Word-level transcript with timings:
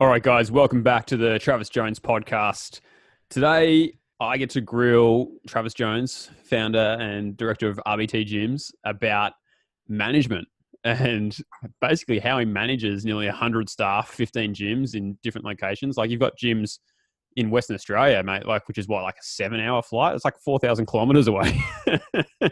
All 0.00 0.08
right, 0.08 0.24
guys, 0.24 0.50
welcome 0.50 0.82
back 0.82 1.06
to 1.06 1.16
the 1.16 1.38
Travis 1.38 1.68
Jones 1.68 2.00
podcast. 2.00 2.80
Today, 3.30 3.92
I 4.18 4.36
get 4.38 4.50
to 4.50 4.60
grill 4.60 5.28
Travis 5.46 5.72
Jones, 5.72 6.30
founder 6.42 6.96
and 6.98 7.36
director 7.36 7.68
of 7.68 7.80
RBT 7.86 8.26
Gyms, 8.26 8.72
about 8.84 9.34
management 9.86 10.48
and 10.82 11.36
basically 11.80 12.18
how 12.18 12.40
he 12.40 12.44
manages 12.44 13.04
nearly 13.04 13.26
100 13.26 13.70
staff, 13.70 14.08
15 14.10 14.52
gyms 14.52 14.96
in 14.96 15.16
different 15.22 15.44
locations. 15.44 15.96
Like, 15.96 16.10
you've 16.10 16.18
got 16.18 16.36
gyms 16.36 16.80
in 17.36 17.48
Western 17.50 17.76
Australia, 17.76 18.20
mate, 18.24 18.46
like 18.46 18.66
which 18.66 18.78
is 18.78 18.88
what, 18.88 19.04
like 19.04 19.14
a 19.14 19.22
seven 19.22 19.60
hour 19.60 19.80
flight? 19.80 20.16
It's 20.16 20.24
like 20.24 20.40
4,000 20.44 20.86
kilometers 20.86 21.28
away. 21.28 21.56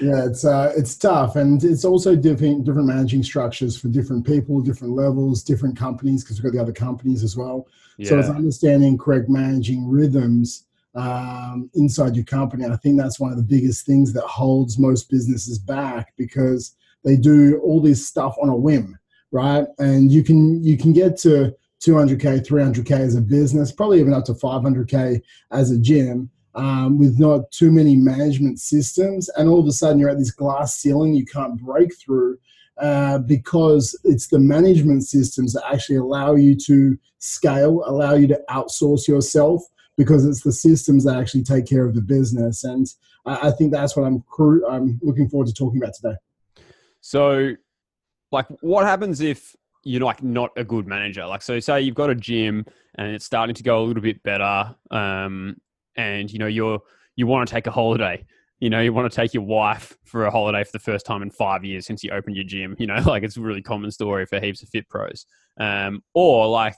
Yeah, 0.00 0.26
it's 0.26 0.44
uh, 0.44 0.72
it's 0.76 0.96
tough, 0.96 1.36
and 1.36 1.62
it's 1.64 1.84
also 1.84 2.14
different 2.14 2.64
different 2.64 2.86
managing 2.86 3.22
structures 3.22 3.76
for 3.76 3.88
different 3.88 4.26
people, 4.26 4.60
different 4.60 4.94
levels, 4.94 5.42
different 5.42 5.76
companies 5.76 6.22
because 6.22 6.42
we've 6.42 6.52
got 6.52 6.56
the 6.56 6.62
other 6.62 6.72
companies 6.72 7.24
as 7.24 7.36
well. 7.36 7.66
Yeah. 7.96 8.10
So 8.10 8.18
it's 8.18 8.28
understanding 8.28 8.96
correct 8.96 9.28
managing 9.28 9.88
rhythms 9.88 10.66
um, 10.94 11.70
inside 11.74 12.16
your 12.16 12.24
company. 12.24 12.64
And 12.64 12.72
I 12.72 12.76
think 12.76 12.98
that's 12.98 13.20
one 13.20 13.30
of 13.30 13.36
the 13.36 13.42
biggest 13.42 13.86
things 13.86 14.12
that 14.12 14.24
holds 14.24 14.78
most 14.78 15.10
businesses 15.10 15.58
back 15.58 16.12
because 16.16 16.76
they 17.04 17.16
do 17.16 17.58
all 17.58 17.80
this 17.80 18.06
stuff 18.06 18.36
on 18.40 18.48
a 18.48 18.56
whim, 18.56 18.98
right? 19.30 19.66
And 19.78 20.12
you 20.12 20.22
can 20.22 20.62
you 20.62 20.76
can 20.76 20.92
get 20.92 21.16
to 21.18 21.54
200k, 21.80 22.46
300k 22.46 22.90
as 22.90 23.14
a 23.14 23.20
business, 23.20 23.72
probably 23.72 24.00
even 24.00 24.12
up 24.12 24.24
to 24.24 24.34
500k 24.34 25.20
as 25.50 25.70
a 25.70 25.78
gym 25.78 26.30
um, 26.58 26.98
with 26.98 27.20
not 27.20 27.50
too 27.52 27.70
many 27.70 27.94
management 27.94 28.58
systems, 28.58 29.28
and 29.30 29.48
all 29.48 29.60
of 29.60 29.66
a 29.66 29.72
sudden 29.72 29.98
you're 29.98 30.10
at 30.10 30.18
this 30.18 30.32
glass 30.32 30.74
ceiling 30.74 31.14
you 31.14 31.24
can't 31.24 31.56
break 31.56 31.96
through 31.96 32.36
uh, 32.78 33.18
because 33.18 33.98
it's 34.02 34.26
the 34.26 34.40
management 34.40 35.04
systems 35.04 35.52
that 35.52 35.62
actually 35.72 35.96
allow 35.96 36.34
you 36.34 36.56
to 36.56 36.98
scale, 37.20 37.82
allow 37.86 38.14
you 38.14 38.26
to 38.26 38.40
outsource 38.50 39.06
yourself 39.06 39.62
because 39.96 40.26
it's 40.26 40.42
the 40.42 40.52
systems 40.52 41.04
that 41.04 41.16
actually 41.16 41.44
take 41.44 41.66
care 41.66 41.84
of 41.84 41.94
the 41.94 42.00
business. 42.00 42.64
And 42.64 42.86
I, 43.24 43.48
I 43.48 43.50
think 43.52 43.72
that's 43.72 43.96
what 43.96 44.04
I'm 44.04 44.24
I'm 44.68 44.98
looking 45.00 45.28
forward 45.28 45.46
to 45.46 45.54
talking 45.54 45.80
about 45.80 45.94
today. 45.94 46.16
So, 47.00 47.52
like, 48.32 48.46
what 48.62 48.84
happens 48.84 49.20
if 49.20 49.54
you're 49.84 50.02
like 50.02 50.24
not 50.24 50.50
a 50.56 50.64
good 50.64 50.88
manager? 50.88 51.24
Like, 51.24 51.42
so 51.42 51.60
say 51.60 51.82
you've 51.82 51.94
got 51.94 52.10
a 52.10 52.16
gym 52.16 52.66
and 52.96 53.14
it's 53.14 53.24
starting 53.24 53.54
to 53.54 53.62
go 53.62 53.80
a 53.80 53.84
little 53.84 54.02
bit 54.02 54.24
better. 54.24 54.74
Um, 54.90 55.56
and 55.98 56.32
you 56.32 56.38
know 56.38 56.46
you're 56.46 56.80
you 57.16 57.26
want 57.26 57.46
to 57.46 57.52
take 57.52 57.66
a 57.66 57.70
holiday. 57.70 58.24
You 58.60 58.70
know 58.70 58.80
you 58.80 58.92
want 58.92 59.10
to 59.10 59.14
take 59.14 59.34
your 59.34 59.42
wife 59.42 59.96
for 60.04 60.24
a 60.24 60.30
holiday 60.30 60.64
for 60.64 60.72
the 60.72 60.78
first 60.78 61.04
time 61.04 61.22
in 61.22 61.30
five 61.30 61.64
years 61.64 61.86
since 61.86 62.02
you 62.02 62.10
opened 62.10 62.34
your 62.36 62.44
gym 62.44 62.74
you 62.78 62.86
know 62.86 63.00
like 63.06 63.22
it's 63.22 63.36
a 63.36 63.40
really 63.40 63.62
common 63.62 63.90
story 63.90 64.24
for 64.24 64.40
heaps 64.40 64.62
of 64.62 64.70
fit 64.70 64.88
pros. 64.88 65.26
Um, 65.60 66.02
or 66.14 66.48
like 66.48 66.76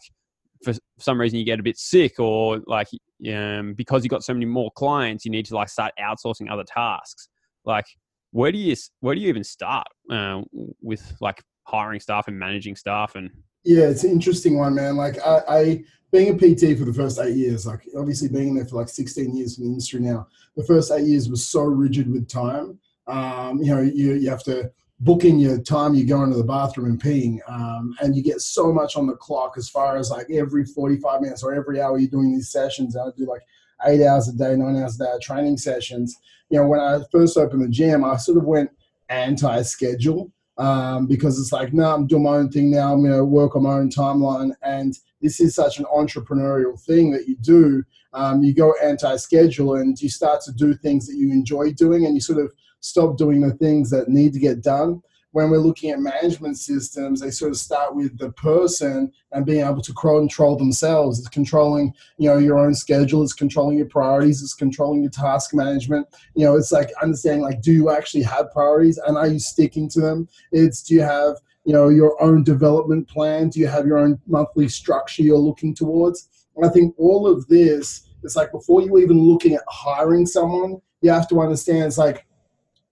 for 0.65 0.75
some 0.99 1.21
reason 1.21 1.39
you 1.39 1.45
get 1.45 1.61
a 1.61 1.63
bit 1.63 1.79
sick 1.79 2.19
or 2.19 2.61
like 2.67 2.89
um, 3.33 3.75
because 3.75 4.03
you 4.03 4.11
got 4.11 4.25
so 4.25 4.35
many 4.35 4.47
more 4.47 4.71
clients 4.73 5.25
you 5.25 5.31
need 5.31 5.47
to 5.47 5.55
like 5.55 5.69
start 5.69 5.93
outsourcing 6.01 6.51
other 6.51 6.65
tasks. 6.65 7.29
Like 7.65 7.87
where 8.33 8.51
do 8.51 8.59
you 8.59 8.75
where 9.01 9.15
do 9.15 9.21
you 9.21 9.29
even 9.29 9.45
start 9.45 9.87
uh, 10.11 10.43
with 10.83 11.15
like 11.21 11.43
hiring 11.65 12.01
staff 12.01 12.27
and 12.27 12.39
managing 12.39 12.75
staff 12.75 13.15
and 13.15 13.31
yeah 13.65 13.85
it's 13.85 14.05
an 14.05 14.11
interesting 14.11 14.59
one 14.59 14.75
man. 14.75 14.97
Like 14.97 15.19
I, 15.25 15.43
I 15.49 15.85
being 16.13 16.31
a 16.31 16.35
PT 16.35 16.79
for 16.79 16.85
the 16.85 16.95
first 16.95 17.19
eight 17.19 17.37
years, 17.37 17.67
like 17.67 17.87
obviously 17.97 18.29
being 18.29 18.55
there 18.55 18.65
for 18.65 18.77
like 18.77 18.89
16 18.89 19.37
years 19.37 19.59
in 19.59 19.65
the 19.65 19.71
industry 19.71 20.01
now, 20.01 20.27
the 20.57 20.65
first 20.65 20.91
eight 20.91 21.07
years 21.07 21.29
was 21.29 21.47
so 21.47 21.63
rigid 21.63 22.11
with 22.11 22.29
time. 22.29 22.79
Um, 23.07 23.63
you 23.63 23.75
know, 23.75 23.81
you, 23.81 24.15
you 24.15 24.31
have 24.31 24.45
to 24.45 24.71
book 25.01 25.25
in 25.25 25.39
your 25.39 25.59
time 25.59 25.95
you 25.95 26.05
go 26.05 26.23
into 26.23 26.37
the 26.37 26.45
bathroom 26.45 26.91
and 26.91 27.03
peeing, 27.03 27.39
um, 27.49 27.97
and 28.01 28.15
you 28.15 28.23
get 28.23 28.41
so 28.41 28.73
much 28.73 28.97
on 28.97 29.07
the 29.07 29.15
clock 29.15 29.55
as 29.57 29.69
far 29.69 29.97
as 29.97 30.11
like 30.11 30.27
every 30.31 30.65
45 30.65 31.23
minutes 31.23 31.43
or 31.43 31.55
every 31.55 31.81
hour 31.81 31.99
you're 31.99 32.11
doing 32.11 32.33
these 32.33 32.51
sessions. 32.51 32.97
I 32.97 33.09
do 33.17 33.27
like 33.27 33.43
eight 33.87 34.05
hours 34.05 34.29
a 34.29 34.33
day, 34.33 34.57
nine 34.57 34.77
hours 34.77 35.01
a 35.01 35.05
day 35.05 35.13
training 35.23 35.57
sessions. 35.57 36.17
You 36.51 36.59
know, 36.59 36.67
when 36.67 36.81
I 36.81 37.01
first 37.11 37.39
opened 37.39 37.63
the 37.63 37.69
gym, 37.69 38.05
I 38.05 38.17
sort 38.17 38.39
of 38.39 38.45
went 38.45 38.71
anti-schedule 39.09 40.31
um, 40.59 41.07
because 41.07 41.41
it's 41.41 41.53
like, 41.53 41.73
no, 41.73 41.95
I'm 41.95 42.07
doing 42.07 42.25
my 42.25 42.37
own 42.37 42.51
thing 42.51 42.71
now. 42.71 42.93
I'm 42.93 43.03
going 43.03 43.17
to 43.17 43.25
work 43.25 43.57
on 43.57 43.63
my 43.63 43.75
own 43.75 43.89
timeline. 43.89 44.53
And 44.63 44.95
this 45.21 45.41
is 45.41 45.55
such 45.55 45.79
an 45.79 45.87
entrepreneurial 45.87 46.81
thing 46.81 47.11
that 47.13 47.29
you 47.29 47.37
do. 47.37 47.83
Um, 48.13 48.43
you 48.43 48.55
go 48.55 48.75
anti 48.83 49.17
schedule 49.17 49.77
and 49.77 50.01
you 50.01 50.09
start 50.09 50.41
to 50.43 50.53
do 50.53 50.75
things 50.75 51.07
that 51.07 51.17
you 51.17 51.33
enjoy 51.33 51.73
doing 51.73 52.07
and 52.07 52.15
you 52.15 52.21
sort 52.21 52.39
of 52.39 52.53
stop 52.81 53.17
doing 53.17 53.41
the 53.41 53.55
things 53.55 53.91
that 53.91 54.09
need 54.09 54.33
to 54.33 54.39
get 54.39 54.63
done 54.63 55.03
when 55.33 55.51
we're 55.51 55.59
looking 55.59 55.91
at 55.91 56.01
management 56.01 56.59
systems, 56.59 57.21
they 57.21 57.31
sort 57.31 57.53
of 57.53 57.57
start 57.57 57.95
with 57.95 58.19
the 58.19 58.33
person 58.33 59.13
and 59.33 59.47
being 59.47 59.65
able 59.65 59.83
to 59.83 59.93
control 59.93 60.57
themselves. 60.57 61.19
It's 61.19 61.29
controlling, 61.29 61.93
you 62.19 62.29
know, 62.29 62.39
your 62.39 62.59
own 62.59 62.75
schedule. 62.75 63.23
It's 63.23 63.33
controlling 63.33 63.79
your 63.79 63.87
priorities. 63.87 64.43
It's 64.43 64.55
controlling 64.55 65.03
your 65.03 65.11
task 65.11 65.55
management. 65.55 66.09
You 66.35 66.47
know, 66.47 66.57
it's 66.57 66.73
like 66.73 66.91
understanding, 67.01 67.43
like, 67.43 67.63
do 67.63 67.73
you 67.73 67.91
actually 67.91 68.25
have 68.25 68.51
priorities 68.53 68.99
and 68.99 69.17
are 69.17 69.29
you 69.29 69.39
sticking 69.39 69.89
to 69.91 70.01
them? 70.01 70.29
It's 70.51 70.83
do 70.83 70.95
you 70.95 71.03
have, 71.03 71.37
you 71.65 71.73
know, 71.73 71.89
your 71.89 72.21
own 72.23 72.43
development 72.43 73.09
plan? 73.09 73.49
Do 73.49 73.61
you 73.61 73.67
have 73.67 73.87
your 73.87 73.99
own 73.99 74.21
monthly 74.27 74.69
structure 74.69 75.23
you're 75.23 75.39
looking 75.39 75.75
towards? 75.75 76.29
And 76.57 76.67
I 76.67 76.69
think 76.69 76.95
all 76.99 77.27
of 77.27 77.47
this, 77.49 78.09
is 78.23 78.37
like 78.37 78.53
before 78.53 78.83
you 78.83 78.99
even 78.99 79.19
looking 79.19 79.55
at 79.55 79.63
hiring 79.69 80.27
someone, 80.27 80.81
you 81.01 81.11
have 81.11 81.29
to 81.29 81.41
understand, 81.41 81.85
it's 81.85 81.99
like, 81.99 82.27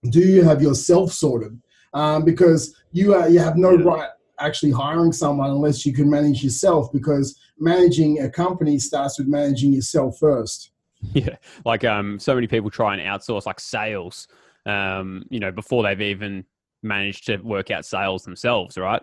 do 0.09 0.19
you 0.19 0.43
have 0.43 0.61
yourself 0.61 1.11
sorted? 1.11 1.59
um, 1.93 2.25
because 2.25 2.75
you 2.91 3.15
uh, 3.15 3.27
you 3.27 3.39
have 3.39 3.57
no 3.57 3.75
right 3.75 4.09
actually 4.39 4.71
hiring 4.71 5.11
someone 5.11 5.49
unless 5.49 5.85
you 5.85 5.93
can 5.93 6.09
manage 6.09 6.43
yourself 6.43 6.91
because 6.93 7.39
managing 7.57 8.21
a 8.21 8.29
company 8.29 8.79
starts 8.79 9.19
with 9.19 9.27
managing 9.27 9.73
yourself 9.73 10.17
first. 10.19 10.71
Yeah, 11.13 11.37
like 11.63 11.85
um, 11.85 12.19
so 12.19 12.35
many 12.35 12.45
people 12.45 12.69
try 12.69 12.93
and 12.93 13.01
outsource 13.01 13.45
like 13.45 13.61
sales, 13.61 14.27
um, 14.65 15.23
you 15.29 15.39
know, 15.39 15.49
before 15.49 15.81
they've 15.81 16.01
even 16.01 16.43
managed 16.83 17.25
to 17.27 17.37
work 17.37 17.71
out 17.71 17.85
sales 17.85 18.23
themselves, 18.23 18.77
right? 18.77 19.01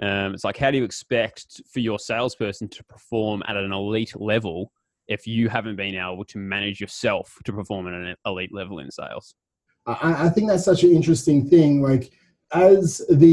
Um, 0.00 0.34
it's 0.34 0.44
like, 0.44 0.56
how 0.56 0.70
do 0.70 0.78
you 0.78 0.84
expect 0.84 1.60
for 1.72 1.80
your 1.80 1.98
salesperson 1.98 2.68
to 2.68 2.84
perform 2.84 3.42
at 3.46 3.56
an 3.56 3.72
elite 3.72 4.18
level 4.20 4.70
if 5.08 5.26
you 5.26 5.48
haven't 5.48 5.76
been 5.76 5.96
able 5.96 6.24
to 6.26 6.38
manage 6.38 6.80
yourself 6.80 7.36
to 7.44 7.52
perform 7.52 7.88
at 7.88 7.94
an 7.94 8.14
elite 8.26 8.54
level 8.54 8.78
in 8.78 8.90
sales? 8.90 9.34
I, 9.86 10.26
I 10.26 10.28
think 10.28 10.48
that's 10.48 10.64
such 10.64 10.84
an 10.84 10.92
interesting 10.92 11.48
thing. 11.48 11.82
Like, 11.82 12.12
as 12.54 13.02
the 13.10 13.28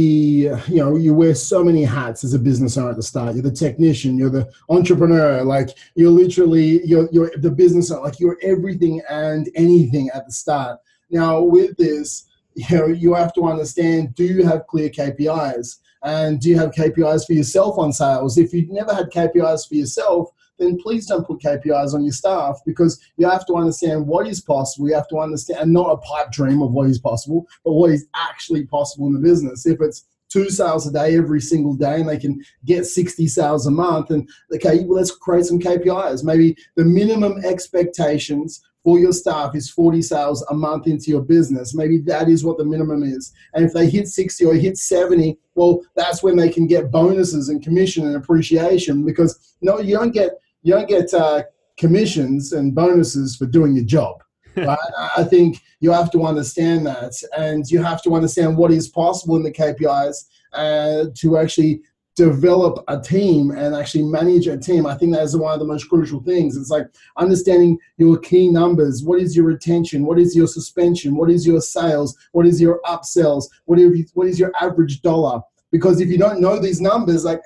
you 0.67 0.75
know 0.75 0.97
you 0.97 1.13
wear 1.13 1.33
so 1.33 1.63
many 1.63 1.85
hats 1.85 2.25
as 2.25 2.33
a 2.33 2.39
business 2.39 2.77
owner 2.77 2.89
at 2.89 2.97
the 2.97 3.03
start 3.03 3.33
you're 3.33 3.41
the 3.41 3.51
technician 3.51 4.17
you're 4.17 4.29
the 4.29 4.49
entrepreneur 4.69 5.41
like 5.41 5.69
you're 5.95 6.11
literally 6.11 6.85
you're, 6.85 7.07
you're 7.13 7.31
the 7.37 7.49
business 7.49 7.91
owner 7.91 8.01
like 8.01 8.19
you're 8.19 8.37
everything 8.41 9.01
and 9.09 9.49
anything 9.55 10.09
at 10.13 10.25
the 10.25 10.33
start 10.33 10.79
now 11.09 11.39
with 11.39 11.77
this 11.77 12.25
you 12.55 12.77
know 12.77 12.87
you 12.87 13.13
have 13.13 13.33
to 13.33 13.43
understand 13.43 14.15
do 14.15 14.23
you 14.23 14.45
have 14.45 14.67
clear 14.67 14.89
kpis 14.89 15.77
and 16.03 16.39
do 16.39 16.49
you 16.49 16.57
have 16.57 16.71
kpis 16.71 17.25
for 17.25 17.33
yourself 17.33 17.77
on 17.77 17.91
sales 17.91 18.37
if 18.37 18.53
you've 18.53 18.69
never 18.69 18.93
had 18.93 19.11
kpis 19.11 19.67
for 19.67 19.75
yourself 19.75 20.29
then 20.57 20.77
please 20.77 21.05
don't 21.05 21.27
put 21.27 21.41
KPIs 21.41 21.93
on 21.93 22.03
your 22.03 22.13
staff 22.13 22.59
because 22.65 23.01
you 23.17 23.29
have 23.29 23.45
to 23.47 23.55
understand 23.55 24.07
what 24.07 24.27
is 24.27 24.41
possible. 24.41 24.87
You 24.87 24.95
have 24.95 25.07
to 25.09 25.19
understand, 25.19 25.59
and 25.59 25.73
not 25.73 25.91
a 25.91 25.97
pipe 25.97 26.31
dream 26.31 26.61
of 26.61 26.71
what 26.71 26.89
is 26.89 26.99
possible, 26.99 27.45
but 27.63 27.73
what 27.73 27.91
is 27.91 28.07
actually 28.15 28.65
possible 28.65 29.07
in 29.07 29.13
the 29.13 29.19
business. 29.19 29.65
If 29.65 29.81
it's 29.81 30.05
two 30.29 30.49
sales 30.49 30.87
a 30.87 30.91
day 30.91 31.17
every 31.17 31.41
single 31.41 31.75
day 31.75 31.99
and 31.99 32.09
they 32.09 32.17
can 32.17 32.43
get 32.65 32.85
60 32.85 33.27
sales 33.27 33.67
a 33.67 33.71
month 33.71 34.09
and 34.09 34.27
okay 34.53 34.83
well, 34.83 34.97
let's 34.97 35.11
create 35.11 35.45
some 35.45 35.59
kpis 35.59 36.23
maybe 36.23 36.57
the 36.75 36.83
minimum 36.83 37.45
expectations 37.45 38.61
for 38.85 38.99
your 38.99 39.11
staff 39.11 39.55
is 39.55 39.67
40 39.67 40.03
sales 40.03 40.45
a 40.51 40.53
month 40.53 40.85
into 40.85 41.09
your 41.09 41.23
business. 41.23 41.73
Maybe 41.73 41.97
that 42.01 42.29
is 42.29 42.45
what 42.45 42.59
the 42.59 42.63
minimum 42.63 43.01
is. 43.01 43.33
And 43.55 43.65
if 43.65 43.73
they 43.73 43.89
hit 43.89 44.07
60 44.07 44.45
or 44.45 44.53
hit 44.53 44.77
70, 44.77 45.39
well, 45.55 45.81
that's 45.95 46.21
when 46.21 46.35
they 46.35 46.49
can 46.49 46.67
get 46.67 46.91
bonuses 46.91 47.49
and 47.49 47.63
commission 47.63 48.05
and 48.05 48.15
appreciation 48.15 49.03
because 49.03 49.55
no, 49.61 49.79
you 49.79 49.97
don't 49.97 50.11
get 50.11 50.33
you 50.61 50.73
don't 50.73 50.87
get 50.87 51.11
uh, 51.15 51.43
commissions 51.77 52.53
and 52.53 52.75
bonuses 52.75 53.35
for 53.35 53.47
doing 53.47 53.75
your 53.75 53.85
job. 53.85 54.17
Right? 54.55 54.77
I 55.17 55.25
think 55.25 55.61
you 55.81 55.91
have 55.91 56.09
to 56.11 56.23
understand 56.23 56.85
that, 56.85 57.11
and 57.37 57.69
you 57.69 57.83
have 57.83 58.01
to 58.03 58.15
understand 58.15 58.55
what 58.55 58.71
is 58.71 58.87
possible 58.87 59.35
in 59.35 59.43
the 59.43 59.51
KPIs 59.51 60.15
uh, 60.53 61.07
to 61.13 61.37
actually 61.37 61.81
develop 62.15 62.83
a 62.87 62.99
team 62.99 63.51
and 63.51 63.75
actually 63.75 64.03
manage 64.03 64.47
a 64.47 64.57
team. 64.57 64.85
I 64.85 64.95
think 64.95 65.13
that 65.13 65.23
is 65.23 65.35
one 65.35 65.53
of 65.53 65.59
the 65.59 65.65
most 65.65 65.89
crucial 65.89 66.21
things. 66.23 66.55
It's 66.55 66.69
like 66.69 66.87
understanding 67.17 67.77
your 67.97 68.17
key 68.17 68.49
numbers. 68.49 69.03
What 69.03 69.19
is 69.19 69.35
your 69.35 69.45
retention? 69.45 70.05
What 70.05 70.19
is 70.19 70.35
your 70.35 70.47
suspension? 70.47 71.15
What 71.15 71.29
is 71.29 71.45
your 71.45 71.61
sales? 71.61 72.17
What 72.31 72.45
is 72.45 72.61
your 72.61 72.79
upsells? 72.85 73.45
What 73.65 73.79
is, 73.79 74.11
what 74.13 74.27
is 74.27 74.39
your 74.39 74.51
average 74.59 75.01
dollar? 75.01 75.41
Because 75.71 75.99
if 75.99 76.07
you 76.07 76.17
don't 76.17 76.39
know 76.39 76.57
these 76.57 76.79
numbers, 76.79 77.25
like 77.25 77.41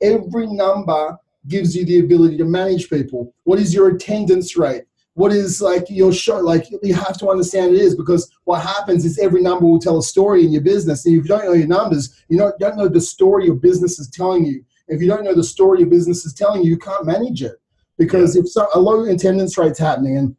every 0.00 0.46
number 0.46 1.18
gives 1.48 1.74
you 1.74 1.84
the 1.84 1.98
ability 1.98 2.36
to 2.38 2.44
manage 2.44 2.88
people? 2.88 3.34
What 3.42 3.58
is 3.58 3.74
your 3.74 3.88
attendance 3.88 4.56
rate? 4.56 4.84
What 5.14 5.32
is 5.32 5.60
like 5.60 5.84
your 5.90 6.12
show? 6.12 6.38
Like 6.38 6.66
you 6.82 6.94
have 6.94 7.18
to 7.18 7.28
understand 7.28 7.74
it 7.74 7.80
is 7.80 7.94
because 7.94 8.30
what 8.44 8.62
happens 8.62 9.04
is 9.04 9.18
every 9.18 9.42
number 9.42 9.66
will 9.66 9.78
tell 9.78 9.98
a 9.98 10.02
story 10.02 10.44
in 10.44 10.52
your 10.52 10.62
business. 10.62 11.04
And 11.04 11.14
if 11.14 11.24
you 11.24 11.28
don't 11.28 11.44
know 11.44 11.52
your 11.52 11.66
numbers, 11.66 12.24
you 12.28 12.38
don't, 12.38 12.58
don't 12.58 12.76
know 12.76 12.88
the 12.88 13.00
story 13.00 13.46
your 13.46 13.56
business 13.56 13.98
is 13.98 14.08
telling 14.08 14.46
you. 14.46 14.64
If 14.88 15.00
you 15.00 15.08
don't 15.08 15.24
know 15.24 15.34
the 15.34 15.44
story 15.44 15.80
your 15.80 15.88
business 15.88 16.24
is 16.24 16.32
telling 16.32 16.62
you, 16.62 16.70
you 16.70 16.78
can't 16.78 17.06
manage 17.06 17.42
it. 17.42 17.56
Because 17.98 18.34
yeah. 18.34 18.42
if 18.42 18.48
so, 18.48 18.66
a 18.74 18.80
low 18.80 19.04
attendance 19.04 19.58
rate's 19.58 19.78
happening 19.78 20.16
and 20.16 20.36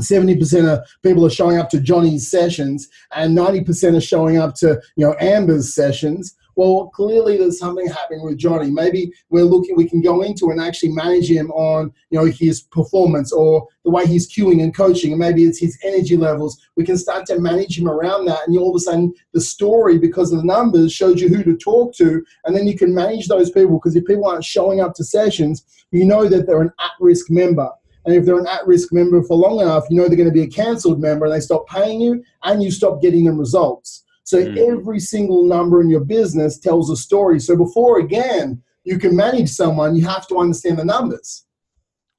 70% 0.00 0.72
of 0.72 0.86
people 1.02 1.24
are 1.24 1.30
showing 1.30 1.58
up 1.58 1.68
to 1.70 1.80
Johnny's 1.80 2.28
sessions 2.28 2.88
and 3.14 3.36
90% 3.36 3.96
are 3.96 4.00
showing 4.00 4.38
up 4.38 4.54
to, 4.56 4.80
you 4.96 5.06
know, 5.06 5.14
Amber's 5.20 5.74
sessions, 5.74 6.36
well, 6.56 6.90
clearly 6.94 7.36
there's 7.36 7.58
something 7.58 7.86
happening 7.86 8.24
with 8.24 8.38
Johnny. 8.38 8.70
Maybe 8.70 9.12
we're 9.30 9.44
looking, 9.44 9.76
we 9.76 9.88
can 9.88 10.00
go 10.00 10.22
into 10.22 10.50
and 10.50 10.60
actually 10.60 10.92
manage 10.92 11.30
him 11.30 11.50
on, 11.52 11.92
you 12.10 12.18
know, 12.18 12.26
his 12.26 12.62
performance 12.62 13.32
or 13.32 13.66
the 13.84 13.90
way 13.90 14.06
he's 14.06 14.32
cueing 14.32 14.62
and 14.62 14.74
coaching, 14.74 15.12
and 15.12 15.20
maybe 15.20 15.44
it's 15.44 15.58
his 15.58 15.78
energy 15.84 16.16
levels. 16.16 16.60
We 16.76 16.84
can 16.84 16.96
start 16.96 17.26
to 17.26 17.38
manage 17.38 17.78
him 17.78 17.88
around 17.88 18.24
that, 18.26 18.40
and 18.46 18.54
you 18.54 18.60
all 18.60 18.70
of 18.70 18.76
a 18.76 18.80
sudden 18.80 19.12
the 19.32 19.40
story, 19.40 19.98
because 19.98 20.32
of 20.32 20.38
the 20.38 20.44
numbers, 20.44 20.92
shows 20.92 21.20
you 21.20 21.28
who 21.28 21.42
to 21.42 21.56
talk 21.56 21.94
to, 21.96 22.24
and 22.44 22.56
then 22.56 22.66
you 22.66 22.76
can 22.76 22.94
manage 22.94 23.28
those 23.28 23.50
people. 23.50 23.78
Because 23.78 23.96
if 23.96 24.04
people 24.04 24.26
aren't 24.26 24.44
showing 24.44 24.80
up 24.80 24.94
to 24.94 25.04
sessions, 25.04 25.64
you 25.90 26.04
know 26.04 26.28
that 26.28 26.46
they're 26.46 26.62
an 26.62 26.72
at-risk 26.78 27.30
member. 27.30 27.70
And 28.06 28.14
if 28.14 28.26
they're 28.26 28.38
an 28.38 28.46
at 28.46 28.66
risk 28.66 28.92
member 28.92 29.22
for 29.22 29.36
long 29.36 29.60
enough, 29.60 29.84
you 29.88 29.96
know 29.96 30.06
they're 30.06 30.16
going 30.16 30.28
to 30.28 30.34
be 30.34 30.42
a 30.42 30.46
cancelled 30.46 31.00
member 31.00 31.24
and 31.24 31.34
they 31.34 31.40
stop 31.40 31.66
paying 31.66 32.00
you 32.00 32.22
and 32.42 32.62
you 32.62 32.70
stop 32.70 33.00
getting 33.00 33.24
them 33.24 33.38
results. 33.38 34.04
So 34.24 34.42
mm. 34.42 34.56
every 34.72 35.00
single 35.00 35.44
number 35.44 35.80
in 35.80 35.88
your 35.88 36.04
business 36.04 36.58
tells 36.58 36.90
a 36.90 36.96
story. 36.96 37.38
So 37.38 37.56
before 37.56 38.00
again 38.00 38.62
you 38.84 38.98
can 38.98 39.16
manage 39.16 39.48
someone, 39.50 39.96
you 39.96 40.06
have 40.06 40.26
to 40.28 40.38
understand 40.38 40.78
the 40.78 40.84
numbers. 40.84 41.46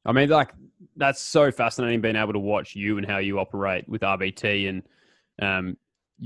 I 0.05 0.11
mean, 0.11 0.29
like 0.29 0.51
that's 0.95 1.21
so 1.21 1.51
fascinating 1.51 2.01
being 2.01 2.15
able 2.15 2.33
to 2.33 2.39
watch 2.39 2.75
you 2.75 2.97
and 2.97 3.05
how 3.05 3.17
you 3.17 3.39
operate 3.39 3.87
with 3.87 4.01
RBT 4.01 4.69
and 4.69 4.83
um, 5.41 5.77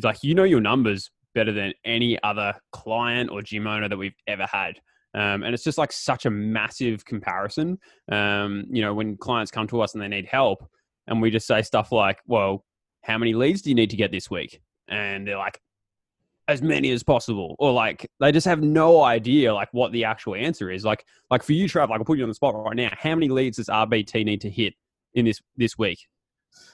like 0.04 0.24
you 0.24 0.36
know 0.36 0.44
your 0.44 0.62
numbers 0.62 1.12
better 1.34 1.52
than 1.52 1.74
any 1.86 2.22
other 2.24 2.54
client 2.72 3.30
or 3.32 3.42
gym 3.42 3.68
owner 3.68 3.88
that 3.88 3.98
we've 3.98 4.16
ever 4.28 4.46
had. 4.52 4.76
Um, 5.16 5.44
and 5.44 5.54
it's 5.54 5.64
just 5.64 5.78
like 5.78 5.92
such 5.92 6.26
a 6.26 6.30
massive 6.30 7.04
comparison. 7.06 7.80
Um, 8.12 8.66
you 8.70 8.82
know, 8.82 8.94
when 8.94 9.18
clients 9.18 9.52
come 9.52 9.68
to 9.68 9.82
us 9.82 9.94
and 9.94 10.04
they 10.04 10.08
need 10.08 10.28
help, 10.28 10.70
and 11.08 11.22
we 11.22 11.32
just 11.32 11.48
say 11.48 11.64
stuff 11.64 11.92
like, 11.92 12.20
"Well, 12.28 12.64
how 13.04 13.18
many 13.18 13.34
leads 13.34 13.64
do 13.64 13.70
you 13.70 13.76
need 13.76 13.90
to 13.90 13.98
get 13.98 14.12
this 14.12 14.30
week?" 14.30 14.62
And 14.88 15.28
they're 15.28 15.38
like, 15.38 15.60
as 16.50 16.62
many 16.62 16.90
as 16.92 17.04
possible 17.04 17.56
or 17.60 17.72
like 17.72 18.10
they 18.20 18.32
just 18.32 18.48
have 18.48 18.62
no 18.62 19.04
idea 19.04 19.54
like 19.54 19.70
what 19.72 19.92
the 19.92 20.04
actual 20.04 20.34
answer 20.36 20.72
is 20.72 20.84
like 20.84 21.06
like 21.30 21.44
for 21.44 21.54
you 21.54 21.66
trav 21.66 21.90
like 21.90 22.00
i'll 22.00 22.06
put 22.06 22.18
you 22.18 22.24
on 22.24 22.30
the 22.30 22.36
spot 22.36 22.56
right 22.56 22.76
now 22.76 22.90
how 22.98 23.14
many 23.14 23.30
leads 23.30 23.58
does 23.58 23.68
rbt 23.68 24.26
need 24.26 24.42
to 24.42 24.50
hit 24.50 24.74
in 25.14 25.26
this 25.26 25.42
this 25.58 25.78
week 25.78 26.08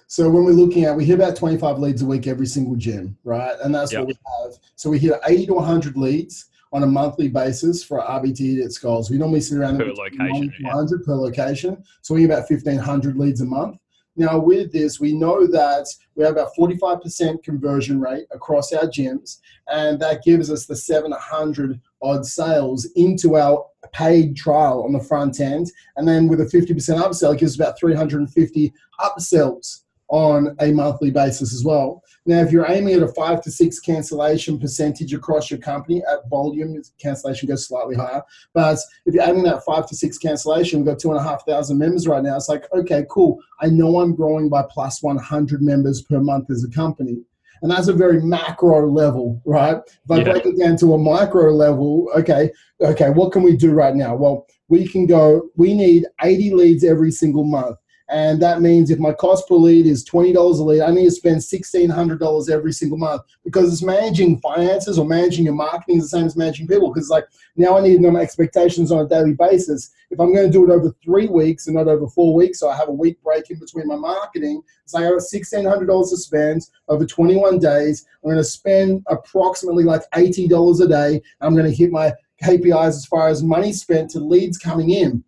so 0.08 0.30
when 0.30 0.46
we're 0.46 0.52
looking 0.52 0.86
at 0.86 0.96
we 0.96 1.04
hit 1.04 1.16
about 1.16 1.36
25 1.36 1.80
leads 1.80 2.02
a 2.02 2.06
week 2.06 2.26
every 2.26 2.48
single 2.48 2.76
gym 2.76 3.18
right 3.26 3.56
and 3.64 3.76
that's 3.76 3.92
yep. 3.92 4.02
what 4.02 4.08
we 4.08 4.14
have 4.42 4.54
so 4.76 4.90
we 4.90 4.98
hit 4.98 5.14
80 5.28 5.48
to 5.48 5.54
100 5.56 5.98
leads 5.98 6.46
on 6.72 6.84
a 6.84 6.88
monthly 6.88 7.30
basis 7.30 7.84
for 7.84 8.02
RBT 8.02 8.62
at 8.66 8.82
goals. 8.82 9.10
We 9.10 9.18
normally 9.18 9.40
sit 9.40 9.58
around 9.58 9.78
per 9.78 9.86
location, 9.86 10.52
100 10.62 11.00
yeah. 11.00 11.06
per 11.06 11.16
location. 11.16 11.84
So 12.02 12.14
we 12.14 12.22
get 12.22 12.32
about 12.32 12.50
1,500 12.50 13.16
leads 13.16 13.40
a 13.40 13.46
month. 13.46 13.78
Now, 14.18 14.40
with 14.40 14.72
this, 14.72 15.00
we 15.00 15.14
know 15.14 15.46
that 15.48 15.88
we 16.16 16.24
have 16.24 16.34
about 16.34 16.56
45% 16.58 17.44
conversion 17.44 18.00
rate 18.00 18.26
across 18.32 18.72
our 18.72 18.86
gyms, 18.86 19.40
and 19.68 20.00
that 20.00 20.24
gives 20.24 20.50
us 20.50 20.66
the 20.66 20.76
700 20.76 21.82
odd 22.02 22.26
sales 22.26 22.88
into 22.96 23.36
our 23.36 23.66
paid 23.92 24.36
trial 24.38 24.84
on 24.84 24.94
the 24.94 25.04
front 25.04 25.42
end. 25.42 25.72
And 25.98 26.08
then 26.08 26.28
with 26.28 26.40
a 26.40 26.46
50% 26.46 26.72
upsell, 27.02 27.34
it 27.34 27.40
gives 27.40 27.54
us 27.54 27.56
about 27.60 27.78
350 27.78 28.74
upsells 29.02 29.82
on 30.08 30.56
a 30.60 30.72
monthly 30.72 31.12
basis 31.12 31.54
as 31.54 31.64
well. 31.66 32.02
Now, 32.28 32.40
if 32.40 32.52
you're 32.52 32.70
aiming 32.70 32.96
at 32.96 33.04
a 33.04 33.08
five 33.08 33.42
to 33.44 33.52
six 33.52 33.80
cancellation 33.80 34.58
percentage 34.60 35.14
across 35.14 35.52
your 35.52 35.60
company 35.60 36.02
at 36.12 36.28
volume, 36.28 36.82
cancellation 37.00 37.48
goes 37.48 37.68
slightly 37.68 37.96
higher. 37.96 38.24
But 38.54 38.80
if 39.06 39.14
you're 39.14 39.24
aiming 39.24 39.46
at 39.46 39.64
five 39.64 39.88
to 39.88 39.96
six 39.96 40.18
cancellation, 40.18 40.80
we've 40.80 40.88
got 40.88 41.00
two 41.00 41.12
and 41.12 41.20
a 41.20 41.24
half 41.24 41.46
thousand 41.46 41.78
members 41.78 42.08
right 42.08 42.24
now. 42.24 42.36
It's 42.36 42.50
like, 42.50 42.66
okay, 42.74 43.06
cool. 43.12 43.40
I 43.62 43.68
know 43.68 44.00
I'm 44.00 44.16
growing 44.16 44.50
by 44.50 44.64
plus 44.70 45.04
100 45.04 45.62
members 45.62 46.02
per 46.02 46.20
month 46.20 46.50
as 46.50 46.64
a 46.64 46.70
company. 46.70 47.18
And 47.62 47.72
that's 47.72 47.88
a 47.88 47.94
very 47.94 48.22
macro 48.22 48.90
level, 48.90 49.42
right? 49.46 49.78
If 49.78 50.12
I 50.12 50.18
yeah. 50.18 50.24
break 50.24 50.46
it 50.46 50.60
down 50.60 50.78
to 50.78 50.94
a 50.94 50.98
micro 50.98 51.52
level, 51.52 52.10
okay, 52.16 52.52
okay, 52.82 53.10
what 53.12 53.32
can 53.32 53.44
we 53.44 53.56
do 53.56 53.72
right 53.72 53.96
now? 53.96 54.16
Well, 54.16 54.46
we 54.68 54.88
can 54.88 55.06
go, 55.06 55.50
we 55.56 55.74
need 55.74 56.06
80 56.22 56.54
leads 56.54 56.84
every 56.84 57.12
single 57.12 57.44
month. 57.44 57.78
And 58.08 58.40
that 58.42 58.62
means 58.62 58.92
if 58.92 59.00
my 59.00 59.14
cost 59.14 59.48
per 59.48 59.56
lead 59.56 59.88
is 59.88 60.08
$20 60.08 60.36
a 60.36 60.64
lead, 60.64 60.82
I 60.82 60.92
need 60.92 61.06
to 61.06 61.12
spend 61.12 61.38
$1,600 61.38 62.50
every 62.50 62.72
single 62.72 63.00
month 63.00 63.24
because 63.44 63.74
it's 63.74 63.82
managing 63.82 64.40
finances 64.42 65.00
or 65.00 65.06
managing 65.06 65.46
your 65.46 65.56
marketing 65.56 65.98
is 65.98 66.04
the 66.04 66.18
same 66.18 66.26
as 66.28 66.38
managing 66.38 66.68
people. 66.68 66.94
Because 66.94 67.10
like 67.10 67.26
now 67.56 67.78
I 67.78 67.82
need 67.82 67.96
to 67.96 68.02
know 68.02 68.12
my 68.12 68.20
expectations 68.20 68.92
on 68.92 69.04
a 69.04 69.08
daily 69.08 69.34
basis. 69.34 69.92
If 70.12 70.20
I'm 70.20 70.34
going 70.34 70.46
to 70.46 70.52
do 70.52 70.70
it 70.70 70.74
over 70.74 70.94
three 71.04 71.28
weeks 71.28 71.66
and 71.66 71.76
not 71.76 71.88
over 71.88 72.08
four 72.08 72.36
weeks, 72.36 72.60
so 72.60 72.70
I 72.70 72.76
have 72.76 72.90
a 72.90 72.94
week 72.94 73.22
break 73.24 73.50
in 73.50 73.60
between 73.60 73.88
my 73.88 73.96
marketing, 73.96 74.62
so 74.86 75.00
I 75.00 75.04
have 75.04 75.14
$1,600 75.14 76.10
to 76.10 76.18
spend 76.18 76.62
over 76.90 77.06
21 77.08 77.58
days. 77.58 78.06
I'm 78.24 78.30
going 78.30 78.38
to 78.38 78.44
spend 78.44 79.04
approximately 79.08 79.84
like 79.84 80.02
$80 80.12 80.82
a 80.82 80.88
day. 80.88 81.22
I'm 81.42 81.56
going 81.56 81.66
to 81.66 81.76
hit 81.76 81.92
my 81.92 82.14
KPIs 82.44 82.90
as 82.90 83.06
far 83.06 83.30
as 83.30 83.42
money 83.42 83.74
spent 83.74 84.12
to 84.12 84.20
leads 84.20 84.60
coming 84.60 84.92
in. 84.92 85.24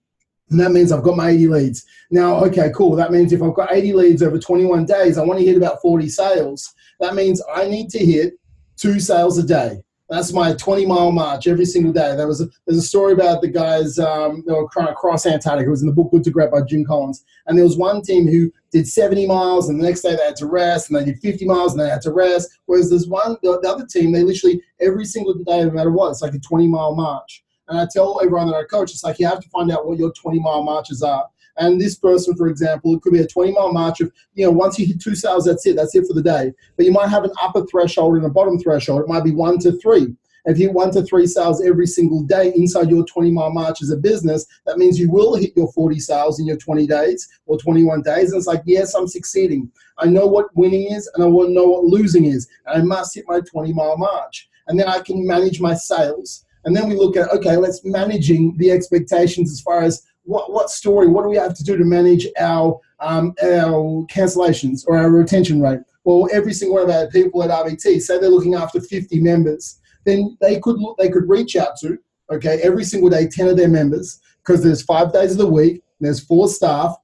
And 0.50 0.60
that 0.60 0.72
means 0.72 0.92
I've 0.92 1.04
got 1.04 1.18
my 1.18 1.30
80 1.30 1.48
leads. 1.48 1.86
Now, 2.10 2.44
okay, 2.46 2.72
cool. 2.74 2.96
That 2.96 3.12
means 3.12 3.34
if 3.34 3.42
I've 3.42 3.54
got 3.54 3.74
80 3.74 3.94
leads 3.94 4.24
over 4.24 4.40
21 4.40 4.86
days, 4.86 5.18
I 5.18 5.24
want 5.24 5.40
to 5.40 5.46
hit 5.46 5.58
about 5.58 5.82
40 5.82 6.08
sales. 6.08 6.74
That 7.00 7.16
means 7.16 7.42
I 7.54 7.68
need 7.68 7.90
to 7.90 8.00
hit 8.00 8.34
two 8.78 9.00
sales 9.00 9.38
a 9.38 9.44
day. 9.44 9.82
That's 10.10 10.32
my 10.32 10.54
20 10.54 10.86
mile 10.86 11.12
march 11.12 11.48
every 11.48 11.66
single 11.66 11.92
day. 11.92 12.16
There 12.16 12.28
was 12.28 12.40
a, 12.40 12.48
there's 12.66 12.78
a 12.80 12.88
story 12.88 13.12
about 13.12 13.42
the 13.42 13.50
guys 13.50 14.00
um, 14.00 14.42
that 14.48 14.54
were 14.54 14.70
Antarctica. 14.72 15.68
It 15.68 15.70
was 15.70 15.82
in 15.82 15.88
the 15.88 15.94
book 15.94 16.12
Good 16.12 16.24
to 16.24 16.32
Great 16.32 16.50
by 16.50 16.62
Jim 16.62 16.86
Collins. 16.86 17.26
And 17.46 17.58
there 17.58 17.66
was 17.66 17.76
one 17.76 18.02
team 18.02 18.26
who 18.26 18.50
did 18.72 18.88
70 18.88 19.28
miles, 19.28 19.68
and 19.68 19.78
the 19.78 19.84
next 19.84 20.02
day 20.02 20.16
they 20.16 20.24
had 20.24 20.38
to 20.38 20.46
rest, 20.46 20.90
and 20.90 20.98
they 20.98 21.04
did 21.04 21.20
50 21.20 21.44
miles, 21.44 21.74
and 21.74 21.82
they 21.82 21.90
had 21.90 22.02
to 22.04 22.14
rest. 22.14 22.58
Whereas 22.68 22.90
there's 22.90 23.08
one, 23.08 23.36
the, 23.44 23.60
the 23.62 23.70
other 23.70 23.86
team, 23.86 24.14
they 24.14 24.24
literally 24.24 24.62
every 24.80 25.04
single 25.04 25.34
day, 25.34 25.66
no 25.66 25.72
matter 25.72 25.92
what, 25.92 26.12
it's 26.12 26.22
like 26.22 26.34
a 26.34 26.40
20 26.40 26.68
mile 26.68 26.96
march. 26.96 27.44
And 27.68 27.80
I 27.80 27.88
tell 27.92 28.20
everyone 28.24 28.48
that 28.48 28.56
I 28.56 28.64
coach, 28.64 28.92
it's 28.92 29.04
like 29.04 29.20
you 29.20 29.28
have 29.28 29.42
to 29.42 29.50
find 29.50 29.72
out 29.72 29.88
what 29.88 29.98
your 29.98 30.12
20 30.12 30.40
mile 30.40 30.64
marches 30.64 31.04
are. 31.04 31.28
And 31.58 31.82
this 31.82 31.96
person, 31.96 32.36
for 32.36 32.48
example, 32.48 32.96
it 32.96 33.02
could 33.02 33.14
be 33.14 33.20
a 33.20 33.28
20 33.28 33.52
mile 33.52 33.74
march 33.74 34.00
of, 34.00 34.12
you 34.36 34.46
know, 34.46 34.52
once 34.52 34.78
you 34.78 34.86
hit 34.86 35.02
two 35.02 35.16
sales, 35.16 35.46
that's 35.46 35.66
it, 35.66 35.76
that's 35.76 35.96
it 35.96 36.06
for 36.08 36.14
the 36.14 36.22
day. 36.22 36.54
But 36.76 36.86
you 36.86 36.92
might 36.92 37.10
have 37.10 37.24
an 37.24 37.32
upper 37.42 37.66
threshold 37.66 38.16
and 38.16 38.26
a 38.26 38.30
bottom 38.30 38.60
threshold. 38.60 39.02
It 39.02 39.08
might 39.08 39.24
be 39.24 39.32
one 39.32 39.58
to 39.60 39.72
three. 39.74 40.16
If 40.46 40.58
you 40.58 40.68
hit 40.68 40.76
one 40.76 40.92
to 40.92 41.04
three 41.04 41.28
sales 41.28 41.62
every 41.62 41.88
single 41.88 42.24
day 42.24 42.54
inside 42.56 42.90
your 42.90 43.04
20 43.04 43.32
mile 43.32 43.52
march 43.52 43.82
as 43.82 43.90
a 43.90 43.98
business, 43.98 44.46
that 44.66 44.78
means 44.78 44.98
you 44.98 45.12
will 45.12 45.36
hit 45.36 45.52
your 45.58 45.70
40 45.74 46.00
sales 46.00 46.40
in 46.40 46.46
your 46.46 46.56
20 46.56 46.88
days 46.88 47.28
or 47.48 47.58
21 47.58 48.02
days. 48.04 48.32
And 48.32 48.38
it's 48.38 48.48
like, 48.48 48.62
yes, 48.66 48.94
I'm 48.94 49.08
succeeding. 49.08 49.70
I 49.98 50.06
know 50.06 50.26
what 50.26 50.56
winning 50.56 50.94
is 50.94 51.10
and 51.14 51.24
I 51.24 51.28
to 51.28 51.54
know 51.54 51.66
what 51.66 51.84
losing 51.84 52.26
is. 52.26 52.48
And 52.66 52.82
I 52.82 52.86
must 52.86 53.16
hit 53.16 53.26
my 53.28 53.42
20 53.42 53.74
mile 53.74 53.98
march. 53.98 54.48
And 54.68 54.80
then 54.80 54.88
I 54.88 55.00
can 55.00 55.28
manage 55.28 55.60
my 55.60 55.74
sales 55.74 56.46
and 56.68 56.76
then 56.76 56.90
we 56.90 56.96
look 56.96 57.16
at, 57.16 57.32
okay, 57.32 57.56
let's 57.56 57.86
managing 57.86 58.54
the 58.58 58.72
expectations 58.72 59.54
as 59.54 59.62
far 59.62 59.84
as 59.84 60.04
what, 60.24 60.52
what 60.52 60.70
story, 60.70 61.08
what 61.08 61.24
do 61.24 61.30
we 61.30 61.38
have 61.38 61.56
to 61.56 61.64
do 61.64 61.78
to 61.78 61.86
manage 61.86 62.28
our, 62.38 62.78
um, 63.00 63.34
our 63.42 64.06
cancellations 64.08 64.84
or 64.86 64.98
our 64.98 65.10
retention 65.10 65.62
rate? 65.62 65.80
Well, 66.04 66.28
every 66.34 66.54
single 66.54 66.76
one 66.76 66.90
of 66.90 66.94
our 66.94 67.08
people 67.08 67.42
at 67.42 67.52
RBT, 67.52 68.02
say 68.02 68.20
they're 68.20 68.28
looking 68.28 68.56
after 68.56 68.82
50 68.82 69.18
members, 69.22 69.80
then 70.04 70.38
they 70.42 70.60
could 70.60 70.78
look, 70.78 70.98
they 70.98 71.08
could 71.08 71.30
reach 71.30 71.56
out 71.56 71.78
to, 71.78 71.98
okay, 72.34 72.60
every 72.62 72.84
single 72.84 73.10
day, 73.10 73.30
10 73.30 73.48
of 73.48 73.56
their 73.56 73.70
members, 73.70 74.20
because 74.46 74.62
there's 74.62 74.82
five 74.82 75.14
days 75.14 75.32
of 75.32 75.38
the 75.38 75.50
week, 75.50 75.82
there's 76.02 76.20
four 76.20 76.50
staff, 76.50 76.98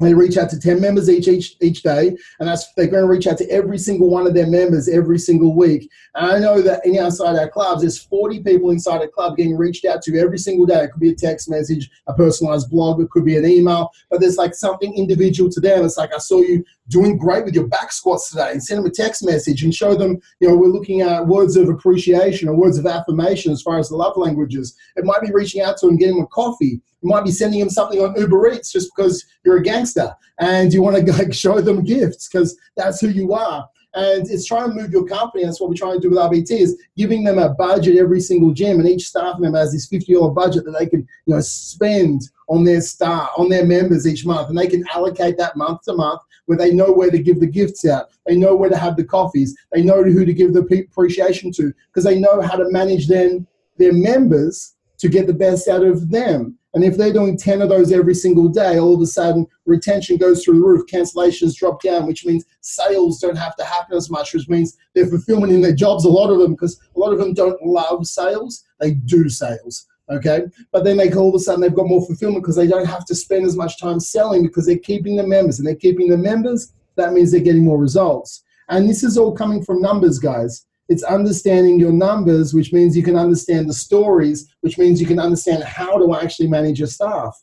they 0.00 0.12
reach 0.12 0.36
out 0.36 0.50
to 0.50 0.58
10 0.58 0.80
members 0.80 1.08
each 1.08 1.28
each 1.28 1.56
each 1.60 1.82
day, 1.82 2.16
and 2.40 2.48
that's 2.48 2.72
they're 2.74 2.88
going 2.88 3.04
to 3.04 3.08
reach 3.08 3.26
out 3.26 3.38
to 3.38 3.48
every 3.50 3.78
single 3.78 4.10
one 4.10 4.26
of 4.26 4.34
their 4.34 4.46
members 4.46 4.88
every 4.88 5.18
single 5.18 5.54
week. 5.54 5.88
And 6.14 6.26
I 6.26 6.38
know 6.38 6.60
that 6.62 6.84
in 6.84 6.98
outside 6.98 7.36
our 7.36 7.48
clubs, 7.48 7.82
there's 7.82 8.02
40 8.02 8.42
people 8.42 8.70
inside 8.70 9.02
a 9.02 9.08
club 9.08 9.36
getting 9.36 9.56
reached 9.56 9.84
out 9.84 10.02
to 10.02 10.18
every 10.18 10.38
single 10.38 10.66
day. 10.66 10.82
It 10.82 10.92
could 10.92 11.00
be 11.00 11.10
a 11.10 11.14
text 11.14 11.48
message, 11.48 11.88
a 12.08 12.12
personalized 12.12 12.70
blog, 12.70 13.00
it 13.00 13.10
could 13.10 13.24
be 13.24 13.36
an 13.36 13.46
email, 13.46 13.90
but 14.10 14.20
there's 14.20 14.36
like 14.36 14.54
something 14.54 14.94
individual 14.94 15.50
to 15.50 15.60
them. 15.60 15.84
It's 15.84 15.96
like 15.96 16.12
I 16.12 16.18
saw 16.18 16.40
you 16.40 16.64
doing 16.88 17.16
great 17.16 17.44
with 17.44 17.54
your 17.54 17.66
back 17.68 17.92
squats 17.92 18.30
today, 18.30 18.50
and 18.50 18.62
send 18.62 18.78
them 18.78 18.90
a 18.90 18.90
text 18.90 19.24
message 19.24 19.62
and 19.62 19.74
show 19.74 19.94
them, 19.94 20.20
you 20.40 20.48
know, 20.48 20.56
we're 20.56 20.68
looking 20.68 21.00
at 21.00 21.26
words 21.26 21.56
of 21.56 21.68
appreciation 21.68 22.48
or 22.48 22.54
words 22.54 22.78
of 22.78 22.86
affirmation 22.86 23.52
as 23.52 23.62
far 23.62 23.78
as 23.78 23.88
the 23.88 23.96
love 23.96 24.16
languages. 24.16 24.76
It 24.96 25.04
might 25.04 25.22
be 25.22 25.32
reaching 25.32 25.62
out 25.62 25.76
to 25.78 25.86
them, 25.86 25.96
getting 25.96 26.16
them 26.16 26.24
a 26.24 26.28
coffee 26.28 26.80
you 27.04 27.10
might 27.10 27.24
be 27.24 27.30
sending 27.30 27.60
them 27.60 27.68
something 27.68 28.00
on 28.00 28.18
Uber 28.18 28.50
Eats 28.50 28.72
just 28.72 28.90
because 28.96 29.24
you're 29.44 29.58
a 29.58 29.62
gangster 29.62 30.16
and 30.40 30.72
you 30.72 30.82
want 30.82 30.96
to 30.96 31.12
like 31.12 31.34
show 31.34 31.60
them 31.60 31.84
gifts 31.84 32.28
because 32.28 32.58
that's 32.76 32.98
who 32.98 33.08
you 33.08 33.34
are. 33.34 33.68
And 33.92 34.28
it's 34.28 34.46
trying 34.46 34.70
to 34.70 34.74
move 34.74 34.90
your 34.90 35.06
company. 35.06 35.44
That's 35.44 35.60
what 35.60 35.68
we're 35.68 35.76
trying 35.76 36.00
to 36.00 36.00
do 36.00 36.10
with 36.10 36.18
RBT 36.18 36.50
is 36.50 36.82
giving 36.96 37.22
them 37.22 37.38
a 37.38 37.50
budget 37.50 37.96
every 37.96 38.20
single 38.20 38.52
gym, 38.52 38.80
and 38.80 38.88
each 38.88 39.06
staff 39.06 39.38
member 39.38 39.58
has 39.58 39.72
this 39.72 39.86
fifty 39.86 40.14
dollar 40.14 40.32
budget 40.32 40.64
that 40.64 40.76
they 40.76 40.86
can 40.86 41.06
you 41.26 41.34
know 41.34 41.40
spend 41.40 42.22
on 42.48 42.64
their 42.64 42.80
staff 42.80 43.30
on 43.38 43.48
their 43.48 43.64
members 43.64 44.04
each 44.04 44.26
month, 44.26 44.48
and 44.48 44.58
they 44.58 44.66
can 44.66 44.84
allocate 44.92 45.36
that 45.36 45.56
month 45.56 45.82
to 45.82 45.92
month 45.92 46.22
where 46.46 46.58
they 46.58 46.74
know 46.74 46.90
where 46.90 47.10
to 47.10 47.18
give 47.18 47.38
the 47.38 47.46
gifts 47.46 47.86
out, 47.86 48.10
they 48.26 48.36
know 48.36 48.56
where 48.56 48.68
to 48.68 48.76
have 48.76 48.96
the 48.96 49.04
coffees, 49.04 49.56
they 49.72 49.82
know 49.82 50.02
who 50.02 50.24
to 50.24 50.34
give 50.34 50.52
the 50.52 50.86
appreciation 50.90 51.52
to 51.52 51.72
because 51.86 52.04
they 52.04 52.18
know 52.18 52.40
how 52.42 52.56
to 52.56 52.68
manage 52.70 53.06
then 53.06 53.46
their 53.78 53.92
members 53.92 54.73
to 55.04 55.10
get 55.10 55.26
the 55.26 55.34
best 55.34 55.68
out 55.68 55.84
of 55.84 56.08
them. 56.10 56.58
And 56.72 56.82
if 56.82 56.96
they're 56.96 57.12
doing 57.12 57.36
10 57.36 57.60
of 57.60 57.68
those 57.68 57.92
every 57.92 58.14
single 58.14 58.48
day, 58.48 58.78
all 58.78 58.94
of 58.94 59.00
a 59.02 59.06
sudden 59.06 59.46
retention 59.66 60.16
goes 60.16 60.42
through 60.42 60.54
the 60.54 60.66
roof, 60.66 60.86
cancellations 60.90 61.54
drop 61.54 61.82
down, 61.82 62.06
which 62.06 62.24
means 62.24 62.46
sales 62.62 63.20
don't 63.20 63.36
have 63.36 63.54
to 63.56 63.64
happen 63.64 63.98
as 63.98 64.08
much, 64.08 64.32
which 64.32 64.48
means 64.48 64.78
their 64.94 65.06
fulfillment 65.06 65.52
in 65.52 65.60
their 65.60 65.74
jobs, 65.74 66.06
a 66.06 66.08
lot 66.08 66.30
of 66.30 66.38
them, 66.38 66.52
because 66.52 66.80
a 66.96 66.98
lot 66.98 67.12
of 67.12 67.18
them 67.18 67.34
don't 67.34 67.62
love 67.66 68.06
sales, 68.06 68.64
they 68.80 68.92
do 68.92 69.28
sales. 69.28 69.86
Okay. 70.10 70.44
But 70.72 70.84
then 70.84 70.96
they 70.96 71.12
all 71.12 71.28
of 71.28 71.34
a 71.34 71.38
sudden 71.38 71.60
they've 71.60 71.74
got 71.74 71.86
more 71.86 72.04
fulfillment 72.06 72.42
because 72.42 72.56
they 72.56 72.66
don't 72.66 72.86
have 72.86 73.04
to 73.04 73.14
spend 73.14 73.44
as 73.44 73.56
much 73.56 73.78
time 73.78 74.00
selling 74.00 74.42
because 74.42 74.64
they're 74.64 74.78
keeping 74.78 75.16
the 75.16 75.26
members 75.26 75.58
and 75.58 75.68
they're 75.68 75.74
keeping 75.74 76.08
the 76.08 76.16
members. 76.16 76.72
That 76.96 77.12
means 77.12 77.30
they're 77.30 77.40
getting 77.40 77.64
more 77.64 77.78
results. 77.78 78.42
And 78.70 78.88
this 78.88 79.04
is 79.04 79.18
all 79.18 79.32
coming 79.32 79.62
from 79.62 79.82
numbers, 79.82 80.18
guys. 80.18 80.64
It's 80.88 81.02
understanding 81.02 81.80
your 81.80 81.92
numbers, 81.92 82.52
which 82.52 82.72
means 82.72 82.96
you 82.96 83.02
can 83.02 83.16
understand 83.16 83.68
the 83.68 83.74
stories, 83.74 84.54
which 84.60 84.78
means 84.78 85.00
you 85.00 85.06
can 85.06 85.18
understand 85.18 85.62
how 85.64 85.98
to 85.98 86.14
actually 86.14 86.48
manage 86.48 86.78
your 86.78 86.88
staff. 86.88 87.34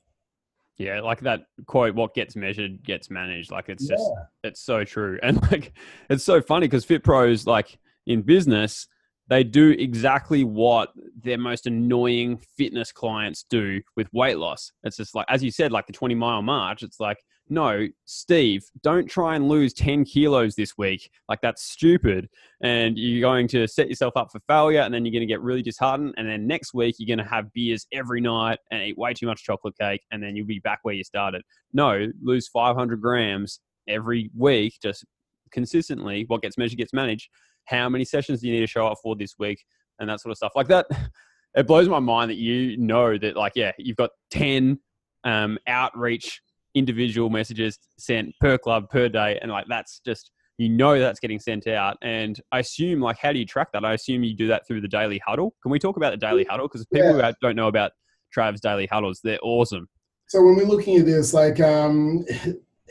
Yeah, 0.77 1.01
like 1.01 1.19
that 1.21 1.41
quote, 1.65 1.95
what 1.95 2.13
gets 2.13 2.35
measured 2.35 2.83
gets 2.83 3.09
managed. 3.09 3.51
Like 3.51 3.69
it's 3.69 3.87
just, 3.87 4.03
it's 4.43 4.61
so 4.61 4.83
true. 4.83 5.19
And 5.23 5.41
like, 5.51 5.73
it's 6.09 6.23
so 6.23 6.41
funny 6.41 6.67
because 6.67 6.85
Fit 6.85 7.03
Pros, 7.03 7.45
like 7.45 7.77
in 8.07 8.21
business, 8.21 8.87
they 9.27 9.43
do 9.43 9.69
exactly 9.69 10.43
what 10.43 10.89
their 11.23 11.37
most 11.37 11.65
annoying 11.65 12.37
fitness 12.57 12.91
clients 12.91 13.45
do 13.49 13.81
with 13.95 14.11
weight 14.11 14.37
loss. 14.37 14.71
It's 14.83 14.97
just 14.97 15.15
like, 15.15 15.25
as 15.29 15.43
you 15.43 15.51
said, 15.51 15.71
like 15.71 15.87
the 15.87 15.93
20 15.93 16.15
mile 16.15 16.41
march, 16.41 16.83
it's 16.83 16.99
like, 16.99 17.17
no, 17.51 17.87
Steve, 18.05 18.63
don't 18.81 19.07
try 19.07 19.35
and 19.35 19.47
lose 19.47 19.73
10 19.73 20.05
kilos 20.05 20.55
this 20.55 20.77
week. 20.77 21.11
Like, 21.29 21.41
that's 21.41 21.61
stupid. 21.61 22.29
And 22.63 22.97
you're 22.97 23.21
going 23.21 23.47
to 23.49 23.67
set 23.67 23.89
yourself 23.89 24.13
up 24.15 24.31
for 24.31 24.39
failure, 24.47 24.81
and 24.81 24.93
then 24.93 25.05
you're 25.05 25.11
going 25.11 25.27
to 25.27 25.31
get 25.31 25.41
really 25.41 25.61
disheartened. 25.61 26.15
And 26.17 26.27
then 26.27 26.47
next 26.47 26.73
week, 26.73 26.95
you're 26.97 27.15
going 27.15 27.23
to 27.23 27.31
have 27.31 27.53
beers 27.53 27.85
every 27.93 28.21
night 28.21 28.57
and 28.71 28.81
eat 28.81 28.97
way 28.97 29.13
too 29.13 29.27
much 29.27 29.43
chocolate 29.43 29.77
cake, 29.79 30.01
and 30.11 30.23
then 30.23 30.35
you'll 30.35 30.47
be 30.47 30.59
back 30.59 30.79
where 30.81 30.95
you 30.95 31.03
started. 31.03 31.43
No, 31.73 32.07
lose 32.23 32.47
500 32.47 32.99
grams 32.99 33.59
every 33.87 34.31
week, 34.35 34.79
just 34.81 35.05
consistently. 35.51 36.25
What 36.27 36.41
gets 36.41 36.57
measured 36.57 36.79
gets 36.79 36.93
managed 36.93 37.29
how 37.65 37.89
many 37.89 38.05
sessions 38.05 38.41
do 38.41 38.47
you 38.47 38.53
need 38.53 38.61
to 38.61 38.67
show 38.67 38.87
up 38.87 38.97
for 39.01 39.15
this 39.15 39.35
week 39.39 39.63
and 39.99 40.09
that 40.09 40.19
sort 40.19 40.31
of 40.31 40.37
stuff 40.37 40.51
like 40.55 40.67
that 40.67 40.85
it 41.55 41.67
blows 41.67 41.89
my 41.89 41.99
mind 41.99 42.29
that 42.29 42.37
you 42.37 42.77
know 42.77 43.17
that 43.17 43.35
like 43.35 43.53
yeah 43.55 43.71
you've 43.77 43.97
got 43.97 44.11
10 44.31 44.79
um, 45.23 45.57
outreach 45.67 46.41
individual 46.75 47.29
messages 47.29 47.79
sent 47.97 48.33
per 48.39 48.57
club 48.57 48.89
per 48.89 49.09
day 49.09 49.37
and 49.41 49.51
like 49.51 49.65
that's 49.67 50.01
just 50.05 50.31
you 50.57 50.69
know 50.69 50.99
that's 50.99 51.19
getting 51.19 51.39
sent 51.39 51.67
out 51.67 51.97
and 52.01 52.39
i 52.51 52.59
assume 52.59 52.99
like 53.01 53.17
how 53.17 53.31
do 53.31 53.39
you 53.39 53.45
track 53.45 53.69
that 53.73 53.83
i 53.83 53.93
assume 53.93 54.23
you 54.23 54.35
do 54.35 54.47
that 54.47 54.65
through 54.67 54.81
the 54.81 54.87
daily 54.87 55.19
huddle 55.25 55.53
can 55.61 55.71
we 55.71 55.79
talk 55.79 55.97
about 55.97 56.11
the 56.11 56.17
daily 56.17 56.45
huddle 56.45 56.67
because 56.67 56.85
people 56.87 57.17
yeah. 57.17 57.27
who 57.27 57.33
don't 57.41 57.55
know 57.55 57.67
about 57.67 57.91
trav's 58.35 58.61
daily 58.61 58.85
huddles 58.85 59.19
they're 59.23 59.39
awesome 59.41 59.87
so 60.27 60.41
when 60.41 60.55
we're 60.55 60.65
looking 60.65 60.97
at 60.97 61.05
this 61.05 61.33
like 61.33 61.59
um 61.59 62.25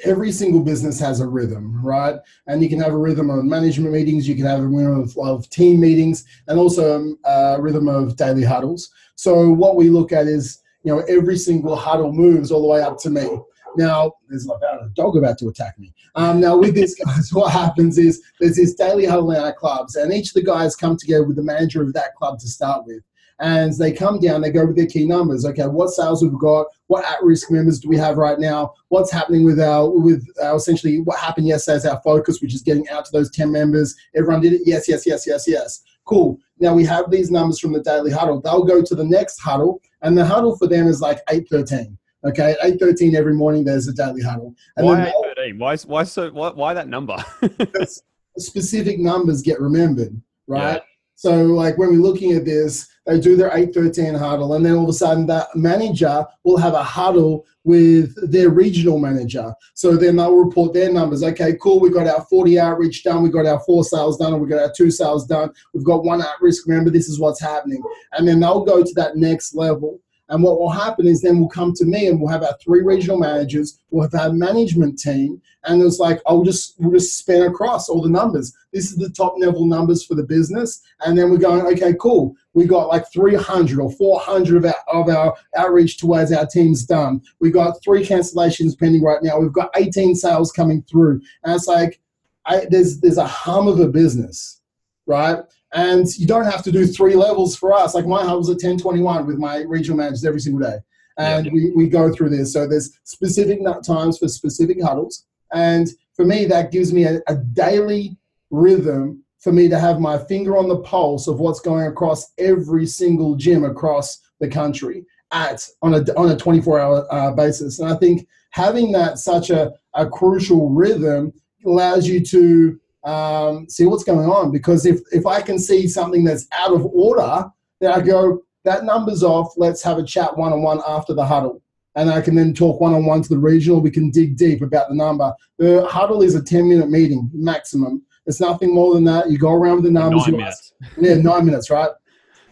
every 0.04 0.32
single 0.32 0.62
business 0.62 0.98
has 1.00 1.20
a 1.20 1.28
rhythm, 1.28 1.84
right? 1.84 2.16
And 2.46 2.62
you 2.62 2.68
can 2.68 2.80
have 2.80 2.92
a 2.92 2.98
rhythm 2.98 3.30
of 3.30 3.44
management 3.44 3.92
meetings, 3.92 4.28
you 4.28 4.34
can 4.34 4.46
have 4.46 4.60
a 4.60 4.66
rhythm 4.66 5.00
of, 5.00 5.16
of 5.18 5.48
team 5.50 5.80
meetings, 5.80 6.24
and 6.48 6.58
also 6.58 6.96
um, 6.96 7.18
a 7.24 7.60
rhythm 7.60 7.88
of 7.88 8.16
daily 8.16 8.44
huddles. 8.44 8.90
So 9.16 9.50
what 9.50 9.76
we 9.76 9.90
look 9.90 10.12
at 10.12 10.26
is, 10.26 10.60
you 10.82 10.94
know, 10.94 11.00
every 11.08 11.36
single 11.36 11.76
huddle 11.76 12.12
moves 12.12 12.50
all 12.50 12.62
the 12.62 12.68
way 12.68 12.82
up 12.82 12.98
to 13.00 13.10
me. 13.10 13.28
Now, 13.76 14.12
there's 14.28 14.46
like 14.46 14.62
a 14.62 14.88
dog 14.94 15.16
about 15.16 15.38
to 15.38 15.48
attack 15.48 15.78
me. 15.78 15.92
Um, 16.14 16.40
now, 16.40 16.56
with 16.56 16.74
this, 16.74 16.94
guys, 17.04 17.32
what 17.32 17.52
happens 17.52 17.98
is 17.98 18.22
there's 18.40 18.56
this 18.56 18.74
daily 18.74 19.06
huddle 19.06 19.30
in 19.32 19.40
our 19.40 19.52
clubs, 19.52 19.96
and 19.96 20.12
each 20.12 20.28
of 20.28 20.34
the 20.34 20.44
guys 20.44 20.76
come 20.76 20.96
together 20.96 21.24
with 21.24 21.36
the 21.36 21.42
manager 21.42 21.82
of 21.82 21.92
that 21.94 22.14
club 22.16 22.38
to 22.40 22.48
start 22.48 22.84
with 22.86 23.02
and 23.40 23.72
they 23.78 23.90
come 23.90 24.20
down, 24.20 24.42
they 24.42 24.50
go 24.50 24.66
with 24.66 24.76
their 24.76 24.86
key 24.86 25.06
numbers. 25.06 25.44
Okay, 25.44 25.66
what 25.66 25.88
sales 25.88 26.22
we've 26.22 26.38
got, 26.38 26.66
what 26.88 27.04
at-risk 27.04 27.50
members 27.50 27.80
do 27.80 27.88
we 27.88 27.96
have 27.96 28.18
right 28.18 28.38
now, 28.38 28.74
what's 28.88 29.10
happening 29.10 29.44
with 29.44 29.58
our 29.58 29.90
with 29.90 30.26
our 30.42 30.56
essentially 30.56 31.00
what 31.00 31.18
happened 31.18 31.46
yesterday 31.46 31.76
is 31.78 31.86
our 31.86 32.00
focus, 32.04 32.40
which 32.40 32.54
is 32.54 32.62
getting 32.62 32.88
out 32.90 33.06
to 33.06 33.10
those 33.12 33.30
10 33.30 33.50
members. 33.50 33.96
Everyone 34.14 34.42
did 34.42 34.52
it, 34.52 34.62
yes, 34.66 34.88
yes, 34.88 35.06
yes, 35.06 35.26
yes, 35.26 35.48
yes. 35.48 35.82
Cool. 36.04 36.38
Now 36.58 36.74
we 36.74 36.84
have 36.84 37.10
these 37.10 37.30
numbers 37.30 37.58
from 37.58 37.72
the 37.72 37.82
daily 37.82 38.10
huddle. 38.10 38.40
They'll 38.40 38.64
go 38.64 38.82
to 38.82 38.94
the 38.94 39.04
next 39.04 39.40
huddle, 39.40 39.80
and 40.02 40.16
the 40.16 40.24
huddle 40.24 40.56
for 40.56 40.66
them 40.66 40.86
is 40.86 41.00
like 41.00 41.20
813. 41.30 41.96
Okay, 42.24 42.52
at 42.52 42.78
8.13 42.78 43.14
every 43.14 43.34
morning 43.34 43.64
there's 43.64 43.88
a 43.88 43.92
daily 43.92 44.22
huddle. 44.22 44.54
And 44.76 44.86
why 44.86 45.12
8.13? 45.38 45.58
Why, 45.58 45.76
why, 45.76 46.02
so, 46.04 46.30
why, 46.30 46.50
why 46.50 46.74
that 46.74 46.88
number? 46.88 47.16
specific 48.38 48.98
numbers 48.98 49.42
get 49.42 49.60
remembered, 49.60 50.20
right? 50.46 50.74
Yeah. 50.74 50.78
So 51.14 51.44
like 51.44 51.76
when 51.76 51.90
we're 51.90 52.00
looking 52.00 52.32
at 52.32 52.46
this, 52.46 52.88
they 53.04 53.20
do 53.20 53.36
their 53.36 53.48
813 53.48 54.14
huddle, 54.14 54.54
and 54.54 54.64
then 54.64 54.74
all 54.74 54.84
of 54.84 54.88
a 54.88 54.92
sudden 54.94 55.26
that 55.26 55.48
manager 55.54 56.24
will 56.44 56.56
have 56.56 56.72
a 56.72 56.82
huddle 56.82 57.44
with 57.64 58.14
their 58.30 58.48
regional 58.48 58.98
manager. 58.98 59.52
So 59.74 59.96
then 59.96 60.16
they'll 60.16 60.34
report 60.34 60.72
their 60.72 60.90
numbers. 60.90 61.22
Okay, 61.22 61.56
cool, 61.60 61.78
we 61.78 61.90
got 61.90 62.06
our 62.06 62.24
40 62.30 62.58
outreach 62.58 63.02
done, 63.02 63.22
we 63.22 63.28
got 63.28 63.44
our 63.44 63.60
four 63.60 63.84
sales 63.84 64.16
done, 64.16 64.32
and 64.32 64.40
we 64.40 64.48
got 64.48 64.62
our 64.62 64.72
two 64.74 64.90
sales 64.90 65.26
done. 65.26 65.50
We've 65.74 65.84
got 65.84 66.04
one 66.04 66.22
at 66.22 66.40
risk. 66.40 66.66
Remember, 66.66 66.90
this 66.90 67.08
is 67.08 67.20
what's 67.20 67.40
happening. 67.40 67.82
And 68.12 68.26
then 68.26 68.40
they'll 68.40 68.64
go 68.64 68.82
to 68.82 68.92
that 68.94 69.16
next 69.16 69.54
level. 69.54 70.00
And 70.30 70.42
what 70.42 70.58
will 70.58 70.70
happen 70.70 71.06
is 71.06 71.20
then 71.20 71.38
we'll 71.40 71.48
come 71.48 71.74
to 71.74 71.84
me 71.84 72.06
and 72.06 72.20
we'll 72.20 72.30
have 72.30 72.44
our 72.44 72.56
three 72.62 72.82
regional 72.82 73.18
managers, 73.18 73.78
we'll 73.90 74.08
have 74.08 74.14
our 74.14 74.32
management 74.32 74.98
team, 74.98 75.42
and 75.64 75.82
it's 75.82 75.98
like 75.98 76.20
I'll 76.26 76.44
just 76.44 76.76
we'll 76.78 76.92
just 76.92 77.18
span 77.18 77.42
across 77.42 77.88
all 77.88 78.00
the 78.00 78.08
numbers. 78.08 78.54
This 78.72 78.92
is 78.92 78.96
the 78.96 79.10
top 79.10 79.34
level 79.38 79.66
numbers 79.66 80.04
for 80.04 80.14
the 80.14 80.22
business, 80.22 80.82
and 81.04 81.18
then 81.18 81.30
we're 81.30 81.38
going, 81.38 81.66
okay, 81.74 81.94
cool. 82.00 82.36
We 82.54 82.66
got 82.66 82.88
like 82.88 83.10
300 83.12 83.80
or 83.80 83.90
400 83.90 84.56
of 84.56 84.64
our, 84.64 85.00
of 85.00 85.08
our 85.08 85.36
outreach 85.56 85.98
towards 85.98 86.32
our 86.32 86.46
teams 86.46 86.86
done. 86.86 87.20
We 87.40 87.50
got 87.50 87.82
three 87.82 88.04
cancellations 88.04 88.78
pending 88.78 89.02
right 89.02 89.22
now. 89.22 89.38
We've 89.38 89.52
got 89.52 89.70
18 89.76 90.14
sales 90.14 90.52
coming 90.52 90.82
through, 90.82 91.20
and 91.42 91.54
it's 91.54 91.66
like 91.66 92.00
I, 92.46 92.66
there's 92.70 93.00
there's 93.00 93.18
a 93.18 93.26
hum 93.26 93.66
of 93.66 93.80
a 93.80 93.88
business, 93.88 94.60
right? 95.06 95.40
And 95.72 96.06
you 96.16 96.26
don't 96.26 96.46
have 96.46 96.62
to 96.64 96.72
do 96.72 96.86
three 96.86 97.14
levels 97.14 97.56
for 97.56 97.72
us. 97.72 97.94
Like 97.94 98.06
my 98.06 98.22
huddle's 98.22 98.50
at 98.50 98.54
1021 98.54 99.26
with 99.26 99.38
my 99.38 99.58
regional 99.62 99.96
managers 99.96 100.24
every 100.24 100.40
single 100.40 100.68
day. 100.68 100.78
And 101.18 101.46
yeah. 101.46 101.52
we, 101.52 101.70
we 101.72 101.88
go 101.88 102.12
through 102.12 102.30
this. 102.30 102.52
So 102.52 102.66
there's 102.66 102.98
specific 103.04 103.60
times 103.84 104.18
for 104.18 104.28
specific 104.28 104.82
huddles. 104.82 105.26
And 105.52 105.88
for 106.14 106.24
me, 106.24 106.44
that 106.46 106.72
gives 106.72 106.92
me 106.92 107.04
a, 107.04 107.20
a 107.28 107.36
daily 107.36 108.16
rhythm 108.50 109.22
for 109.38 109.52
me 109.52 109.68
to 109.68 109.78
have 109.78 110.00
my 110.00 110.18
finger 110.18 110.56
on 110.56 110.68
the 110.68 110.78
pulse 110.78 111.26
of 111.26 111.40
what's 111.40 111.60
going 111.60 111.86
across 111.86 112.32
every 112.38 112.86
single 112.86 113.36
gym 113.36 113.64
across 113.64 114.18
the 114.38 114.48
country 114.48 115.04
at 115.32 115.66
on 115.82 115.94
a 115.94 116.04
on 116.16 116.30
a 116.30 116.36
24 116.36 116.80
hour 116.80 117.06
uh, 117.10 117.32
basis. 117.32 117.78
And 117.78 117.88
I 117.88 117.96
think 117.96 118.26
having 118.50 118.92
that 118.92 119.18
such 119.18 119.50
a, 119.50 119.72
a 119.94 120.08
crucial 120.08 120.70
rhythm 120.70 121.32
allows 121.64 122.06
you 122.06 122.24
to 122.24 122.79
um, 123.04 123.68
see 123.68 123.86
what's 123.86 124.04
going 124.04 124.28
on. 124.28 124.50
Because 124.50 124.86
if, 124.86 125.00
if 125.12 125.26
I 125.26 125.40
can 125.40 125.58
see 125.58 125.86
something 125.88 126.24
that's 126.24 126.46
out 126.52 126.72
of 126.72 126.86
order, 126.86 127.46
then 127.80 127.92
I 127.92 128.00
go, 128.00 128.42
that 128.64 128.84
number's 128.84 129.22
off. 129.22 129.54
Let's 129.56 129.82
have 129.82 129.98
a 129.98 130.04
chat 130.04 130.36
one 130.36 130.52
on 130.52 130.62
one 130.62 130.80
after 130.86 131.14
the 131.14 131.24
huddle. 131.24 131.62
And 131.96 132.10
I 132.10 132.20
can 132.20 132.34
then 132.34 132.54
talk 132.54 132.80
one 132.80 132.94
on 132.94 133.04
one 133.04 133.22
to 133.22 133.28
the 133.28 133.38
regional. 133.38 133.80
We 133.80 133.90
can 133.90 134.10
dig 134.10 134.36
deep 134.36 134.62
about 134.62 134.88
the 134.88 134.94
number. 134.94 135.32
The 135.58 135.86
huddle 135.86 136.22
is 136.22 136.34
a 136.34 136.42
10 136.42 136.68
minute 136.68 136.88
meeting 136.88 137.28
maximum. 137.32 138.02
It's 138.26 138.40
nothing 138.40 138.72
more 138.74 138.94
than 138.94 139.04
that. 139.04 139.30
You 139.30 139.38
go 139.38 139.52
around 139.52 139.76
with 139.76 139.84
the 139.84 139.90
numbers. 139.90 140.26
Nine 140.26 140.36
minutes. 140.36 140.72
Ask, 140.82 140.92
yeah, 141.00 141.14
nine 141.14 141.46
minutes, 141.46 141.70
right? 141.70 141.90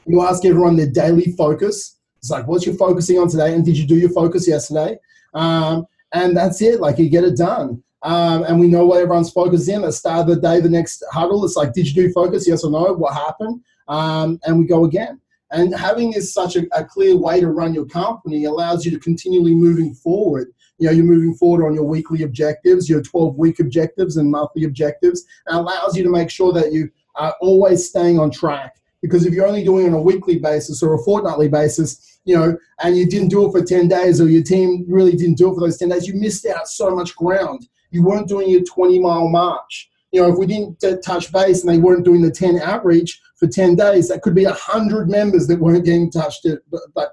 You 0.07 0.23
ask 0.23 0.45
everyone 0.45 0.77
their 0.77 0.91
daily 0.91 1.33
focus. 1.33 1.99
It's 2.17 2.31
like, 2.31 2.49
what's 2.49 2.67
your 2.67 2.75
focusing 2.75 3.19
on 3.19 3.29
today? 3.29 3.55
And 3.55 3.65
did 3.65 3.79
you 3.79 3.87
do 3.87 3.97
your 3.97 4.11
focus 4.11 4.49
yesterday? 4.49 4.99
Um, 5.35 5.87
and 6.13 6.37
that's 6.37 6.61
it. 6.63 6.81
Like, 6.81 6.99
you 6.99 7.09
get 7.09 7.23
it 7.23 7.37
done 7.37 7.83
um, 8.03 8.45
and 8.45 8.61
we 8.61 8.69
know 8.69 8.87
what 8.87 9.01
everyone's 9.01 9.31
focused 9.31 9.69
in. 9.69 9.83
At 9.83 9.87
the 9.87 9.93
start 9.93 10.29
of 10.29 10.35
the 10.35 10.41
day, 10.41 10.61
the 10.61 10.69
next 10.69 11.03
huddle, 11.11 11.45
it's 11.45 11.57
like, 11.57 11.73
did 11.73 11.89
you 11.89 11.95
do 11.95 12.13
focus? 12.13 12.47
Yes 12.47 12.65
or 12.65 12.71
no? 12.71 12.93
What 12.93 13.15
happened? 13.15 13.63
Um, 13.89 14.39
and 14.45 14.59
we 14.59 14.67
go 14.67 14.85
again. 14.85 15.21
And 15.51 15.75
having 15.75 16.11
this 16.11 16.33
such 16.33 16.57
a, 16.57 16.67
a, 16.73 16.85
clear 16.85 17.17
way 17.17 17.41
to 17.41 17.49
run 17.49 17.73
your 17.73 17.87
company 17.87 18.45
allows 18.45 18.85
you 18.85 18.91
to 18.91 18.99
continually 18.99 19.55
moving 19.55 19.95
forward. 19.95 20.49
You 20.79 20.87
know, 20.87 20.93
you're 20.93 21.07
moving 21.07 21.35
forward 21.35 21.67
on 21.67 21.75
your 21.75 21.85
weekly 21.85 22.23
objectives, 22.23 22.89
your 22.89 23.01
12 23.01 23.37
week 23.37 23.59
objectives 23.59 24.19
and 24.19 24.31
monthly 24.31 24.65
objectives, 24.65 25.25
and 25.47 25.57
allows 25.57 25.97
you 25.97 26.03
to 26.03 26.11
make 26.11 26.29
sure 26.29 26.53
that 26.53 26.73
you 26.73 26.91
are 27.15 27.35
always 27.41 27.89
staying 27.89 28.19
on 28.19 28.31
track. 28.31 28.77
Because 29.01 29.25
if 29.25 29.33
you're 29.33 29.47
only 29.47 29.65
doing 29.65 29.87
it 29.87 29.89
on 29.89 29.95
a 29.95 30.03
weekly 30.03 30.39
basis 30.39 30.83
or 30.83 30.95
a 30.95 30.99
fortnightly 30.99 31.49
basis, 31.49 32.21
you 32.25 32.37
know, 32.37 32.57
and 32.83 32.97
you 32.97 33.07
didn't 33.07 33.29
do 33.29 33.47
it 33.47 33.53
for 33.53 33.65
10 33.65 33.89
days 33.89 34.21
or 34.21 34.29
your 34.29 34.43
team 34.43 34.85
really 34.87 35.13
didn't 35.13 35.39
do 35.39 35.51
it 35.51 35.55
for 35.55 35.61
those 35.61 35.79
10 35.79 35.89
days, 35.89 36.07
you 36.07 36.15
missed 36.15 36.45
out 36.45 36.69
so 36.69 36.95
much 36.95 37.17
ground 37.17 37.67
you 37.91 38.03
weren't 38.03 38.29
doing 38.29 38.49
your 38.49 38.63
20 38.63 38.99
mile 38.99 39.29
march. 39.29 39.91
You 40.13 40.23
know, 40.23 40.33
if 40.33 40.39
we 40.39 40.47
didn't 40.47 40.81
touch 41.03 41.33
base 41.33 41.63
and 41.63 41.73
they 41.73 41.79
weren't 41.79 42.05
doing 42.05 42.23
the 42.23 42.31
10 42.31 42.61
outreach 42.61 43.21
for 43.37 43.47
10 43.47 43.77
days, 43.77 44.09
that 44.09 44.23
could 44.23 44.35
be 44.35 44.47
100 44.47 45.11
members 45.11 45.47
that 45.49 45.61
weren't 45.61 45.85
getting 45.85 46.11
touched 46.11 46.43
to, 46.43 46.61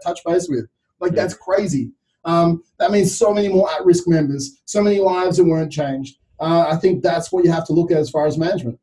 touch 0.04 0.22
base 0.26 0.48
with. 0.48 0.66
Like, 1.00 1.12
yeah. 1.12 1.24
that's 1.24 1.34
crazy. 1.34 1.92
Um, 2.24 2.64
that 2.80 2.92
means 2.92 3.16
so 3.16 3.34
many 3.34 3.50
more 3.50 3.70
at 3.72 3.86
risk 3.86 4.08
members, 4.08 4.62
so 4.66 4.82
many 4.82 5.00
lives 5.00 5.38
that 5.38 5.44
weren't 5.44 5.72
changed. 5.72 6.18
Uh, 6.40 6.68
I 6.70 6.78
think 6.78 7.04
that's 7.04 7.32
what 7.32 7.46
you 7.46 7.52
have 7.52 7.66
to 7.68 7.74
look 7.74 7.92
at 7.92 7.98
as 7.98 8.10
far 8.10 8.26
as 8.26 8.38
management. 8.38 8.80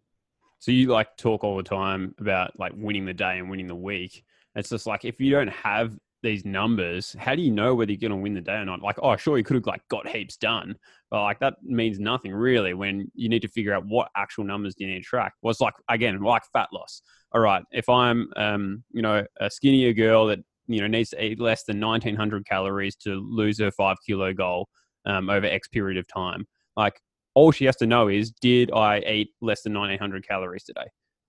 So 0.59 0.71
you 0.71 0.87
like 0.87 1.17
talk 1.17 1.43
all 1.43 1.57
the 1.57 1.63
time 1.63 2.15
about 2.19 2.59
like 2.59 2.73
winning 2.77 3.05
the 3.05 3.15
day 3.15 3.39
and 3.39 3.51
winning 3.51 3.67
the 3.67 3.75
week. 3.75 4.25
It's 4.55 4.69
just 4.69 4.87
like 4.87 5.05
if 5.05 5.21
you 5.21 5.33
don't 5.33 5.49
have 5.49 5.99
these 6.23 6.45
numbers, 6.45 7.15
how 7.19 7.35
do 7.35 7.43
you 7.43 7.51
know 7.51 7.75
whether 7.75 7.91
you're 7.91 7.99
going 7.99 8.11
to 8.11 8.17
win 8.17 8.35
the 8.35 8.41
day 8.41 8.55
or 8.55 8.65
not? 8.65 8.83
Like, 8.83 8.99
oh, 9.03 9.17
sure, 9.17 9.39
you 9.39 9.45
could 9.45 9.57
have 9.57 9.67
like 9.67 9.87
got 9.89 10.09
heaps 10.09 10.37
done, 10.37 10.77
but 11.11 11.23
like 11.23 11.41
that 11.41 11.55
means 11.63 11.99
nothing 11.99 12.33
really 12.33 12.75
when 12.75 13.11
you 13.15 13.29
need 13.29 13.43
to 13.43 13.49
figure 13.49 13.75
out 13.75 13.85
what 13.87 14.09
actual 14.17 14.45
numbers 14.45 14.75
do 14.75 14.85
you 14.85 14.91
need 14.93 15.01
to 15.01 15.05
track. 15.05 15.35
Was 15.43 15.61
like 15.61 15.75
again, 15.89 16.21
like 16.21 16.43
fat 16.53 16.69
loss. 16.73 17.03
All 17.33 17.41
right, 17.41 17.65
if 17.73 17.89
I'm, 17.89 18.31
um, 18.37 18.85
you 18.93 19.03
know, 19.03 19.25
a 19.41 19.51
skinnier 19.51 19.93
girl 19.93 20.27
that 20.27 20.41
you 20.67 20.81
know 20.81 20.87
needs 20.87 21.11
to 21.11 21.25
eat 21.25 21.41
less 21.41 21.65
than 21.65 21.81
1900 21.81 22.47
calories 22.47 22.97
to 22.97 23.15
lose 23.15 23.59
her 23.59 23.71
five 23.71 23.97
kilo 24.07 24.33
goal 24.33 24.69
um, 25.07 25.29
over 25.29 25.47
X 25.47 25.69
period 25.69 25.99
of 25.99 26.07
time, 26.07 26.47
like 26.77 27.01
all 27.35 27.51
she 27.53 27.65
has 27.65 27.77
to 27.77 27.87
know 27.87 28.09
is, 28.09 28.31
did 28.31 28.71
I 28.73 28.99
eat 29.01 29.31
less 29.41 29.63
than 29.63 29.75
1900 29.75 30.27
calories 30.27 30.65
today? 30.65 30.87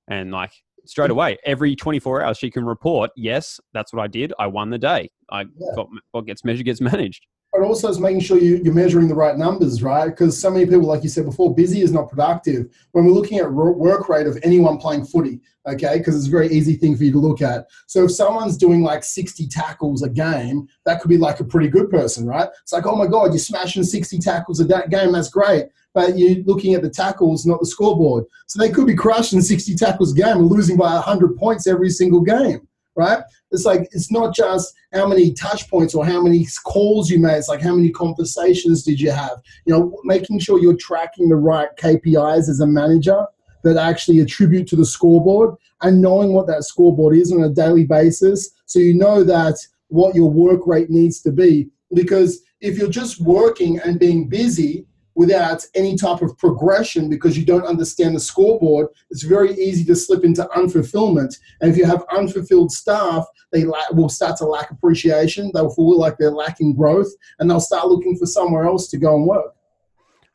And 0.08 0.32
like 0.32 0.52
straight 0.86 1.12
away, 1.12 1.38
every 1.46 1.76
24 1.76 2.24
hours, 2.24 2.38
she 2.38 2.50
can 2.50 2.66
report, 2.66 3.12
yes, 3.16 3.60
that's 3.74 3.94
what 3.94 4.02
I 4.02 4.08
did. 4.08 4.34
I 4.40 4.48
won 4.48 4.70
the 4.70 4.78
day. 4.78 5.10
I 5.30 5.42
yeah. 5.42 5.76
got 5.76 5.88
what 6.12 6.26
gets 6.26 6.44
measured 6.44 6.66
gets 6.66 6.82
managed. 6.92 7.26
But 7.54 7.62
also, 7.62 7.88
it's 7.88 8.00
making 8.00 8.22
sure 8.22 8.40
you, 8.40 8.60
you're 8.64 8.74
measuring 8.74 9.08
the 9.08 9.14
right 9.14 9.38
numbers, 9.38 9.84
right? 9.84 10.08
Because 10.08 10.42
so 10.42 10.50
many 10.50 10.66
people, 10.66 10.88
like 10.88 11.04
you 11.04 11.10
said 11.10 11.26
before, 11.26 11.54
busy 11.54 11.82
is 11.82 11.92
not 11.92 12.10
productive. 12.10 12.66
When 12.94 13.06
we're 13.06 13.12
looking 13.12 13.38
at 13.38 13.52
work 13.52 14.10
rate 14.10 14.26
of 14.26 14.40
anyone 14.42 14.80
playing 14.80 15.06
footy, 15.06 15.40
okay, 15.68 16.00
because 16.00 16.16
it's 16.16 16.28
a 16.28 16.32
very 16.32 16.48
easy 16.48 16.76
thing 16.76 16.98
for 16.98 17.04
you 17.04 17.12
to 17.12 17.20
look 17.20 17.44
at. 17.44 17.68
So 17.86 18.06
if 18.06 18.12
someone's 18.12 18.58
doing 18.58 18.82
like 18.82 19.04
60 19.04 19.48
tackles 19.50 20.02
a 20.02 20.10
game, 20.10 20.68
that 20.86 21.00
could 21.00 21.10
be 21.10 21.18
like 21.20 21.42
a 21.42 21.46
pretty 21.46 21.68
good 21.68 21.92
person, 21.92 22.26
right? 22.26 22.50
It's 22.64 22.74
like, 22.74 22.88
oh 22.88 22.96
my 22.96 23.06
God, 23.06 23.26
you're 23.26 23.38
smashing 23.38 23.84
60 23.84 24.18
tackles 24.18 24.60
a 24.60 24.66
game. 24.66 25.12
That's 25.12 25.30
great 25.30 25.66
but 25.94 26.18
you're 26.18 26.44
looking 26.46 26.74
at 26.74 26.82
the 26.82 26.90
tackles, 26.90 27.46
not 27.46 27.60
the 27.60 27.68
scoreboard. 27.68 28.26
So 28.48 28.60
they 28.60 28.72
could 28.72 28.88
be 28.88 28.96
crushing 28.96 29.42
60 29.42 29.76
tackles 29.76 30.12
a 30.12 30.16
game 30.16 30.38
and 30.38 30.48
losing 30.48 30.78
by 30.78 30.94
100 30.94 31.38
points 31.38 31.68
every 31.68 31.90
single 31.90 32.22
game, 32.22 32.68
right? 32.96 33.24
It's 33.52 33.66
like, 33.66 33.88
it's 33.92 34.12
not 34.12 34.36
just 34.36 34.74
how 34.94 35.08
many 35.08 35.34
touch 35.34 35.70
points 35.70 35.96
or 35.96 36.06
how 36.06 36.22
many 36.22 36.46
calls 36.66 37.10
you 37.10 37.20
made. 37.20 37.38
It's 37.38 37.48
like, 37.48 37.62
how 37.62 37.76
many 37.76 37.90
conversations 37.90 38.84
did 38.84 39.00
you 39.00 39.12
have? 39.12 39.42
You 39.66 39.74
know, 39.74 40.02
making 40.04 40.40
sure 40.40 40.60
you're 40.60 40.78
tracking 40.78 41.30
the 41.30 41.36
right 41.36 41.70
KPIs 41.78 42.50
as 42.50 42.60
a 42.60 42.68
manager 42.68 43.26
that 43.64 43.78
actually 43.78 44.20
attribute 44.20 44.68
to 44.68 44.76
the 44.76 44.86
scoreboard 44.86 45.56
and 45.82 46.02
knowing 46.02 46.34
what 46.34 46.48
that 46.48 46.64
scoreboard 46.66 47.16
is 47.16 47.32
on 47.32 47.44
a 47.44 47.50
daily 47.50 47.86
basis. 47.86 48.50
So 48.66 48.80
you 48.80 48.94
know 48.94 49.24
that 49.24 49.56
what 49.88 50.16
your 50.16 50.30
work 50.30 50.68
rate 50.68 50.90
needs 50.90 51.22
to 51.22 51.32
be. 51.32 51.70
Because 51.94 52.42
if 52.62 52.78
you're 52.78 52.90
just 52.90 53.22
working 53.22 53.80
and 53.80 54.00
being 54.00 54.28
busy, 54.28 54.86
without 55.16 55.66
any 55.76 55.96
type 55.96 56.22
of 56.22 56.38
progression 56.38 57.10
because 57.10 57.38
you 57.38 57.46
don't 57.46 57.66
understand 57.66 58.16
the 58.16 58.20
scoreboard, 58.20 58.88
it's 59.10 59.24
very 59.24 59.54
easy 59.54 59.84
to 59.86 59.96
slip 59.96 60.24
into 60.24 60.44
unfulfillment. 60.56 61.38
And 61.62 61.72
if 61.72 61.78
you 61.78 61.86
have 61.86 62.04
unfulfilled 62.12 62.72
staff, 62.72 63.26
they 63.52 63.64
la- 63.64 63.92
will 63.92 64.10
start 64.10 64.38
to 64.38 64.46
lack 64.46 64.72
appreciation. 64.72 65.52
They'll 65.54 65.70
feel 65.70 65.98
like 65.98 66.18
they're 66.18 66.32
lacking 66.32 66.76
growth, 66.76 67.12
and 67.40 67.50
they'll 67.50 67.60
start 67.60 67.88
looking 67.88 68.18
for 68.18 68.26
somewhere 68.26 68.66
else 68.66 68.88
to 68.90 68.98
go 68.98 69.16
and 69.16 69.26
work. 69.26 69.54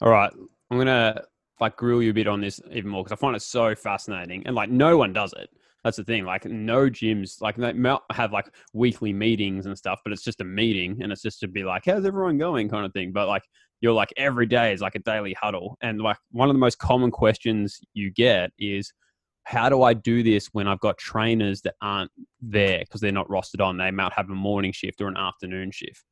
All 0.01 0.11
right, 0.11 0.33
I'm 0.71 0.79
gonna 0.79 1.23
like 1.61 1.77
grill 1.77 2.03
you 2.03 2.11
a 2.11 2.15
bit 2.15 2.29
on 2.29 2.41
this 2.41 2.61
even 2.71 2.91
more 2.91 3.03
because 3.03 3.17
I 3.17 3.21
find 3.21 3.35
it 3.35 3.43
so 3.43 3.75
fascinating, 3.75 4.47
and 4.47 4.55
like 4.55 4.71
no 4.71 4.97
one 4.97 5.13
does 5.13 5.33
it. 5.33 5.51
That's 5.85 5.97
the 5.97 6.05
thing. 6.05 6.25
Like 6.25 6.45
no 6.45 6.91
gyms, 6.91 7.41
like 7.41 7.57
they 7.57 7.73
have 8.13 8.33
like 8.33 8.53
weekly 8.73 9.13
meetings 9.13 9.67
and 9.67 9.79
stuff, 9.79 10.01
but 10.05 10.13
it's 10.13 10.25
just 10.25 10.41
a 10.41 10.45
meeting 10.45 10.99
and 11.03 11.13
it's 11.13 11.23
just 11.23 11.41
to 11.41 11.49
be 11.49 11.63
like, 11.65 11.85
how's 11.87 12.05
everyone 12.05 12.37
going, 12.37 12.69
kind 12.69 12.85
of 12.85 12.93
thing. 12.93 13.13
But 13.13 13.29
like 13.29 13.45
you're 13.81 13.93
like 13.93 14.13
every 14.17 14.47
day 14.47 14.73
is 14.73 14.81
like 14.81 14.95
a 14.95 15.01
daily 15.01 15.35
huddle, 15.41 15.77
and 15.81 16.01
like 16.01 16.17
one 16.31 16.49
of 16.49 16.55
the 16.55 16.61
most 16.61 16.79
common 16.79 17.11
questions 17.11 17.81
you 17.95 18.11
get 18.11 18.51
is, 18.59 18.93
how 19.45 19.69
do 19.69 19.83
I 19.83 19.95
do 19.95 20.23
this 20.23 20.49
when 20.53 20.69
I've 20.69 20.81
got 20.81 20.99
trainers 20.99 21.63
that 21.63 21.75
aren't 21.81 22.11
there 22.41 22.81
because 22.81 23.01
they're 23.01 23.13
not 23.13 23.29
rostered 23.29 23.65
on? 23.65 23.79
They 23.79 23.91
might 23.91 24.13
have 24.13 24.31
a 24.31 24.35
morning 24.35 24.73
shift 24.73 25.01
or 25.01 25.09
an 25.09 25.17
afternoon 25.17 25.71
shift. 25.71 26.05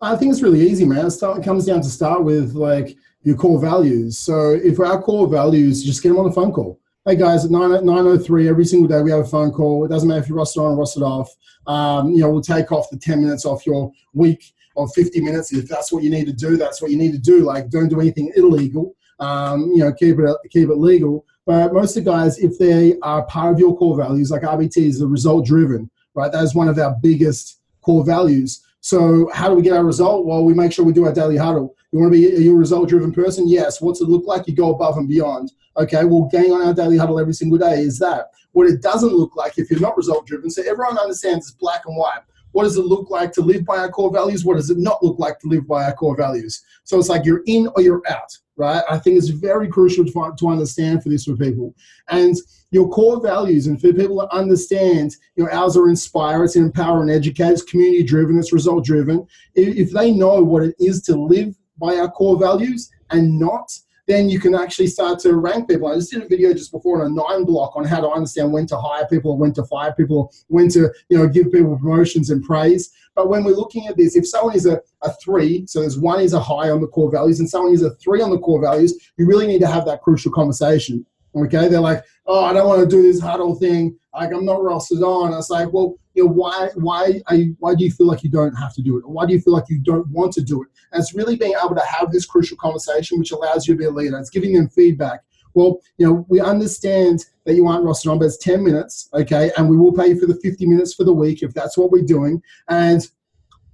I 0.00 0.16
think 0.16 0.32
it's 0.32 0.42
really 0.42 0.68
easy, 0.68 0.84
man. 0.84 1.10
start, 1.10 1.38
It 1.38 1.44
comes 1.44 1.66
down 1.66 1.82
to 1.82 1.88
start 1.88 2.24
with 2.24 2.54
like 2.54 2.96
your 3.22 3.36
core 3.36 3.60
values. 3.60 4.18
So 4.18 4.50
if 4.50 4.80
our 4.80 5.00
core 5.00 5.28
values, 5.28 5.84
just 5.84 6.02
get 6.02 6.08
them 6.08 6.18
on 6.18 6.26
a 6.26 6.32
phone 6.32 6.52
call 6.52 6.80
hey 7.04 7.16
guys, 7.16 7.44
at 7.44 7.50
9, 7.50 7.70
9.03 7.70 8.48
every 8.48 8.64
single 8.64 8.86
day 8.86 9.02
we 9.02 9.10
have 9.10 9.20
a 9.20 9.24
phone 9.24 9.50
call. 9.50 9.84
It 9.84 9.88
doesn't 9.88 10.08
matter 10.08 10.20
if 10.20 10.28
you're 10.28 10.38
rostered 10.38 10.58
on 10.58 10.78
or 10.78 10.84
rostered 10.84 11.02
off. 11.02 11.34
Um, 11.66 12.10
you 12.10 12.20
know, 12.20 12.30
we'll 12.30 12.42
take 12.42 12.70
off 12.70 12.90
the 12.90 12.96
10 12.96 13.22
minutes 13.22 13.44
off 13.44 13.66
your 13.66 13.90
week 14.12 14.52
or 14.74 14.88
50 14.88 15.20
minutes. 15.20 15.52
If 15.52 15.68
that's 15.68 15.92
what 15.92 16.02
you 16.02 16.10
need 16.10 16.26
to 16.26 16.32
do, 16.32 16.56
that's 16.56 16.80
what 16.80 16.90
you 16.90 16.96
need 16.96 17.12
to 17.12 17.18
do. 17.18 17.40
Like, 17.40 17.70
don't 17.70 17.88
do 17.88 18.00
anything 18.00 18.32
illegal. 18.36 18.94
Um, 19.18 19.70
you 19.72 19.78
know, 19.78 19.92
keep 19.92 20.18
it, 20.18 20.36
keep 20.50 20.68
it 20.68 20.78
legal. 20.78 21.24
But 21.46 21.72
most 21.72 21.96
of 21.96 22.04
the 22.04 22.10
guys, 22.10 22.38
if 22.38 22.58
they 22.58 22.98
are 23.00 23.24
part 23.26 23.52
of 23.52 23.58
your 23.58 23.76
core 23.76 23.96
values, 23.96 24.30
like 24.30 24.42
RBT 24.42 24.76
is 24.78 24.98
the 24.98 25.06
result 25.06 25.46
driven, 25.46 25.90
right? 26.14 26.30
That 26.30 26.44
is 26.44 26.54
one 26.54 26.68
of 26.68 26.78
our 26.78 26.96
biggest 27.02 27.60
core 27.82 28.04
values. 28.04 28.64
So 28.80 29.30
how 29.32 29.48
do 29.48 29.54
we 29.54 29.62
get 29.62 29.76
our 29.76 29.84
result? 29.84 30.26
Well, 30.26 30.44
we 30.44 30.54
make 30.54 30.72
sure 30.72 30.84
we 30.84 30.92
do 30.92 31.06
our 31.06 31.12
daily 31.12 31.36
huddle. 31.36 31.74
You 31.92 32.00
want 32.00 32.12
to 32.12 32.18
be 32.18 32.48
a 32.48 32.52
result 32.52 32.88
driven 32.88 33.12
person? 33.12 33.48
Yes. 33.48 33.80
What's 33.80 34.00
it 34.00 34.08
look 34.08 34.26
like? 34.26 34.46
You 34.46 34.54
go 34.54 34.74
above 34.74 34.96
and 34.96 35.08
beyond. 35.08 35.52
Okay, 35.76 36.04
well, 36.04 36.28
getting 36.30 36.52
on 36.52 36.66
our 36.66 36.74
daily 36.74 36.98
huddle 36.98 37.18
every 37.18 37.32
single 37.32 37.58
day 37.58 37.80
is 37.80 37.98
that. 37.98 38.30
What 38.52 38.68
it 38.68 38.82
doesn't 38.82 39.12
look 39.12 39.34
like 39.36 39.56
if 39.56 39.70
you're 39.70 39.80
not 39.80 39.96
result 39.96 40.26
driven, 40.26 40.50
so 40.50 40.62
everyone 40.62 40.98
understands 40.98 41.48
it's 41.48 41.56
black 41.56 41.82
and 41.86 41.96
white. 41.96 42.20
What 42.52 42.64
does 42.64 42.76
it 42.76 42.84
look 42.84 43.10
like 43.10 43.32
to 43.32 43.42
live 43.42 43.64
by 43.64 43.78
our 43.78 43.90
core 43.90 44.12
values? 44.12 44.44
What 44.44 44.56
does 44.56 44.70
it 44.70 44.78
not 44.78 45.02
look 45.02 45.18
like 45.18 45.38
to 45.40 45.48
live 45.48 45.66
by 45.66 45.84
our 45.84 45.94
core 45.94 46.16
values? 46.16 46.62
So 46.84 46.98
it's 46.98 47.08
like 47.08 47.24
you're 47.24 47.42
in 47.46 47.68
or 47.74 47.82
you're 47.82 48.02
out, 48.08 48.30
right? 48.56 48.82
I 48.88 48.98
think 48.98 49.18
it's 49.18 49.28
very 49.28 49.68
crucial 49.68 50.04
to, 50.04 50.32
to 50.38 50.48
understand 50.48 51.02
for 51.02 51.08
this 51.08 51.24
for 51.24 51.36
people. 51.36 51.74
And 52.08 52.36
your 52.70 52.88
core 52.88 53.20
values, 53.20 53.66
and 53.66 53.80
for 53.80 53.92
people 53.92 54.20
to 54.20 54.34
understand, 54.34 55.14
you 55.36 55.44
know, 55.44 55.50
ours 55.50 55.76
are 55.76 55.88
inspire, 55.88 56.44
it's 56.44 56.56
empower 56.56 57.02
and 57.02 57.10
educate, 57.10 57.50
it's 57.50 57.62
community 57.62 58.02
driven, 58.02 58.38
it's 58.38 58.52
result 58.52 58.84
driven. 58.84 59.26
If 59.54 59.90
they 59.92 60.12
know 60.12 60.42
what 60.42 60.62
it 60.62 60.74
is 60.78 61.02
to 61.02 61.16
live 61.16 61.54
by 61.78 61.96
our 61.96 62.10
core 62.10 62.38
values 62.38 62.90
and 63.10 63.38
not, 63.38 63.70
then 64.12 64.28
you 64.28 64.38
can 64.38 64.54
actually 64.54 64.86
start 64.86 65.18
to 65.20 65.36
rank 65.36 65.68
people. 65.68 65.88
I 65.88 65.94
just 65.94 66.10
did 66.10 66.22
a 66.22 66.28
video 66.28 66.52
just 66.52 66.70
before 66.70 67.02
on 67.02 67.10
a 67.10 67.14
nine 67.14 67.44
block 67.44 67.74
on 67.76 67.84
how 67.84 68.00
to 68.00 68.08
understand 68.08 68.52
when 68.52 68.66
to 68.66 68.76
hire 68.76 69.06
people, 69.06 69.38
when 69.38 69.52
to 69.54 69.64
fire 69.64 69.92
people, 69.92 70.32
when 70.48 70.68
to 70.70 70.92
you 71.08 71.18
know 71.18 71.26
give 71.26 71.50
people 71.50 71.78
promotions 71.78 72.30
and 72.30 72.44
praise. 72.44 72.92
But 73.14 73.28
when 73.28 73.44
we're 73.44 73.56
looking 73.56 73.86
at 73.88 73.96
this, 73.96 74.16
if 74.16 74.26
someone 74.26 74.54
is 74.54 74.66
a, 74.66 74.80
a 75.02 75.12
three, 75.22 75.66
so 75.66 75.80
there's 75.80 75.98
one 75.98 76.20
is 76.20 76.32
a 76.32 76.40
high 76.40 76.70
on 76.70 76.80
the 76.80 76.86
core 76.86 77.10
values 77.10 77.40
and 77.40 77.48
someone 77.48 77.74
is 77.74 77.82
a 77.82 77.94
three 77.96 78.22
on 78.22 78.30
the 78.30 78.38
core 78.38 78.60
values, 78.60 78.94
you 79.18 79.26
really 79.26 79.46
need 79.46 79.60
to 79.60 79.66
have 79.66 79.84
that 79.86 80.02
crucial 80.02 80.32
conversation. 80.32 81.04
Okay, 81.34 81.68
they're 81.68 81.80
like, 81.80 82.04
oh, 82.26 82.44
I 82.44 82.52
don't 82.52 82.68
want 82.68 82.82
to 82.82 82.96
do 82.96 83.02
this 83.02 83.20
huddle 83.20 83.54
thing. 83.54 83.96
Like 84.14 84.32
I'm 84.32 84.44
not 84.44 84.60
rostered 84.60 85.02
on. 85.02 85.32
It's 85.32 85.50
like, 85.50 85.72
well, 85.72 85.96
you 86.14 86.24
know, 86.24 86.30
why, 86.30 86.68
why, 86.74 87.22
are 87.28 87.36
you, 87.36 87.56
why 87.58 87.74
do 87.74 87.84
you 87.84 87.90
feel 87.90 88.06
like 88.06 88.22
you 88.22 88.30
don't 88.30 88.54
have 88.54 88.74
to 88.74 88.82
do 88.82 88.98
it? 88.98 89.04
Or 89.04 89.12
why 89.12 89.24
do 89.24 89.32
you 89.32 89.40
feel 89.40 89.54
like 89.54 89.64
you 89.68 89.78
don't 89.78 90.06
want 90.08 90.32
to 90.34 90.42
do 90.42 90.62
it? 90.62 90.68
And 90.92 91.00
it's 91.00 91.14
really 91.14 91.36
being 91.36 91.54
able 91.64 91.74
to 91.74 91.86
have 91.86 92.12
this 92.12 92.26
crucial 92.26 92.58
conversation, 92.58 93.18
which 93.18 93.32
allows 93.32 93.66
you 93.66 93.74
to 93.74 93.78
be 93.78 93.86
a 93.86 93.90
leader. 93.90 94.18
It's 94.18 94.28
giving 94.28 94.52
them 94.52 94.68
feedback. 94.68 95.20
Well, 95.54 95.80
you 95.98 96.06
know, 96.06 96.26
we 96.28 96.40
understand 96.40 97.24
that 97.44 97.54
you 97.54 97.66
aren't 97.66 97.84
rostered 97.84 98.12
on, 98.12 98.18
but 98.18 98.26
it's 98.26 98.38
10 98.38 98.64
minutes, 98.64 99.08
okay, 99.12 99.50
and 99.56 99.68
we 99.68 99.76
will 99.76 99.92
pay 99.92 100.08
you 100.08 100.20
for 100.20 100.26
the 100.26 100.36
50 100.36 100.64
minutes 100.66 100.94
for 100.94 101.04
the 101.04 101.12
week 101.12 101.42
if 101.42 101.52
that's 101.52 101.76
what 101.76 101.90
we're 101.90 102.02
doing. 102.02 102.42
And 102.68 103.06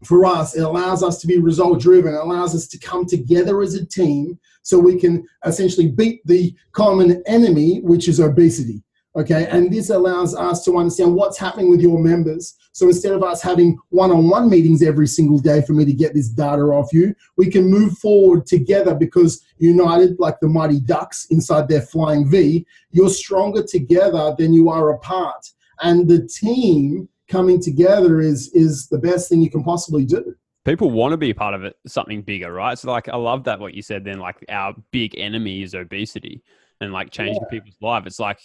for 0.05 0.25
us, 0.25 0.57
it 0.57 0.63
allows 0.63 1.03
us 1.03 1.21
to 1.21 1.27
be 1.27 1.39
result 1.39 1.81
driven. 1.81 2.15
It 2.15 2.21
allows 2.21 2.55
us 2.55 2.67
to 2.69 2.79
come 2.79 3.07
together 3.07 3.63
as 3.63 3.75
a 3.75 3.85
team 3.85 4.39
so 4.63 4.79
we 4.79 4.99
can 4.99 5.27
essentially 5.45 5.89
beat 5.89 6.21
the 6.27 6.55
common 6.73 7.23
enemy, 7.27 7.81
which 7.81 8.09
is 8.09 8.21
obesity. 8.21 8.83
Okay, 9.17 9.47
and 9.51 9.73
this 9.73 9.91
allows 9.91 10.35
us 10.35 10.65
to 10.65 10.77
understand 10.77 11.15
what's 11.15 11.39
happening 11.39 11.71
with 11.71 11.81
your 11.81 11.99
members. 11.99 12.55
So 12.71 12.87
instead 12.87 13.15
of 13.15 13.25
us 13.25 13.43
having 13.43 13.77
one 13.89 14.13
on 14.13 14.29
one 14.29 14.49
meetings 14.49 14.83
every 14.83 15.09
single 15.09 15.39
day 15.39 15.63
for 15.63 15.73
me 15.73 15.85
to 15.85 15.93
get 15.93 16.15
this 16.15 16.29
data 16.29 16.63
off 16.63 16.93
you, 16.93 17.15
we 17.37 17.51
can 17.51 17.69
move 17.69 17.99
forward 17.99 18.47
together 18.47 18.95
because 18.95 19.43
united, 19.57 20.21
like 20.21 20.39
the 20.41 20.47
mighty 20.47 20.79
ducks 20.79 21.27
inside 21.31 21.67
their 21.67 21.81
flying 21.81 22.31
V, 22.31 22.65
you're 22.91 23.11
stronger 23.11 23.65
together 23.65 24.37
than 24.39 24.53
you 24.53 24.69
are 24.69 24.91
apart. 24.91 25.51
And 25.81 26.07
the 26.07 26.29
team 26.29 27.09
coming 27.29 27.61
together 27.61 28.21
is 28.21 28.51
is 28.55 28.89
the 28.89 28.99
best 28.99 29.29
thing 29.29 29.41
you 29.41 29.51
can 29.51 29.63
possibly 29.63 30.05
do. 30.05 30.35
People 30.65 30.91
want 30.91 31.13
to 31.13 31.17
be 31.17 31.33
part 31.33 31.55
of 31.55 31.65
it 31.65 31.77
something 31.87 32.23
bigger 32.23 32.53
right? 32.53 32.79
So 32.79 32.91
like 32.91 33.09
i 33.09 33.17
love 33.17 33.45
that 33.45 33.61
what 33.61 33.75
you 33.75 33.83
said 33.83 34.05
then 34.05 34.19
like 34.19 34.45
our 34.49 34.75
big 34.91 35.17
enemy 35.19 35.63
is 35.63 35.75
obesity 35.75 36.43
and 36.81 36.93
like 36.93 37.11
changing 37.11 37.43
yeah. 37.43 37.49
people's 37.51 37.81
life. 37.81 38.07
It's 38.07 38.21
like 38.21 38.41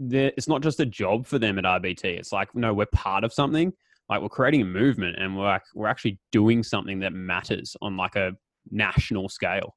it's 0.00 0.48
not 0.48 0.62
just 0.62 0.80
a 0.80 0.86
job 0.86 1.26
for 1.26 1.40
them 1.40 1.58
at 1.58 1.64
rbt 1.64 2.04
it's 2.04 2.30
like 2.30 2.54
no 2.54 2.72
we're 2.72 2.86
part 2.86 3.24
of 3.24 3.32
something. 3.32 3.72
Like 4.08 4.22
we're 4.22 4.28
creating 4.28 4.62
a 4.62 4.66
movement 4.66 5.16
and 5.18 5.36
we're 5.36 5.44
like 5.44 5.64
we're 5.74 5.88
actually 5.88 6.18
doing 6.32 6.62
something 6.62 7.00
that 7.00 7.12
matters 7.12 7.76
on 7.82 7.96
like 7.96 8.16
a 8.16 8.32
national 8.70 9.28
scale. 9.28 9.74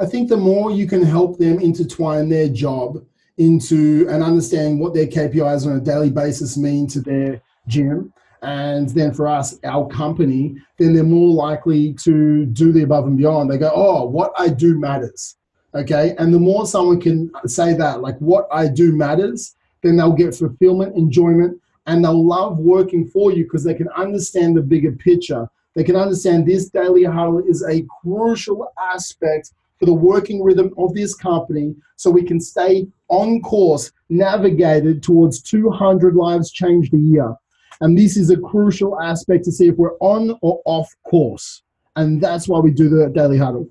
I 0.00 0.06
think 0.06 0.28
the 0.28 0.36
more 0.36 0.70
you 0.70 0.86
can 0.86 1.02
help 1.02 1.38
them 1.38 1.58
intertwine 1.58 2.28
their 2.28 2.48
job 2.48 3.04
into 3.38 4.06
and 4.10 4.22
understand 4.22 4.78
what 4.78 4.94
their 4.94 5.06
kpis 5.06 5.66
on 5.66 5.76
a 5.76 5.80
daily 5.80 6.10
basis 6.10 6.56
mean 6.56 6.86
to 6.86 7.00
their 7.00 7.40
gym 7.66 8.12
and 8.42 8.88
then 8.88 9.14
for 9.14 9.28
us, 9.28 9.58
our 9.64 9.86
company, 9.86 10.56
then 10.78 10.94
they're 10.94 11.04
more 11.04 11.32
likely 11.32 11.94
to 11.94 12.44
do 12.46 12.72
the 12.72 12.82
above 12.82 13.06
and 13.06 13.16
beyond. 13.16 13.50
They 13.50 13.58
go, 13.58 13.70
oh, 13.72 14.04
what 14.04 14.32
I 14.36 14.48
do 14.48 14.78
matters. 14.78 15.36
Okay. 15.74 16.14
And 16.18 16.34
the 16.34 16.40
more 16.40 16.66
someone 16.66 17.00
can 17.00 17.30
say 17.46 17.72
that, 17.74 18.00
like 18.02 18.18
what 18.18 18.48
I 18.52 18.68
do 18.68 18.92
matters, 18.92 19.54
then 19.82 19.96
they'll 19.96 20.12
get 20.12 20.34
fulfillment, 20.34 20.96
enjoyment, 20.96 21.58
and 21.86 22.04
they'll 22.04 22.26
love 22.26 22.58
working 22.58 23.06
for 23.08 23.32
you 23.32 23.44
because 23.44 23.64
they 23.64 23.74
can 23.74 23.88
understand 23.96 24.56
the 24.56 24.62
bigger 24.62 24.92
picture. 24.92 25.48
They 25.74 25.84
can 25.84 25.96
understand 25.96 26.46
this 26.46 26.68
daily 26.68 27.04
huddle 27.04 27.42
is 27.46 27.64
a 27.64 27.86
crucial 28.02 28.68
aspect 28.92 29.52
for 29.78 29.86
the 29.86 29.94
working 29.94 30.42
rhythm 30.42 30.74
of 30.78 30.94
this 30.94 31.14
company 31.14 31.74
so 31.96 32.10
we 32.10 32.24
can 32.24 32.40
stay 32.40 32.86
on 33.08 33.40
course, 33.40 33.90
navigated 34.08 35.02
towards 35.02 35.40
200 35.42 36.14
lives 36.14 36.50
changed 36.52 36.92
a 36.92 36.98
year. 36.98 37.34
And 37.80 37.96
this 37.96 38.16
is 38.16 38.30
a 38.30 38.36
crucial 38.36 39.00
aspect 39.00 39.44
to 39.44 39.52
see 39.52 39.68
if 39.68 39.76
we're 39.76 39.96
on 40.00 40.36
or 40.42 40.60
off 40.64 40.94
course. 41.04 41.62
And 41.96 42.20
that's 42.20 42.48
why 42.48 42.58
we 42.58 42.70
do 42.70 42.88
the 42.88 43.08
daily 43.08 43.38
huddle. 43.38 43.68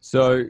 So, 0.00 0.44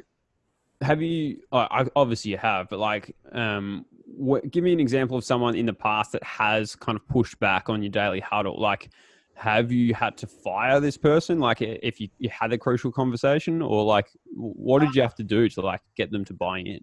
have 0.80 1.00
you? 1.00 1.38
Obviously, 1.52 2.32
you 2.32 2.38
have, 2.38 2.68
but 2.68 2.78
like, 2.78 3.14
um, 3.32 3.86
what, 4.04 4.50
give 4.50 4.64
me 4.64 4.72
an 4.72 4.80
example 4.80 5.16
of 5.16 5.24
someone 5.24 5.54
in 5.54 5.66
the 5.66 5.74
past 5.74 6.12
that 6.12 6.22
has 6.22 6.74
kind 6.76 6.96
of 6.96 7.06
pushed 7.08 7.38
back 7.38 7.68
on 7.68 7.82
your 7.82 7.90
daily 7.90 8.20
huddle. 8.20 8.60
Like, 8.60 8.90
have 9.34 9.70
you 9.70 9.94
had 9.94 10.16
to 10.18 10.26
fire 10.26 10.80
this 10.80 10.96
person? 10.96 11.38
Like, 11.38 11.60
if 11.60 12.00
you, 12.00 12.08
you 12.18 12.30
had 12.30 12.52
a 12.52 12.58
crucial 12.58 12.90
conversation, 12.90 13.62
or 13.62 13.84
like, 13.84 14.08
what 14.34 14.80
did 14.80 14.94
you 14.94 15.02
have 15.02 15.14
to 15.16 15.22
do 15.22 15.48
to 15.50 15.60
like 15.60 15.82
get 15.96 16.10
them 16.10 16.24
to 16.24 16.34
buy 16.34 16.60
in? 16.60 16.80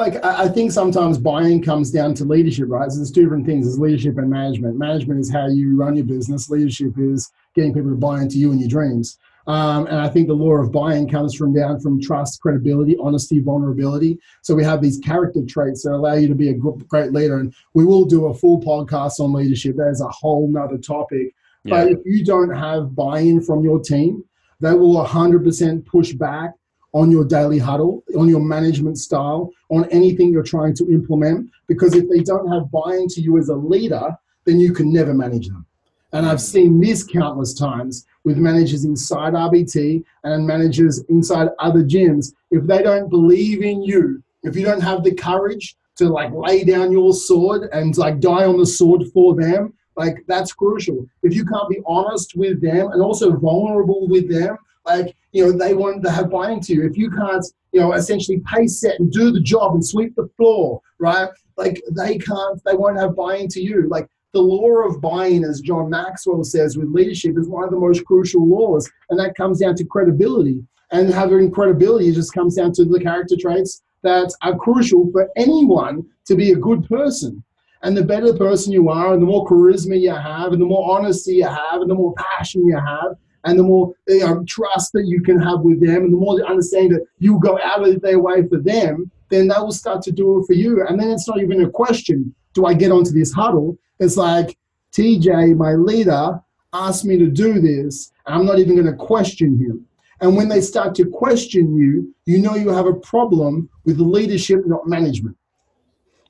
Like 0.00 0.24
I 0.24 0.48
think 0.48 0.72
sometimes 0.72 1.18
buy-in 1.18 1.62
comes 1.62 1.90
down 1.90 2.14
to 2.14 2.24
leadership, 2.24 2.70
right? 2.70 2.90
So 2.90 2.96
there's 2.96 3.12
two 3.12 3.24
different 3.24 3.44
things: 3.44 3.66
there's 3.66 3.78
leadership 3.78 4.16
and 4.16 4.30
management. 4.30 4.78
Management 4.78 5.20
is 5.20 5.30
how 5.30 5.46
you 5.46 5.76
run 5.76 5.94
your 5.94 6.06
business. 6.06 6.48
Leadership 6.48 6.94
is 6.96 7.30
getting 7.54 7.74
people 7.74 7.90
to 7.90 7.96
buy 7.96 8.22
into 8.22 8.38
you 8.38 8.50
and 8.50 8.58
your 8.58 8.70
dreams. 8.70 9.18
Um, 9.46 9.86
and 9.88 9.96
I 9.96 10.08
think 10.08 10.28
the 10.28 10.32
law 10.32 10.54
of 10.54 10.72
buy-in 10.72 11.06
comes 11.06 11.34
from 11.34 11.52
down 11.52 11.80
from 11.80 12.00
trust, 12.00 12.40
credibility, 12.40 12.96
honesty, 12.98 13.40
vulnerability. 13.40 14.18
So 14.40 14.54
we 14.54 14.64
have 14.64 14.80
these 14.80 14.98
character 15.00 15.40
traits 15.46 15.82
that 15.82 15.92
allow 15.92 16.14
you 16.14 16.28
to 16.28 16.34
be 16.34 16.48
a 16.48 16.54
great 16.54 17.12
leader. 17.12 17.38
And 17.38 17.52
we 17.74 17.84
will 17.84 18.06
do 18.06 18.28
a 18.28 18.34
full 18.34 18.58
podcast 18.58 19.20
on 19.20 19.34
leadership. 19.34 19.76
That 19.76 19.90
is 19.90 20.00
a 20.00 20.08
whole 20.08 20.48
nother 20.48 20.78
topic. 20.78 21.34
Yeah. 21.64 21.84
But 21.84 21.92
if 21.92 21.98
you 22.06 22.24
don't 22.24 22.54
have 22.56 22.94
buy-in 22.94 23.42
from 23.42 23.64
your 23.64 23.80
team, 23.80 24.24
they 24.60 24.72
will 24.72 25.04
100% 25.04 25.84
push 25.84 26.12
back 26.12 26.54
on 26.92 27.10
your 27.10 27.24
daily 27.24 27.58
huddle, 27.58 28.02
on 28.16 28.28
your 28.28 28.40
management 28.40 28.98
style, 28.98 29.50
on 29.70 29.88
anything 29.90 30.32
you're 30.32 30.42
trying 30.42 30.74
to 30.74 30.90
implement. 30.90 31.50
Because 31.68 31.94
if 31.94 32.08
they 32.08 32.20
don't 32.20 32.48
have 32.48 32.70
buy-in 32.70 33.08
to 33.08 33.20
you 33.20 33.38
as 33.38 33.48
a 33.48 33.54
leader, 33.54 34.16
then 34.44 34.58
you 34.58 34.72
can 34.72 34.92
never 34.92 35.14
manage 35.14 35.48
them. 35.48 35.66
And 36.12 36.26
I've 36.26 36.40
seen 36.40 36.80
this 36.80 37.04
countless 37.04 37.54
times 37.54 38.06
with 38.24 38.36
managers 38.36 38.84
inside 38.84 39.34
RBT 39.34 40.02
and 40.24 40.46
managers 40.46 41.04
inside 41.08 41.48
other 41.60 41.84
gyms. 41.84 42.32
If 42.50 42.66
they 42.66 42.82
don't 42.82 43.08
believe 43.08 43.62
in 43.62 43.82
you, 43.82 44.22
if 44.42 44.56
you 44.56 44.64
don't 44.64 44.80
have 44.80 45.04
the 45.04 45.14
courage 45.14 45.76
to 45.96 46.08
like 46.08 46.32
lay 46.32 46.64
down 46.64 46.90
your 46.90 47.12
sword 47.12 47.68
and 47.72 47.96
like 47.96 48.20
die 48.20 48.44
on 48.44 48.56
the 48.58 48.66
sword 48.66 49.04
for 49.12 49.36
them, 49.36 49.72
like 49.96 50.24
that's 50.26 50.52
crucial. 50.52 51.06
If 51.22 51.34
you 51.34 51.44
can't 51.44 51.68
be 51.68 51.80
honest 51.86 52.34
with 52.34 52.60
them 52.60 52.90
and 52.90 53.02
also 53.02 53.36
vulnerable 53.36 54.08
with 54.08 54.30
them, 54.30 54.56
like 54.86 55.16
you 55.32 55.44
know 55.44 55.52
they 55.52 55.74
want 55.74 56.02
to 56.02 56.10
have 56.10 56.30
buy 56.30 56.58
to 56.58 56.74
you. 56.74 56.86
If 56.86 56.96
you 56.96 57.10
can't, 57.10 57.44
you 57.72 57.80
know, 57.80 57.92
essentially 57.92 58.42
pay 58.46 58.66
set 58.66 58.98
and 58.98 59.12
do 59.12 59.30
the 59.30 59.40
job 59.40 59.74
and 59.74 59.84
sweep 59.84 60.14
the 60.16 60.28
floor, 60.36 60.80
right? 60.98 61.28
Like 61.56 61.82
they 61.92 62.18
can't, 62.18 62.60
they 62.64 62.74
won't 62.74 62.98
have 62.98 63.16
buy 63.16 63.46
to 63.46 63.60
you. 63.60 63.88
Like 63.88 64.08
the 64.32 64.40
law 64.40 64.86
of 64.86 65.00
buy-in, 65.00 65.44
as 65.44 65.60
John 65.60 65.90
Maxwell 65.90 66.44
says 66.44 66.76
with 66.76 66.88
leadership, 66.88 67.36
is 67.36 67.48
one 67.48 67.64
of 67.64 67.70
the 67.70 67.78
most 67.78 68.04
crucial 68.04 68.46
laws, 68.48 68.90
and 69.10 69.18
that 69.18 69.34
comes 69.34 69.60
down 69.60 69.74
to 69.76 69.84
credibility. 69.84 70.62
And 70.92 71.12
having 71.12 71.50
credibility 71.50 72.12
just 72.12 72.32
comes 72.32 72.56
down 72.56 72.72
to 72.72 72.84
the 72.84 73.00
character 73.00 73.36
traits 73.40 73.82
that 74.02 74.32
are 74.42 74.56
crucial 74.56 75.10
for 75.12 75.28
anyone 75.36 76.06
to 76.26 76.34
be 76.34 76.52
a 76.52 76.56
good 76.56 76.88
person. 76.88 77.44
And 77.82 77.96
the 77.96 78.04
better 78.04 78.34
person 78.34 78.72
you 78.72 78.88
are, 78.88 79.12
and 79.12 79.22
the 79.22 79.26
more 79.26 79.46
charisma 79.46 79.98
you 80.00 80.14
have, 80.14 80.52
and 80.52 80.60
the 80.60 80.66
more 80.66 80.96
honesty 80.96 81.36
you 81.36 81.46
have, 81.46 81.80
and 81.80 81.90
the 81.90 81.94
more 81.94 82.14
passion 82.14 82.66
you 82.66 82.76
have, 82.76 83.16
and 83.44 83.58
the 83.58 83.62
more 83.62 83.92
you 84.06 84.20
know, 84.20 84.44
trust 84.46 84.92
that 84.92 85.06
you 85.06 85.22
can 85.22 85.40
have 85.40 85.60
with 85.60 85.80
them, 85.80 86.04
and 86.04 86.12
the 86.12 86.18
more 86.18 86.38
they 86.38 86.44
understand 86.44 86.92
that 86.92 87.06
you 87.18 87.38
go 87.40 87.58
out 87.62 87.86
of 87.86 88.00
their 88.02 88.18
way 88.18 88.46
for 88.46 88.58
them, 88.58 89.10
then 89.28 89.48
they 89.48 89.58
will 89.58 89.72
start 89.72 90.02
to 90.02 90.12
do 90.12 90.40
it 90.40 90.46
for 90.46 90.54
you. 90.54 90.84
And 90.86 90.98
then 90.98 91.10
it's 91.10 91.28
not 91.28 91.40
even 91.40 91.62
a 91.62 91.70
question: 91.70 92.34
Do 92.54 92.66
I 92.66 92.74
get 92.74 92.92
onto 92.92 93.12
this 93.12 93.32
huddle? 93.32 93.78
It's 93.98 94.16
like 94.16 94.56
TJ, 94.92 95.56
my 95.56 95.72
leader, 95.72 96.40
asked 96.72 97.04
me 97.04 97.18
to 97.18 97.28
do 97.28 97.60
this. 97.60 98.12
and 98.26 98.34
I'm 98.34 98.46
not 98.46 98.58
even 98.58 98.74
going 98.74 98.86
to 98.86 98.94
question 98.94 99.58
him. 99.58 99.86
And 100.20 100.36
when 100.36 100.48
they 100.48 100.60
start 100.60 100.94
to 100.96 101.06
question 101.06 101.76
you, 101.76 102.14
you 102.26 102.38
know 102.38 102.54
you 102.54 102.68
have 102.68 102.86
a 102.86 102.94
problem 102.94 103.70
with 103.84 103.98
leadership, 103.98 104.66
not 104.66 104.86
management. 104.86 105.36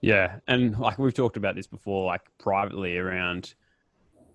Yeah, 0.01 0.37
and 0.46 0.79
like 0.79 0.99
we've 0.99 1.12
talked 1.12 1.37
about 1.37 1.57
this 1.57 1.66
before, 1.66 2.07
like 2.07 2.23
privately 2.38 2.96
around 2.96 3.55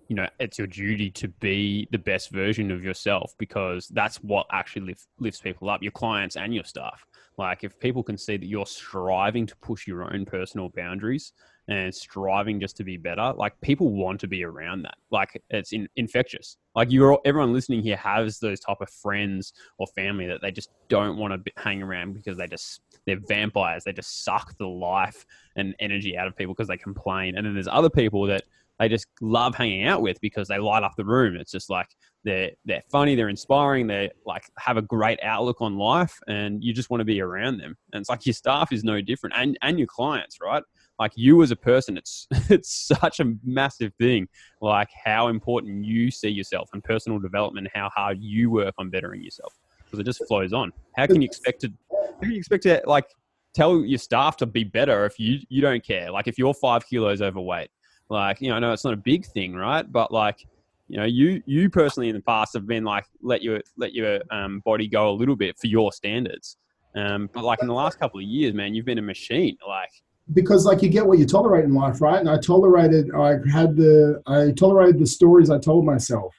you 0.08 0.16
know 0.16 0.26
it's 0.38 0.58
your 0.58 0.66
duty 0.66 1.10
to 1.10 1.28
be 1.28 1.88
the 1.90 1.98
best 1.98 2.30
version 2.30 2.70
of 2.70 2.84
yourself 2.84 3.34
because 3.38 3.88
that's 3.88 4.16
what 4.18 4.46
actually 4.52 4.86
lift, 4.86 5.06
lifts 5.18 5.40
people 5.40 5.68
up 5.70 5.82
your 5.82 5.92
clients 5.92 6.36
and 6.36 6.54
your 6.54 6.64
staff. 6.64 7.04
Like 7.38 7.64
if 7.64 7.78
people 7.78 8.02
can 8.02 8.16
see 8.16 8.36
that 8.36 8.46
you're 8.46 8.66
striving 8.66 9.46
to 9.46 9.56
push 9.56 9.86
your 9.86 10.04
own 10.12 10.24
personal 10.24 10.70
boundaries 10.70 11.32
and 11.68 11.92
striving 11.92 12.60
just 12.60 12.76
to 12.76 12.84
be 12.84 12.96
better 12.96 13.32
like 13.36 13.60
people 13.60 13.92
want 13.92 14.20
to 14.20 14.28
be 14.28 14.44
around 14.44 14.82
that. 14.82 14.94
Like 15.10 15.42
it's 15.50 15.72
in, 15.72 15.88
infectious. 15.96 16.56
Like 16.74 16.92
you're 16.92 17.18
everyone 17.24 17.52
listening 17.52 17.82
here 17.82 17.96
has 17.96 18.38
those 18.38 18.60
type 18.60 18.80
of 18.80 18.88
friends 18.88 19.52
or 19.78 19.86
family 19.88 20.26
that 20.28 20.40
they 20.42 20.52
just 20.52 20.70
don't 20.88 21.18
want 21.18 21.44
to 21.44 21.52
hang 21.56 21.82
around 21.82 22.14
because 22.14 22.36
they 22.36 22.46
just 22.46 22.80
they're 23.06 23.20
vampires. 23.28 23.84
They 23.84 23.92
just 23.92 24.24
suck 24.24 24.56
the 24.58 24.66
life 24.66 25.26
and 25.56 25.74
energy 25.80 26.16
out 26.16 26.26
of 26.26 26.36
people 26.36 26.54
because 26.54 26.68
they 26.68 26.76
complain. 26.76 27.36
And 27.36 27.46
then 27.46 27.54
there's 27.54 27.68
other 27.68 27.90
people 27.90 28.26
that 28.26 28.44
they 28.78 28.88
just 28.88 29.06
love 29.20 29.54
hanging 29.54 29.86
out 29.86 30.02
with 30.02 30.20
because 30.20 30.48
they 30.48 30.58
light 30.58 30.82
up 30.82 30.92
the 30.96 31.04
room. 31.04 31.36
It's 31.36 31.52
just 31.52 31.70
like 31.70 31.88
they're 32.24 32.50
they're 32.64 32.82
funny, 32.90 33.14
they're 33.14 33.28
inspiring, 33.28 33.86
they 33.86 34.10
like 34.26 34.44
have 34.58 34.76
a 34.76 34.82
great 34.82 35.18
outlook 35.22 35.60
on 35.60 35.76
life, 35.78 36.18
and 36.28 36.62
you 36.62 36.74
just 36.74 36.90
want 36.90 37.00
to 37.00 37.04
be 37.04 37.20
around 37.20 37.58
them. 37.58 37.76
And 37.92 38.00
it's 38.00 38.10
like 38.10 38.26
your 38.26 38.34
staff 38.34 38.72
is 38.72 38.84
no 38.84 39.00
different, 39.00 39.34
and 39.36 39.56
and 39.62 39.78
your 39.78 39.88
clients, 39.88 40.38
right? 40.42 40.62
Like 40.98 41.12
you 41.14 41.42
as 41.42 41.50
a 41.50 41.56
person, 41.56 41.96
it's 41.96 42.26
it's 42.50 42.70
such 42.70 43.20
a 43.20 43.32
massive 43.44 43.92
thing. 43.98 44.28
Like 44.60 44.88
how 45.04 45.28
important 45.28 45.84
you 45.84 46.10
see 46.10 46.28
yourself 46.28 46.68
and 46.72 46.84
personal 46.84 47.18
development, 47.18 47.68
how 47.72 47.90
hard 47.94 48.18
you 48.20 48.50
work 48.50 48.74
on 48.78 48.90
bettering 48.90 49.22
yourself, 49.22 49.54
because 49.84 49.98
it 49.98 50.04
just 50.04 50.26
flows 50.26 50.52
on. 50.52 50.72
How 50.96 51.06
can 51.06 51.22
you 51.22 51.26
expect 51.26 51.62
to? 51.62 51.72
How 51.90 52.20
can 52.20 52.32
you 52.32 52.38
expect 52.38 52.64
to 52.64 52.82
like? 52.86 53.06
tell 53.54 53.80
your 53.86 53.98
staff 53.98 54.36
to 54.36 54.44
be 54.44 54.64
better 54.64 55.06
if 55.06 55.18
you 55.18 55.38
you 55.48 55.62
don't 55.62 55.82
care. 55.82 56.10
Like 56.10 56.28
if 56.28 56.36
you're 56.36 56.52
five 56.52 56.86
kilos 56.86 57.22
overweight, 57.22 57.70
like, 58.08 58.40
you 58.40 58.48
know, 58.48 58.56
I 58.56 58.58
know 58.58 58.72
it's 58.72 58.84
not 58.84 58.94
a 58.94 58.98
big 58.98 59.26
thing, 59.26 59.54
right? 59.54 59.90
But 59.90 60.12
like, 60.12 60.46
you 60.88 60.98
know, 60.98 61.04
you 61.04 61.42
you 61.46 61.68
personally 61.68 62.08
in 62.08 62.14
the 62.14 62.22
past 62.22 62.54
have 62.54 62.66
been 62.66 62.84
like 62.84 63.04
let 63.20 63.42
your 63.42 63.60
let 63.76 63.92
your 63.92 64.20
um, 64.30 64.60
body 64.60 64.86
go 64.86 65.10
a 65.10 65.12
little 65.12 65.36
bit 65.36 65.58
for 65.58 65.66
your 65.66 65.92
standards. 65.92 66.56
Um, 66.94 67.28
but 67.32 67.44
like 67.44 67.60
in 67.60 67.68
the 67.68 67.74
last 67.74 67.98
couple 67.98 68.20
of 68.20 68.24
years, 68.24 68.54
man, 68.54 68.74
you've 68.74 68.86
been 68.86 68.98
a 68.98 69.02
machine. 69.02 69.56
Like 69.66 69.90
because 70.32 70.64
like 70.64 70.82
you 70.82 70.88
get 70.88 71.06
what 71.06 71.18
you 71.18 71.26
tolerate 71.26 71.64
in 71.64 71.74
life, 71.74 72.00
right? 72.00 72.18
And 72.18 72.28
I 72.28 72.38
tolerated, 72.38 73.10
I 73.14 73.36
had 73.52 73.76
the, 73.76 74.22
I 74.26 74.52
tolerated 74.52 74.98
the 74.98 75.06
stories 75.06 75.50
I 75.50 75.58
told 75.58 75.84
myself, 75.84 76.34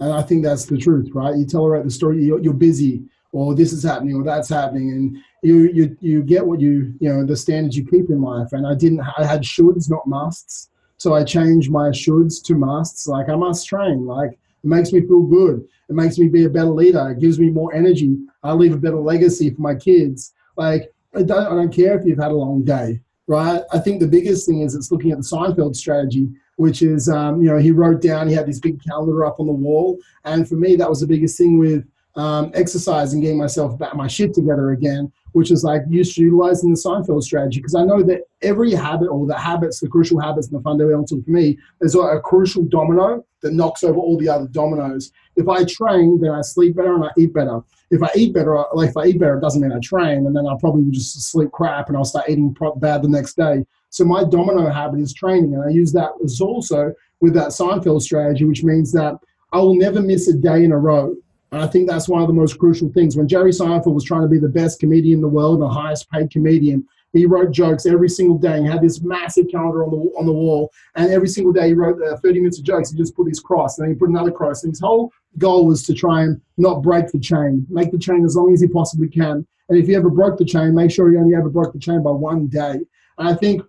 and 0.00 0.12
I 0.12 0.22
think 0.22 0.44
that's 0.44 0.66
the 0.66 0.78
truth, 0.78 1.10
right? 1.14 1.36
You 1.36 1.46
tolerate 1.46 1.84
the 1.84 1.90
story. 1.90 2.24
You're, 2.24 2.40
you're 2.40 2.54
busy, 2.54 3.02
or 3.32 3.54
this 3.54 3.72
is 3.72 3.82
happening, 3.82 4.14
or 4.14 4.24
that's 4.24 4.48
happening, 4.48 4.90
and 4.90 5.16
you 5.42 5.70
you 5.72 5.96
you 6.00 6.22
get 6.22 6.46
what 6.46 6.60
you 6.60 6.94
you 7.00 7.12
know 7.12 7.24
the 7.24 7.36
standards 7.36 7.76
you 7.76 7.86
keep 7.86 8.08
in 8.10 8.22
life. 8.22 8.52
And 8.52 8.66
I 8.66 8.74
didn't. 8.74 9.00
I 9.18 9.24
had 9.24 9.42
shoulds, 9.42 9.90
not 9.90 10.06
musts. 10.06 10.70
So 11.04 11.12
I 11.12 11.22
change 11.22 11.68
my 11.68 11.90
shoulds 11.90 12.42
to 12.44 12.54
musts. 12.54 13.06
Like 13.06 13.28
I 13.28 13.36
must 13.36 13.68
train. 13.68 14.06
Like 14.06 14.30
it 14.30 14.38
makes 14.62 14.90
me 14.90 15.02
feel 15.02 15.20
good. 15.20 15.62
It 15.90 15.94
makes 15.94 16.16
me 16.16 16.28
be 16.28 16.46
a 16.46 16.48
better 16.48 16.70
leader. 16.70 17.10
It 17.10 17.20
gives 17.20 17.38
me 17.38 17.50
more 17.50 17.74
energy. 17.74 18.16
I 18.42 18.54
leave 18.54 18.72
a 18.72 18.78
better 18.78 18.96
legacy 18.96 19.50
for 19.50 19.60
my 19.60 19.74
kids. 19.74 20.32
Like 20.56 20.90
I 21.14 21.22
don't, 21.22 21.46
I 21.46 21.50
don't 21.50 21.70
care 21.70 21.98
if 21.98 22.06
you've 22.06 22.18
had 22.18 22.30
a 22.30 22.34
long 22.34 22.64
day, 22.64 23.02
right? 23.26 23.60
I 23.70 23.80
think 23.80 24.00
the 24.00 24.08
biggest 24.08 24.46
thing 24.46 24.62
is 24.62 24.74
it's 24.74 24.90
looking 24.90 25.10
at 25.10 25.18
the 25.18 25.24
Seinfeld 25.24 25.76
strategy, 25.76 26.30
which 26.56 26.80
is, 26.80 27.10
um, 27.10 27.42
you 27.42 27.50
know, 27.50 27.58
he 27.58 27.70
wrote 27.70 28.00
down, 28.00 28.26
he 28.26 28.34
had 28.34 28.46
this 28.46 28.60
big 28.60 28.82
calendar 28.82 29.26
up 29.26 29.40
on 29.40 29.46
the 29.46 29.52
wall. 29.52 29.98
And 30.24 30.48
for 30.48 30.54
me, 30.54 30.74
that 30.76 30.88
was 30.88 31.00
the 31.00 31.06
biggest 31.06 31.36
thing 31.36 31.58
with 31.58 31.84
um, 32.16 32.50
exercise 32.54 33.12
and 33.12 33.22
getting 33.22 33.38
myself 33.38 33.78
back 33.78 33.94
my 33.94 34.06
shit 34.06 34.34
together 34.34 34.70
again, 34.70 35.12
which 35.32 35.50
is 35.50 35.64
like 35.64 35.82
used 35.88 36.14
to 36.14 36.22
utilizing 36.22 36.70
the 36.70 36.76
Seinfeld 36.76 37.22
strategy. 37.22 37.60
Because 37.60 37.74
I 37.74 37.84
know 37.84 38.02
that 38.04 38.22
every 38.42 38.72
habit 38.72 39.08
or 39.08 39.26
the 39.26 39.38
habits, 39.38 39.80
the 39.80 39.88
crucial 39.88 40.20
habits 40.20 40.48
and 40.48 40.58
the 40.58 40.62
fundamental 40.62 41.22
for 41.22 41.30
me, 41.30 41.58
there's 41.80 41.96
a 41.96 42.20
crucial 42.22 42.64
domino 42.64 43.24
that 43.42 43.52
knocks 43.52 43.82
over 43.82 43.98
all 43.98 44.16
the 44.16 44.28
other 44.28 44.46
dominoes. 44.46 45.12
If 45.36 45.48
I 45.48 45.64
train, 45.64 46.20
then 46.20 46.30
I 46.30 46.40
sleep 46.42 46.76
better 46.76 46.94
and 46.94 47.04
I 47.04 47.10
eat 47.18 47.34
better. 47.34 47.60
If 47.90 48.02
I 48.02 48.10
eat 48.16 48.32
better, 48.32 48.64
like 48.72 48.90
if 48.90 48.96
I 48.96 49.06
eat 49.06 49.18
better, 49.18 49.36
it 49.36 49.40
doesn't 49.40 49.60
mean 49.60 49.72
I 49.72 49.80
train, 49.80 50.26
and 50.26 50.34
then 50.34 50.46
I'll 50.46 50.58
probably 50.58 50.90
just 50.90 51.30
sleep 51.30 51.50
crap 51.52 51.88
and 51.88 51.96
I'll 51.96 52.04
start 52.04 52.28
eating 52.28 52.54
bad 52.76 53.02
the 53.02 53.08
next 53.08 53.36
day. 53.36 53.64
So 53.90 54.04
my 54.04 54.24
domino 54.24 54.70
habit 54.70 55.00
is 55.00 55.12
training, 55.12 55.54
and 55.54 55.64
I 55.64 55.68
use 55.68 55.92
that 55.92 56.10
as 56.24 56.40
also 56.40 56.92
with 57.20 57.34
that 57.34 57.48
Seinfeld 57.48 58.02
strategy, 58.02 58.44
which 58.44 58.64
means 58.64 58.92
that 58.92 59.14
I 59.52 59.58
will 59.58 59.76
never 59.76 60.00
miss 60.00 60.28
a 60.28 60.34
day 60.34 60.64
in 60.64 60.72
a 60.72 60.78
row. 60.78 61.14
And 61.54 61.62
I 61.62 61.68
think 61.68 61.88
that's 61.88 62.08
one 62.08 62.20
of 62.20 62.26
the 62.26 62.34
most 62.34 62.58
crucial 62.58 62.88
things. 62.88 63.16
When 63.16 63.28
Jerry 63.28 63.52
Seinfeld 63.52 63.94
was 63.94 64.02
trying 64.02 64.22
to 64.22 64.28
be 64.28 64.40
the 64.40 64.48
best 64.48 64.80
comedian 64.80 65.18
in 65.18 65.22
the 65.22 65.28
world, 65.28 65.54
and 65.54 65.62
the 65.62 65.68
highest 65.68 66.10
paid 66.10 66.28
comedian, 66.32 66.84
he 67.12 67.26
wrote 67.26 67.52
jokes 67.52 67.86
every 67.86 68.08
single 68.08 68.36
day. 68.36 68.60
He 68.60 68.66
had 68.66 68.82
this 68.82 69.02
massive 69.02 69.46
calendar 69.48 69.84
on 69.84 69.90
the 69.92 69.98
on 70.18 70.26
the 70.26 70.32
wall, 70.32 70.72
and 70.96 71.12
every 71.12 71.28
single 71.28 71.52
day 71.52 71.68
he 71.68 71.74
wrote 71.74 72.02
uh, 72.02 72.16
30 72.16 72.40
minutes 72.40 72.58
of 72.58 72.64
jokes. 72.64 72.90
He 72.90 72.98
just 72.98 73.14
put 73.14 73.28
his 73.28 73.38
cross, 73.38 73.78
and 73.78 73.86
then 73.86 73.94
he 73.94 73.96
put 73.96 74.08
another 74.08 74.32
cross. 74.32 74.64
And 74.64 74.72
his 74.72 74.80
whole 74.80 75.12
goal 75.38 75.64
was 75.64 75.84
to 75.84 75.94
try 75.94 76.24
and 76.24 76.40
not 76.56 76.82
break 76.82 77.06
the 77.12 77.20
chain, 77.20 77.64
make 77.70 77.92
the 77.92 77.98
chain 77.98 78.24
as 78.24 78.34
long 78.34 78.52
as 78.52 78.60
he 78.60 78.66
possibly 78.66 79.08
can. 79.08 79.46
And 79.68 79.78
if 79.78 79.86
he 79.86 79.94
ever 79.94 80.10
broke 80.10 80.38
the 80.38 80.44
chain, 80.44 80.74
make 80.74 80.90
sure 80.90 81.08
he 81.08 81.18
only 81.18 81.36
ever 81.36 81.50
broke 81.50 81.72
the 81.72 81.78
chain 81.78 82.02
by 82.02 82.10
one 82.10 82.48
day. 82.48 82.80
And 83.18 83.28
I 83.28 83.34
think 83.34 83.62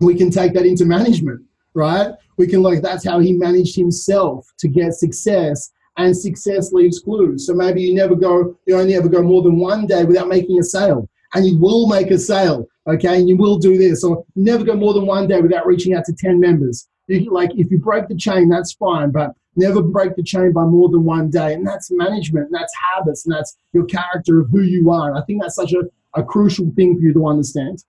we 0.00 0.16
can 0.16 0.32
take 0.32 0.54
that 0.54 0.66
into 0.66 0.86
management, 0.86 1.40
right? 1.74 2.14
We 2.36 2.48
can 2.48 2.62
look. 2.62 2.82
That's 2.82 3.04
how 3.04 3.20
he 3.20 3.32
managed 3.32 3.76
himself 3.76 4.52
to 4.58 4.66
get 4.66 4.94
success 4.94 5.70
and 5.96 6.16
success 6.16 6.72
leaves 6.72 7.00
clues. 7.00 7.46
So 7.46 7.54
maybe 7.54 7.82
you 7.82 7.94
never 7.94 8.14
go, 8.14 8.56
you 8.66 8.76
only 8.76 8.94
ever 8.94 9.08
go 9.08 9.22
more 9.22 9.42
than 9.42 9.58
one 9.58 9.86
day 9.86 10.04
without 10.04 10.28
making 10.28 10.58
a 10.58 10.62
sale, 10.62 11.08
and 11.34 11.46
you 11.46 11.58
will 11.58 11.86
make 11.86 12.10
a 12.10 12.18
sale, 12.18 12.66
okay? 12.86 13.18
And 13.18 13.28
you 13.28 13.36
will 13.36 13.58
do 13.58 13.76
this, 13.76 14.04
or 14.04 14.24
never 14.34 14.64
go 14.64 14.74
more 14.74 14.94
than 14.94 15.06
one 15.06 15.26
day 15.26 15.40
without 15.40 15.66
reaching 15.66 15.94
out 15.94 16.04
to 16.06 16.12
10 16.12 16.40
members. 16.40 16.88
like 17.08 17.50
if 17.54 17.70
you 17.70 17.78
break 17.78 18.08
the 18.08 18.16
chain, 18.16 18.48
that's 18.48 18.72
fine, 18.74 19.10
but 19.10 19.32
never 19.56 19.82
break 19.82 20.16
the 20.16 20.22
chain 20.22 20.52
by 20.52 20.64
more 20.64 20.88
than 20.88 21.04
one 21.04 21.30
day. 21.30 21.52
And 21.54 21.66
that's 21.66 21.90
management, 21.90 22.46
and 22.46 22.54
that's 22.54 22.72
habits, 22.94 23.26
and 23.26 23.34
that's 23.34 23.56
your 23.72 23.84
character 23.84 24.40
of 24.40 24.50
who 24.50 24.62
you 24.62 24.90
are. 24.90 25.10
And 25.10 25.18
I 25.18 25.22
think 25.22 25.42
that's 25.42 25.56
such 25.56 25.72
a, 25.72 25.82
a 26.14 26.22
crucial 26.22 26.70
thing 26.74 26.96
for 26.96 27.02
you 27.02 27.12
to 27.12 27.26
understand. 27.26 27.84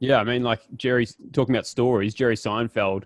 Yeah, 0.00 0.18
I 0.18 0.24
mean, 0.24 0.44
like 0.44 0.60
Jerry 0.76 1.06
talking 1.32 1.54
about 1.54 1.66
stories, 1.66 2.14
Jerry 2.14 2.36
Seinfeld 2.36 3.04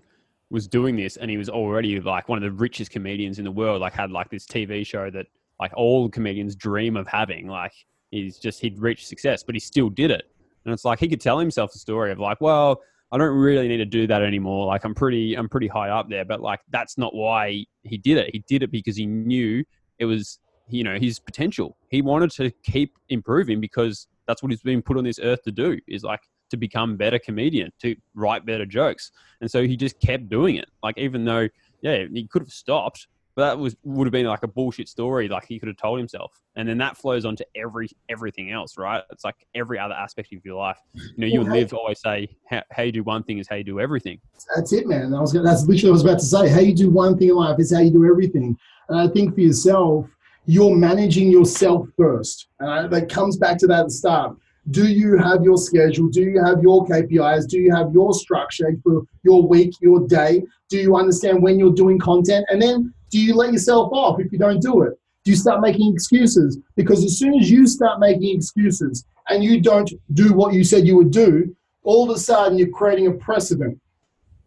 was 0.53 0.67
doing 0.67 0.95
this 0.95 1.17
and 1.17 1.31
he 1.31 1.37
was 1.37 1.49
already 1.49 1.99
like 1.99 2.29
one 2.29 2.37
of 2.37 2.43
the 2.43 2.51
richest 2.51 2.91
comedians 2.91 3.39
in 3.39 3.43
the 3.43 3.51
world 3.51 3.81
like 3.81 3.91
had 3.91 4.11
like 4.11 4.29
this 4.29 4.45
tv 4.45 4.85
show 4.85 5.09
that 5.09 5.25
like 5.59 5.71
all 5.75 6.09
comedians 6.09 6.55
dream 6.55 6.95
of 6.95 7.07
having. 7.07 7.47
Like 7.47 7.73
he's 8.11 8.37
just 8.37 8.61
he'd 8.61 8.79
reached 8.79 9.07
success 9.07 9.43
but 9.43 9.55
he 9.55 9.59
still 9.59 9.89
did 9.89 10.11
it. 10.11 10.25
And 10.65 10.73
it's 10.73 10.85
like 10.85 10.99
he 10.99 11.07
could 11.07 11.19
tell 11.19 11.39
himself 11.39 11.73
the 11.73 11.79
story 11.79 12.11
of 12.11 12.19
like 12.19 12.39
well 12.39 12.81
i 13.11 13.17
don't 13.17 13.35
really 13.35 13.67
need 13.67 13.77
to 13.77 13.85
do 13.85 14.05
that 14.07 14.21
anymore. 14.21 14.67
Like 14.67 14.83
i'm 14.83 14.93
pretty 14.93 15.35
i'm 15.35 15.49
pretty 15.49 15.67
high 15.67 15.89
up 15.89 16.09
there. 16.09 16.25
But 16.25 16.41
like 16.41 16.59
that's 16.69 16.97
not 16.97 17.15
why 17.15 17.65
he 17.83 17.97
did 17.97 18.17
it. 18.17 18.29
He 18.31 18.43
did 18.47 18.61
it 18.61 18.71
because 18.71 18.95
he 18.95 19.05
knew 19.07 19.63
it 19.97 20.05
was 20.05 20.39
you 20.69 20.83
know 20.83 20.97
his 20.99 21.19
potential. 21.19 21.77
He 21.89 22.01
wanted 22.01 22.31
to 22.31 22.51
keep 22.63 22.97
improving 23.09 23.59
because 23.59 24.07
that's 24.27 24.43
what 24.43 24.51
he's 24.51 24.61
been 24.61 24.81
put 24.81 24.97
on 24.97 25.03
this 25.03 25.19
earth 25.19 25.43
to 25.43 25.51
do 25.51 25.79
is 25.87 26.03
like 26.03 26.21
to 26.53 26.57
become 26.57 26.95
better 26.95 27.17
comedian, 27.17 27.71
to 27.81 27.95
write 28.13 28.45
better 28.45 28.65
jokes. 28.65 29.11
And 29.41 29.49
so 29.49 29.63
he 29.63 29.75
just 29.75 29.99
kept 29.99 30.29
doing 30.29 30.57
it. 30.57 30.69
Like 30.83 30.99
even 30.99 31.25
though, 31.25 31.49
yeah, 31.81 32.05
he 32.13 32.27
could 32.27 32.43
have 32.43 32.51
stopped, 32.51 33.07
but 33.35 33.47
that 33.47 33.57
was 33.57 33.75
would 33.83 34.05
have 34.05 34.11
been 34.11 34.27
like 34.27 34.43
a 34.43 34.47
bullshit 34.47 34.87
story. 34.87 35.27
Like 35.27 35.45
he 35.47 35.57
could 35.57 35.67
have 35.67 35.77
told 35.77 35.97
himself, 35.97 36.31
and 36.55 36.69
then 36.69 36.77
that 36.77 36.95
flows 36.95 37.25
onto 37.25 37.43
every 37.55 37.89
everything 38.07 38.51
else, 38.51 38.77
right? 38.77 39.01
It's 39.09 39.23
like 39.23 39.47
every 39.55 39.79
other 39.79 39.95
aspect 39.95 40.31
of 40.31 40.45
your 40.45 40.59
life. 40.59 40.77
You 40.93 41.01
know, 41.17 41.25
you 41.25 41.41
and 41.41 41.51
Liv 41.51 41.73
always 41.73 41.99
say, 41.99 42.27
how, 42.47 42.61
how, 42.69 42.83
you 42.83 42.91
do 42.91 43.01
one 43.01 43.23
thing 43.23 43.39
is 43.39 43.47
how 43.47 43.55
you 43.55 43.63
do 43.63 43.79
everything." 43.79 44.19
That's 44.55 44.71
it, 44.71 44.85
man. 44.85 45.15
I 45.15 45.19
was 45.19 45.33
gonna, 45.33 45.45
that's 45.45 45.65
literally 45.65 45.89
what 45.89 45.89
I 45.89 45.93
was 45.93 46.03
about 46.03 46.19
to 46.19 46.25
say. 46.25 46.47
How 46.47 46.59
you 46.59 46.75
do 46.75 46.91
one 46.91 47.17
thing 47.17 47.29
in 47.29 47.35
life 47.35 47.59
is 47.59 47.73
how 47.73 47.79
you 47.79 47.89
do 47.89 48.05
everything. 48.05 48.55
And 48.89 48.99
I 48.99 49.11
think 49.11 49.33
for 49.33 49.41
yourself, 49.41 50.05
you're 50.45 50.75
managing 50.75 51.31
yourself 51.31 51.87
first, 51.97 52.49
and 52.59 52.69
I, 52.69 52.87
that 52.87 53.09
comes 53.09 53.37
back 53.37 53.57
to 53.59 53.67
that 53.67 53.79
at 53.79 53.85
the 53.85 53.91
start 53.91 54.37
do 54.71 54.87
you 54.87 55.17
have 55.17 55.43
your 55.43 55.57
schedule? 55.57 56.07
Do 56.07 56.21
you 56.21 56.43
have 56.43 56.61
your 56.61 56.85
KPIs? 56.85 57.47
Do 57.49 57.59
you 57.59 57.73
have 57.75 57.91
your 57.93 58.13
structure 58.13 58.69
for 58.83 59.03
your 59.23 59.45
week, 59.45 59.73
your 59.81 60.07
day? 60.07 60.43
Do 60.69 60.77
you 60.77 60.95
understand 60.95 61.43
when 61.43 61.59
you're 61.59 61.73
doing 61.73 61.99
content? 61.99 62.45
And 62.49 62.61
then 62.61 62.93
do 63.09 63.19
you 63.19 63.35
let 63.35 63.51
yourself 63.51 63.91
off 63.91 64.19
if 64.19 64.31
you 64.31 64.39
don't 64.39 64.61
do 64.61 64.83
it? 64.83 64.93
Do 65.25 65.31
you 65.31 65.37
start 65.37 65.61
making 65.61 65.93
excuses? 65.93 66.59
Because 66.75 67.03
as 67.03 67.17
soon 67.17 67.35
as 67.35 67.49
you 67.49 67.67
start 67.67 67.99
making 67.99 68.35
excuses 68.35 69.05
and 69.29 69.43
you 69.43 69.61
don't 69.61 69.91
do 70.13 70.33
what 70.33 70.53
you 70.53 70.63
said 70.63 70.87
you 70.87 70.95
would 70.97 71.11
do, 71.11 71.55
all 71.83 72.09
of 72.09 72.15
a 72.15 72.19
sudden 72.19 72.57
you're 72.57 72.69
creating 72.69 73.07
a 73.07 73.11
precedent 73.11 73.79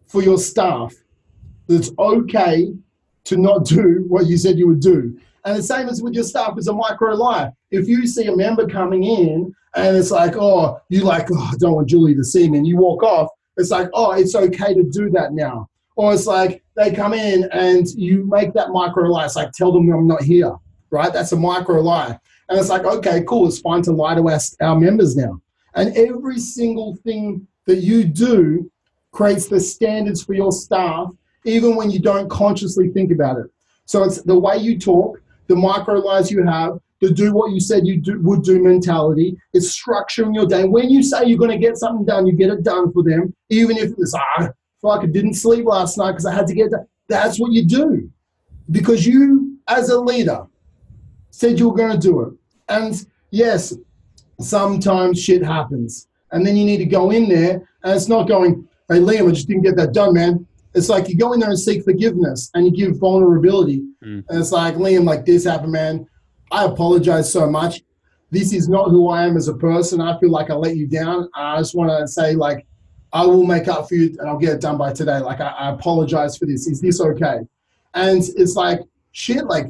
for 0.06 0.22
your 0.22 0.38
staff 0.38 0.94
that's 1.66 1.90
okay 1.98 2.72
to 3.24 3.36
not 3.36 3.64
do 3.64 4.04
what 4.08 4.26
you 4.26 4.36
said 4.38 4.58
you 4.58 4.68
would 4.68 4.80
do. 4.80 5.18
And 5.44 5.56
the 5.56 5.62
same 5.62 5.88
as 5.88 6.02
with 6.02 6.14
your 6.14 6.24
staff 6.24 6.58
is 6.58 6.68
a 6.68 6.72
micro 6.72 7.14
lie. 7.14 7.52
If 7.70 7.86
you 7.86 8.06
see 8.06 8.26
a 8.26 8.36
member 8.36 8.66
coming 8.66 9.04
in 9.04 9.54
and 9.76 9.96
it's 9.96 10.10
like, 10.10 10.34
oh, 10.36 10.80
you 10.88 11.04
like, 11.04 11.28
oh, 11.30 11.50
I 11.52 11.54
don't 11.58 11.74
want 11.74 11.88
Julie 11.88 12.14
to 12.14 12.24
see 12.24 12.48
me, 12.48 12.58
and 12.58 12.66
you 12.66 12.78
walk 12.78 13.02
off, 13.02 13.28
it's 13.56 13.70
like, 13.70 13.88
oh, 13.94 14.12
it's 14.12 14.34
okay 14.34 14.74
to 14.74 14.82
do 14.82 15.10
that 15.10 15.32
now. 15.32 15.68
Or 15.96 16.12
it's 16.12 16.26
like 16.26 16.62
they 16.76 16.92
come 16.92 17.14
in 17.14 17.48
and 17.52 17.86
you 17.94 18.26
make 18.26 18.52
that 18.52 18.70
micro 18.70 19.08
lie. 19.08 19.24
It's 19.24 19.36
like, 19.36 19.52
tell 19.52 19.72
them 19.72 19.90
I'm 19.90 20.06
not 20.06 20.22
here, 20.22 20.54
right? 20.90 21.12
That's 21.12 21.32
a 21.32 21.36
micro 21.36 21.80
lie. 21.80 22.18
And 22.48 22.58
it's 22.58 22.68
like, 22.68 22.84
okay, 22.84 23.22
cool, 23.26 23.48
it's 23.48 23.60
fine 23.60 23.82
to 23.82 23.92
lie 23.92 24.14
to 24.14 24.28
our, 24.28 24.38
our 24.60 24.78
members 24.78 25.16
now. 25.16 25.40
And 25.74 25.96
every 25.96 26.38
single 26.38 26.96
thing 26.96 27.46
that 27.66 27.78
you 27.78 28.04
do 28.04 28.70
creates 29.12 29.48
the 29.48 29.58
standards 29.58 30.22
for 30.22 30.34
your 30.34 30.52
staff, 30.52 31.08
even 31.44 31.76
when 31.76 31.90
you 31.90 31.98
don't 31.98 32.28
consciously 32.28 32.90
think 32.90 33.10
about 33.10 33.38
it. 33.38 33.46
So 33.86 34.04
it's 34.04 34.20
the 34.22 34.38
way 34.38 34.58
you 34.58 34.78
talk, 34.78 35.20
the 35.46 35.56
micro 35.56 35.94
lies 35.94 36.30
you 36.30 36.44
have, 36.44 36.78
the 37.00 37.10
do 37.10 37.32
what 37.32 37.52
you 37.52 37.60
said 37.60 37.86
you 37.86 38.00
do, 38.00 38.20
would 38.22 38.42
do 38.42 38.62
mentality. 38.62 39.36
It's 39.52 39.78
structuring 39.78 40.34
your 40.34 40.46
day. 40.46 40.64
When 40.64 40.88
you 40.88 41.02
say 41.02 41.26
you're 41.26 41.38
going 41.38 41.50
to 41.50 41.58
get 41.58 41.76
something 41.76 42.06
done, 42.06 42.26
you 42.26 42.32
get 42.32 42.50
it 42.50 42.62
done 42.62 42.92
for 42.92 43.02
them, 43.02 43.34
even 43.50 43.76
if 43.76 43.92
it's, 43.98 44.14
ah, 44.14 44.48
fuck, 44.80 45.02
I 45.02 45.06
didn't 45.06 45.34
sleep 45.34 45.66
last 45.66 45.98
night 45.98 46.12
because 46.12 46.26
I 46.26 46.34
had 46.34 46.46
to 46.46 46.54
get 46.54 46.66
it 46.66 46.70
done. 46.72 46.86
That's 47.08 47.38
what 47.38 47.52
you 47.52 47.64
do 47.64 48.10
because 48.70 49.06
you, 49.06 49.58
as 49.68 49.90
a 49.90 50.00
leader, 50.00 50.46
said 51.30 51.58
you 51.58 51.68
were 51.68 51.76
going 51.76 51.92
to 51.92 51.98
do 51.98 52.22
it. 52.22 52.32
And 52.68 53.06
yes, 53.30 53.74
sometimes 54.40 55.22
shit 55.22 55.44
happens. 55.44 56.08
And 56.32 56.44
then 56.44 56.56
you 56.56 56.64
need 56.64 56.78
to 56.78 56.86
go 56.86 57.10
in 57.10 57.28
there, 57.28 57.68
and 57.84 57.94
it's 57.94 58.08
not 58.08 58.26
going, 58.26 58.68
hey, 58.88 58.98
Liam, 58.98 59.28
I 59.28 59.32
just 59.32 59.46
didn't 59.46 59.62
get 59.62 59.76
that 59.76 59.92
done, 59.92 60.14
man. 60.14 60.46
It's 60.74 60.88
like 60.88 61.08
you 61.08 61.16
go 61.16 61.32
in 61.32 61.40
there 61.40 61.48
and 61.48 61.58
seek 61.58 61.84
forgiveness 61.84 62.50
and 62.54 62.66
you 62.66 62.70
give 62.70 62.98
vulnerability. 62.98 63.82
Mm. 64.04 64.24
And 64.28 64.40
it's 64.40 64.52
like, 64.52 64.74
Liam, 64.74 65.04
like 65.04 65.24
this 65.24 65.44
happened, 65.44 65.72
man. 65.72 66.06
I 66.50 66.64
apologize 66.64 67.32
so 67.32 67.48
much. 67.48 67.82
This 68.30 68.52
is 68.52 68.68
not 68.68 68.90
who 68.90 69.08
I 69.08 69.24
am 69.24 69.36
as 69.36 69.48
a 69.48 69.54
person. 69.54 70.00
I 70.00 70.18
feel 70.18 70.30
like 70.30 70.50
I 70.50 70.54
let 70.54 70.76
you 70.76 70.86
down. 70.86 71.28
I 71.34 71.58
just 71.58 71.74
want 71.74 71.90
to 71.90 72.08
say, 72.08 72.34
like, 72.34 72.66
I 73.12 73.24
will 73.24 73.44
make 73.44 73.68
up 73.68 73.88
for 73.88 73.94
you 73.94 74.16
and 74.18 74.28
I'll 74.28 74.38
get 74.38 74.54
it 74.54 74.60
done 74.60 74.76
by 74.76 74.92
today. 74.92 75.18
Like, 75.18 75.40
I, 75.40 75.48
I 75.48 75.70
apologize 75.70 76.36
for 76.36 76.46
this. 76.46 76.66
Is 76.66 76.80
this 76.80 77.00
okay? 77.00 77.38
And 77.94 78.22
it's 78.36 78.56
like, 78.56 78.80
shit, 79.12 79.46
like, 79.46 79.66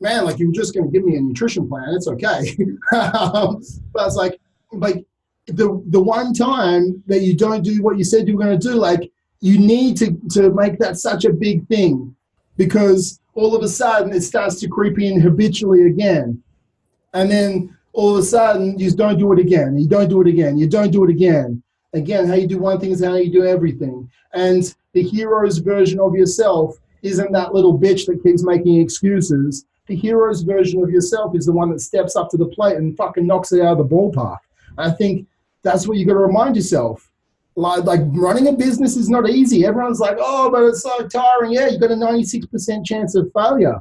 man, 0.00 0.24
like, 0.24 0.38
you 0.38 0.48
were 0.48 0.54
just 0.54 0.74
going 0.74 0.86
to 0.86 0.92
give 0.92 1.04
me 1.04 1.16
a 1.16 1.20
nutrition 1.20 1.68
plan. 1.68 1.94
It's 1.94 2.08
okay. 2.08 2.56
um, 2.96 3.62
but 3.92 4.06
it's 4.06 4.16
like, 4.16 4.40
like, 4.72 5.04
the, 5.46 5.82
the 5.88 6.00
one 6.00 6.32
time 6.32 7.02
that 7.06 7.20
you 7.20 7.36
don't 7.36 7.62
do 7.62 7.82
what 7.82 7.98
you 7.98 8.04
said 8.04 8.26
you 8.26 8.36
were 8.36 8.44
going 8.44 8.58
to 8.58 8.68
do, 8.68 8.74
like, 8.74 9.12
you 9.40 9.58
need 9.58 9.96
to, 9.98 10.16
to 10.30 10.50
make 10.50 10.78
that 10.78 10.96
such 10.96 11.24
a 11.24 11.32
big 11.32 11.66
thing 11.68 12.14
because 12.56 13.20
all 13.34 13.56
of 13.56 13.62
a 13.62 13.68
sudden 13.68 14.12
it 14.12 14.22
starts 14.22 14.60
to 14.60 14.68
creep 14.68 14.98
in 14.98 15.20
habitually 15.20 15.86
again. 15.86 16.42
And 17.14 17.30
then 17.30 17.76
all 17.92 18.14
of 18.14 18.22
a 18.22 18.22
sudden 18.22 18.78
you 18.78 18.90
don't 18.90 19.18
do 19.18 19.32
it 19.32 19.38
again. 19.38 19.78
You 19.78 19.88
don't 19.88 20.08
do 20.08 20.20
it 20.20 20.28
again. 20.28 20.58
You 20.58 20.68
don't 20.68 20.90
do 20.90 21.04
it 21.04 21.10
again. 21.10 21.62
Again, 21.94 22.26
how 22.26 22.34
you 22.34 22.46
do 22.46 22.58
one 22.58 22.80
thing 22.80 22.90
is 22.90 23.04
how 23.04 23.16
you 23.16 23.30
do 23.30 23.44
everything. 23.44 24.10
And 24.32 24.74
the 24.94 25.02
hero's 25.02 25.58
version 25.58 26.00
of 26.00 26.14
yourself 26.14 26.76
isn't 27.02 27.32
that 27.32 27.54
little 27.54 27.78
bitch 27.78 28.06
that 28.06 28.22
keeps 28.22 28.44
making 28.44 28.80
excuses. 28.80 29.66
The 29.86 29.96
hero's 29.96 30.42
version 30.42 30.82
of 30.82 30.90
yourself 30.90 31.36
is 31.36 31.46
the 31.46 31.52
one 31.52 31.70
that 31.70 31.80
steps 31.80 32.16
up 32.16 32.30
to 32.30 32.36
the 32.36 32.46
plate 32.46 32.76
and 32.76 32.96
fucking 32.96 33.26
knocks 33.26 33.52
it 33.52 33.60
out 33.60 33.78
of 33.78 33.88
the 33.88 33.94
ballpark. 33.94 34.38
I 34.78 34.90
think 34.90 35.26
that's 35.62 35.86
what 35.86 35.98
you 35.98 36.06
got 36.06 36.14
to 36.14 36.20
remind 36.20 36.56
yourself 36.56 37.10
like, 37.54 37.84
like 37.84 38.00
running 38.12 38.48
a 38.48 38.52
business 38.52 38.96
is 38.96 39.08
not 39.08 39.28
easy. 39.28 39.66
Everyone's 39.66 40.00
like, 40.00 40.16
oh, 40.18 40.50
but 40.50 40.64
it's 40.64 40.82
so 40.82 41.06
tiring. 41.08 41.52
Yeah, 41.52 41.68
you 41.68 41.78
got 41.78 41.90
a 41.90 41.94
96% 41.94 42.84
chance 42.84 43.14
of 43.14 43.30
failure. 43.34 43.80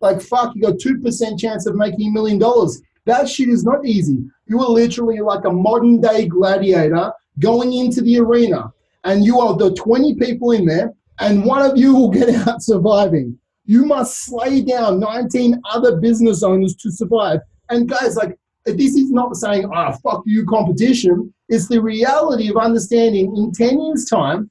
Like, 0.00 0.20
fuck, 0.20 0.54
you 0.54 0.62
got 0.62 0.74
2% 0.74 1.38
chance 1.38 1.66
of 1.66 1.76
making 1.76 2.08
a 2.08 2.12
million 2.12 2.38
dollars. 2.38 2.80
That 3.04 3.28
shit 3.28 3.48
is 3.48 3.64
not 3.64 3.84
easy. 3.84 4.18
You 4.46 4.60
are 4.60 4.68
literally 4.68 5.20
like 5.20 5.44
a 5.44 5.52
modern 5.52 6.00
day 6.00 6.26
gladiator 6.26 7.12
going 7.38 7.72
into 7.72 8.00
the 8.02 8.18
arena, 8.18 8.72
and 9.04 9.24
you 9.24 9.40
are 9.40 9.56
the 9.56 9.74
20 9.74 10.14
people 10.16 10.52
in 10.52 10.66
there, 10.66 10.92
and 11.18 11.44
one 11.44 11.68
of 11.68 11.76
you 11.76 11.94
will 11.94 12.10
get 12.10 12.28
out 12.48 12.62
surviving. 12.62 13.38
You 13.64 13.84
must 13.84 14.24
slay 14.24 14.62
down 14.62 15.00
19 15.00 15.60
other 15.70 15.96
business 15.96 16.42
owners 16.42 16.74
to 16.76 16.90
survive. 16.90 17.40
And 17.70 17.88
guys, 17.88 18.16
like, 18.16 18.38
this 18.64 18.94
is 18.94 19.10
not 19.10 19.36
saying, 19.36 19.68
ah, 19.72 19.92
oh, 19.92 19.98
fuck 20.02 20.22
you, 20.26 20.46
competition. 20.46 21.32
It's 21.48 21.68
the 21.68 21.80
reality 21.80 22.48
of 22.48 22.56
understanding 22.56 23.36
in 23.36 23.52
10 23.52 23.80
years' 23.80 24.04
time, 24.06 24.50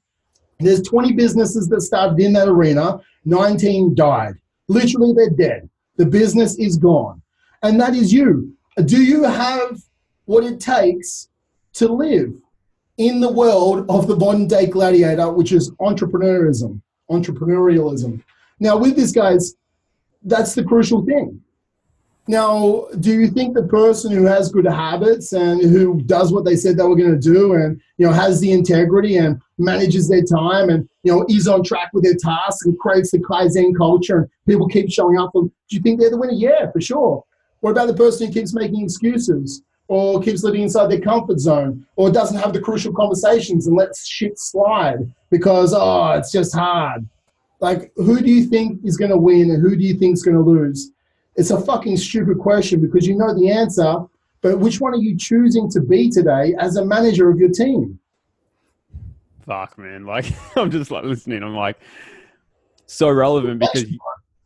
there's 0.60 0.82
20 0.82 1.13
businesses 1.13 1.67
that 1.69 1.82
started 1.82 2.19
in 2.19 2.34
that 2.34 2.47
arena, 2.47 3.00
19 3.26 3.95
died. 3.95 4.36
Literally, 4.67 5.13
they're 5.13 5.30
dead. 5.30 5.69
The 5.97 6.06
business 6.06 6.58
is 6.58 6.78
gone. 6.78 7.21
And 7.63 7.80
that 7.80 7.95
is 7.95 8.13
you. 8.13 8.56
Do 8.86 9.02
you 9.04 9.24
have 9.24 9.82
what 10.26 10.43
it 10.43 10.60
takes 10.60 11.30
to 11.74 11.88
live 11.88 12.34
in 12.97 13.19
the 13.19 13.32
world 13.32 13.86
of 13.89 14.08
the 14.08 14.15
modern 14.15 14.47
day 14.47 14.67
gladiator, 14.67 15.32
which 15.32 15.52
is 15.52 15.71
entrepreneurism, 15.71 16.82
entrepreneurialism? 17.10 18.24
Now, 18.60 18.78
with 18.78 18.95
this, 18.95 19.12
guys, 19.12 19.56
that's 20.24 20.54
the 20.54 20.63
crucial 20.63 21.04
thing 21.06 21.41
Now, 22.31 22.85
do 23.01 23.11
you 23.11 23.27
think 23.27 23.53
the 23.53 23.63
person 23.63 24.09
who 24.09 24.23
has 24.23 24.53
good 24.53 24.65
habits 24.65 25.33
and 25.33 25.61
who 25.61 26.01
does 26.03 26.31
what 26.31 26.45
they 26.45 26.55
said 26.55 26.77
they 26.77 26.83
were 26.85 26.95
going 26.95 27.11
to 27.11 27.19
do 27.19 27.55
and 27.55 27.81
you 27.97 28.07
know 28.07 28.13
has 28.13 28.39
the 28.39 28.53
integrity 28.53 29.17
and 29.17 29.41
manages 29.57 30.07
their 30.07 30.23
time 30.23 30.69
and 30.69 30.87
you 31.03 31.11
know 31.11 31.25
is 31.27 31.49
on 31.49 31.61
track 31.61 31.89
with 31.91 32.05
their 32.05 32.15
tasks 32.15 32.65
and 32.65 32.79
creates 32.79 33.11
the 33.11 33.17
Kaizen 33.17 33.75
culture 33.75 34.19
and 34.19 34.29
people 34.47 34.69
keep 34.69 34.89
showing 34.89 35.19
up, 35.19 35.33
do 35.33 35.51
you 35.71 35.81
think 35.81 35.99
they're 35.99 36.09
the 36.09 36.15
winner? 36.17 36.31
Yeah, 36.31 36.71
for 36.71 36.79
sure. 36.79 37.21
What 37.59 37.71
about 37.71 37.87
the 37.87 37.95
person 37.95 38.27
who 38.27 38.33
keeps 38.33 38.53
making 38.53 38.85
excuses 38.85 39.61
or 39.89 40.21
keeps 40.21 40.41
living 40.41 40.61
inside 40.61 40.87
their 40.87 41.01
comfort 41.01 41.41
zone 41.41 41.85
or 41.97 42.09
doesn't 42.09 42.39
have 42.39 42.53
the 42.53 42.61
crucial 42.61 42.93
conversations 42.93 43.67
and 43.67 43.75
lets 43.75 44.07
shit 44.07 44.39
slide 44.39 44.99
because 45.31 45.73
oh, 45.75 46.11
it's 46.11 46.31
just 46.31 46.55
hard? 46.55 47.05
Like, 47.59 47.91
who 47.97 48.21
do 48.21 48.31
you 48.31 48.45
think 48.45 48.79
is 48.85 48.95
going 48.95 49.11
to 49.11 49.17
win 49.17 49.51
and 49.51 49.61
who 49.61 49.75
do 49.75 49.83
you 49.83 49.95
think 49.95 50.13
is 50.13 50.23
going 50.23 50.37
to 50.37 50.41
lose? 50.41 50.91
It's 51.41 51.49
a 51.49 51.60
fucking 51.60 51.97
stupid 51.97 52.38
question 52.38 52.82
because 52.82 53.08
you 53.08 53.15
know 53.15 53.34
the 53.34 53.49
answer, 53.49 53.95
but 54.41 54.60
which 54.60 54.80
one 54.80 54.93
are 54.93 54.97
you 54.97 55.17
choosing 55.17 55.71
to 55.71 55.82
be 55.82 56.08
today 56.08 56.54
as 56.60 56.77
a 56.77 56.86
manager 56.86 57.32
of 57.32 57.39
your 57.39 57.49
team? 57.49 57.97
Fuck, 59.43 59.75
man. 59.80 60.06
Like, 60.06 60.32
I'm 60.56 60.69
just 60.69 60.91
like 60.91 61.04
listening. 61.04 61.41
I'm 61.41 61.56
like, 61.56 61.80
so 62.86 63.10
relevant 63.10 63.60
because 63.60 63.86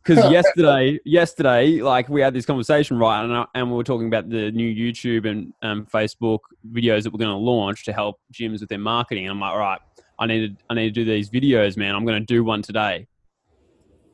because 0.02 0.32
yesterday, 0.32 0.98
yesterday, 1.04 1.82
like 1.82 2.08
we 2.08 2.22
had 2.22 2.32
this 2.32 2.46
conversation, 2.46 2.98
right? 2.98 3.24
And, 3.24 3.34
I, 3.34 3.44
and 3.54 3.70
we 3.70 3.76
were 3.76 3.84
talking 3.84 4.06
about 4.06 4.30
the 4.30 4.50
new 4.52 4.74
YouTube 4.74 5.28
and 5.28 5.52
um, 5.60 5.86
Facebook 5.92 6.38
videos 6.72 7.02
that 7.02 7.12
we're 7.12 7.18
going 7.18 7.28
to 7.28 7.36
launch 7.36 7.84
to 7.84 7.92
help 7.92 8.22
gyms 8.32 8.60
with 8.60 8.70
their 8.70 8.78
marketing. 8.78 9.24
And 9.26 9.32
I'm 9.32 9.40
like, 9.40 9.52
all 9.52 9.58
right, 9.58 9.80
I 10.18 10.24
need 10.24 10.56
to, 10.56 10.64
I 10.70 10.74
need 10.74 10.94
to 10.94 11.04
do 11.04 11.04
these 11.04 11.28
videos, 11.28 11.76
man. 11.76 11.94
I'm 11.94 12.06
going 12.06 12.22
to 12.22 12.24
do 12.24 12.42
one 12.42 12.62
today. 12.62 13.06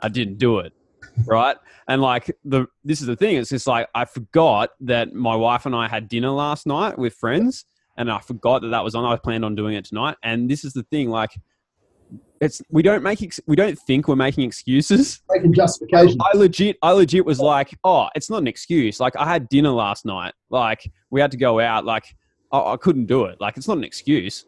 I 0.01 0.09
didn't 0.09 0.39
do 0.39 0.59
it 0.59 0.73
right? 1.27 1.57
And 1.89 2.01
like 2.01 2.31
the 2.45 2.67
this 2.85 3.01
is 3.01 3.07
the 3.07 3.17
thing. 3.17 3.37
It's 3.37 3.51
just 3.51 3.67
like 3.67 3.89
I 3.95 4.05
forgot 4.05 4.71
that 4.81 5.13
my 5.13 5.35
wife 5.35 5.67
and 5.67 5.75
I 5.75 5.89
had 5.89 6.09
dinner 6.09 6.31
last 6.31 6.67
night 6.67 6.99
with 6.99 7.15
friends, 7.15 7.65
and 7.97 8.11
I 8.11 8.21
forgot 8.21 8.63
that 8.63 8.69
that 8.69 8.85
was 8.85 8.95
on. 8.95 9.05
I 9.05 9.17
planned 9.17 9.45
on 9.45 9.55
doing 9.55 9.75
it 9.75 9.85
tonight, 9.85 10.17
and 10.23 10.51
this 10.51 10.65
is 10.65 10.73
the 10.73 10.83
thing. 10.85 11.11
Like, 11.11 11.31
it's 12.41 12.63
we 12.71 12.83
don't 12.83 13.03
make 13.03 13.23
ex- 13.23 13.41
we 13.47 13.57
don't 13.57 13.79
think 13.79 14.09
we're 14.09 14.17
making 14.17 14.45
excuses. 14.45 15.21
Making 15.31 15.55
justification. 15.55 16.19
I 16.21 16.37
legit, 16.37 16.77
I 16.83 16.93
legit 16.93 17.25
was 17.25 17.41
like, 17.41 17.77
oh, 17.85 18.09
it's 18.15 18.29
not 18.29 18.39
an 18.39 18.49
excuse. 18.49 19.01
Like 19.01 19.17
I 19.17 19.27
had 19.27 19.49
dinner 19.49 19.71
last 19.71 20.05
night. 20.05 20.35
Like 20.51 20.91
we 21.11 21.21
had 21.21 21.31
to 21.33 21.37
go 21.37 21.61
out. 21.61 21.85
Like 21.85 22.05
I, 22.51 22.59
I 22.59 22.77
couldn't 22.77 23.07
do 23.07 23.27
it. 23.27 23.41
Like 23.41 23.57
it's 23.57 23.69
not 23.69 23.77
an 23.77 23.85
excuse. 23.85 24.45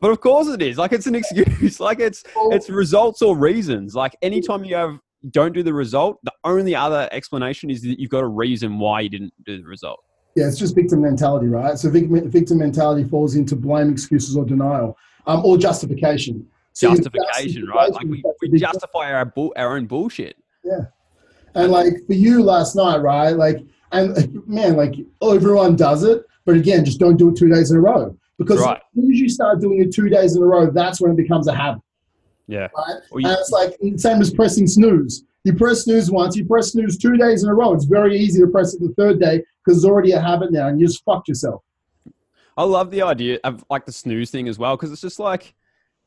But 0.00 0.10
of 0.10 0.20
course 0.20 0.48
it 0.48 0.62
is. 0.62 0.78
Like 0.78 0.92
it's 0.92 1.06
an 1.06 1.14
excuse. 1.16 1.80
like 1.80 2.00
it's 2.00 2.24
it's 2.50 2.70
results 2.70 3.20
or 3.20 3.36
reasons. 3.36 3.94
Like 3.94 4.16
anytime 4.22 4.64
you 4.64 4.76
have 4.76 4.98
don't 5.30 5.52
do 5.52 5.62
the 5.62 5.74
result, 5.74 6.18
the 6.22 6.32
only 6.44 6.74
other 6.74 7.08
explanation 7.12 7.70
is 7.70 7.82
that 7.82 7.98
you've 7.98 8.10
got 8.10 8.22
a 8.22 8.28
reason 8.28 8.78
why 8.78 9.00
you 9.00 9.08
didn't 9.08 9.32
do 9.44 9.60
the 9.60 9.68
result. 9.68 10.00
Yeah, 10.36 10.46
it's 10.46 10.58
just 10.58 10.74
victim 10.74 11.00
mentality, 11.00 11.48
right? 11.48 11.76
So 11.78 11.90
victim, 11.90 12.58
mentality 12.58 13.08
falls 13.08 13.34
into 13.34 13.56
blame, 13.56 13.90
excuses, 13.90 14.36
or 14.36 14.44
denial, 14.44 14.96
um, 15.26 15.44
or 15.44 15.58
justification. 15.58 16.46
So 16.74 16.94
justification, 16.94 17.66
right? 17.66 17.92
Like 17.92 18.06
we, 18.06 18.22
we 18.42 18.58
justify 18.58 19.12
our 19.12 19.32
our 19.56 19.76
own 19.76 19.86
bullshit. 19.86 20.36
Yeah, 20.62 20.82
and 21.54 21.72
like 21.72 22.06
for 22.06 22.12
you 22.12 22.42
last 22.42 22.76
night, 22.76 22.98
right? 22.98 23.32
Like, 23.32 23.64
and 23.90 24.42
man, 24.46 24.76
like 24.76 24.94
everyone 25.20 25.74
does 25.74 26.04
it, 26.04 26.24
but 26.44 26.56
again, 26.56 26.84
just 26.84 27.00
don't 27.00 27.16
do 27.16 27.30
it 27.30 27.36
two 27.36 27.48
days 27.48 27.72
in 27.72 27.78
a 27.78 27.80
row 27.80 28.16
because 28.38 28.60
right. 28.60 28.76
as 28.76 28.82
soon 28.94 29.12
as 29.12 29.18
you 29.18 29.28
start 29.28 29.60
doing 29.60 29.80
it 29.80 29.92
two 29.92 30.08
days 30.08 30.36
in 30.36 30.42
a 30.42 30.46
row, 30.46 30.70
that's 30.70 31.00
when 31.00 31.10
it 31.10 31.16
becomes 31.16 31.48
a 31.48 31.54
habit. 31.54 31.82
Yeah. 32.48 32.68
Right? 32.76 32.96
Well, 33.10 33.20
you, 33.20 33.28
and 33.28 33.38
it's 33.38 33.50
like 33.50 33.76
same 33.96 34.20
as 34.20 34.32
pressing 34.32 34.66
snooze. 34.66 35.24
You 35.44 35.54
press 35.54 35.84
snooze 35.84 36.10
once, 36.10 36.36
you 36.36 36.44
press 36.44 36.72
snooze 36.72 36.98
two 36.98 37.16
days 37.16 37.44
in 37.44 37.48
a 37.48 37.54
row. 37.54 37.72
It's 37.72 37.84
very 37.84 38.18
easy 38.18 38.40
to 38.40 38.48
press 38.48 38.74
it 38.74 38.80
the 38.80 38.92
third 38.94 39.20
day 39.20 39.44
because 39.64 39.78
it's 39.78 39.86
already 39.86 40.12
a 40.12 40.20
habit 40.20 40.50
now 40.50 40.66
and 40.68 40.80
you 40.80 40.86
just 40.86 41.04
fucked 41.04 41.28
yourself. 41.28 41.62
I 42.56 42.64
love 42.64 42.90
the 42.90 43.02
idea 43.02 43.38
of 43.44 43.64
like 43.70 43.86
the 43.86 43.92
snooze 43.92 44.32
thing 44.32 44.48
as 44.48 44.58
well 44.58 44.76
because 44.76 44.90
it's 44.90 45.00
just 45.00 45.20
like 45.20 45.54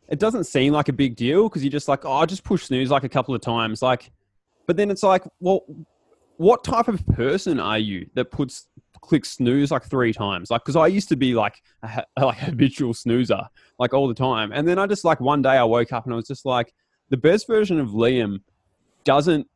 it 0.10 0.20
doesn't 0.20 0.44
seem 0.44 0.74
like 0.74 0.90
a 0.90 0.94
big 0.94 1.16
deal 1.16 1.48
because 1.48 1.64
you're 1.64 1.72
just 1.72 1.88
like, 1.88 2.04
oh, 2.04 2.12
I 2.12 2.26
just 2.26 2.44
push 2.44 2.66
snooze 2.66 2.92
like 2.92 3.06
a 3.06 3.10
couple 3.10 3.34
of 3.34 3.40
times. 3.40 3.82
Like, 3.82 4.12
but 4.68 4.76
then 4.76 4.92
it's 4.92 5.04
like, 5.04 5.24
well, 5.40 5.64
what 6.36 6.64
type 6.66 6.90
of 6.90 7.06
person 7.08 7.60
are 7.60 7.80
you 7.80 8.10
that 8.16 8.32
puts 8.32 8.68
click 9.02 9.26
snooze 9.26 9.72
like 9.72 9.84
three 9.84 10.14
times. 10.14 10.50
Like, 10.52 10.64
because 10.64 10.76
I 10.76 10.88
used 10.88 11.10
to 11.10 11.16
be 11.16 11.34
like 11.34 11.62
a, 11.84 12.04
like 12.22 12.38
habitual 12.38 12.94
snoozer, 12.94 13.42
like 13.80 13.94
all 13.94 14.08
the 14.08 14.14
time. 14.14 14.52
And 14.52 14.68
then 14.68 14.80
I 14.80 14.88
just 14.88 15.04
like 15.04 15.20
one 15.20 15.42
day 15.42 15.50
I 15.58 15.64
woke 15.64 15.92
up 15.92 16.06
and 16.06 16.14
I 16.14 16.16
was 16.16 16.28
just 16.28 16.46
like, 16.46 16.74
the 17.10 17.18
best 17.18 17.48
version 17.48 17.80
of 17.80 17.90
Liam 17.90 18.40
doesn't 19.04 19.48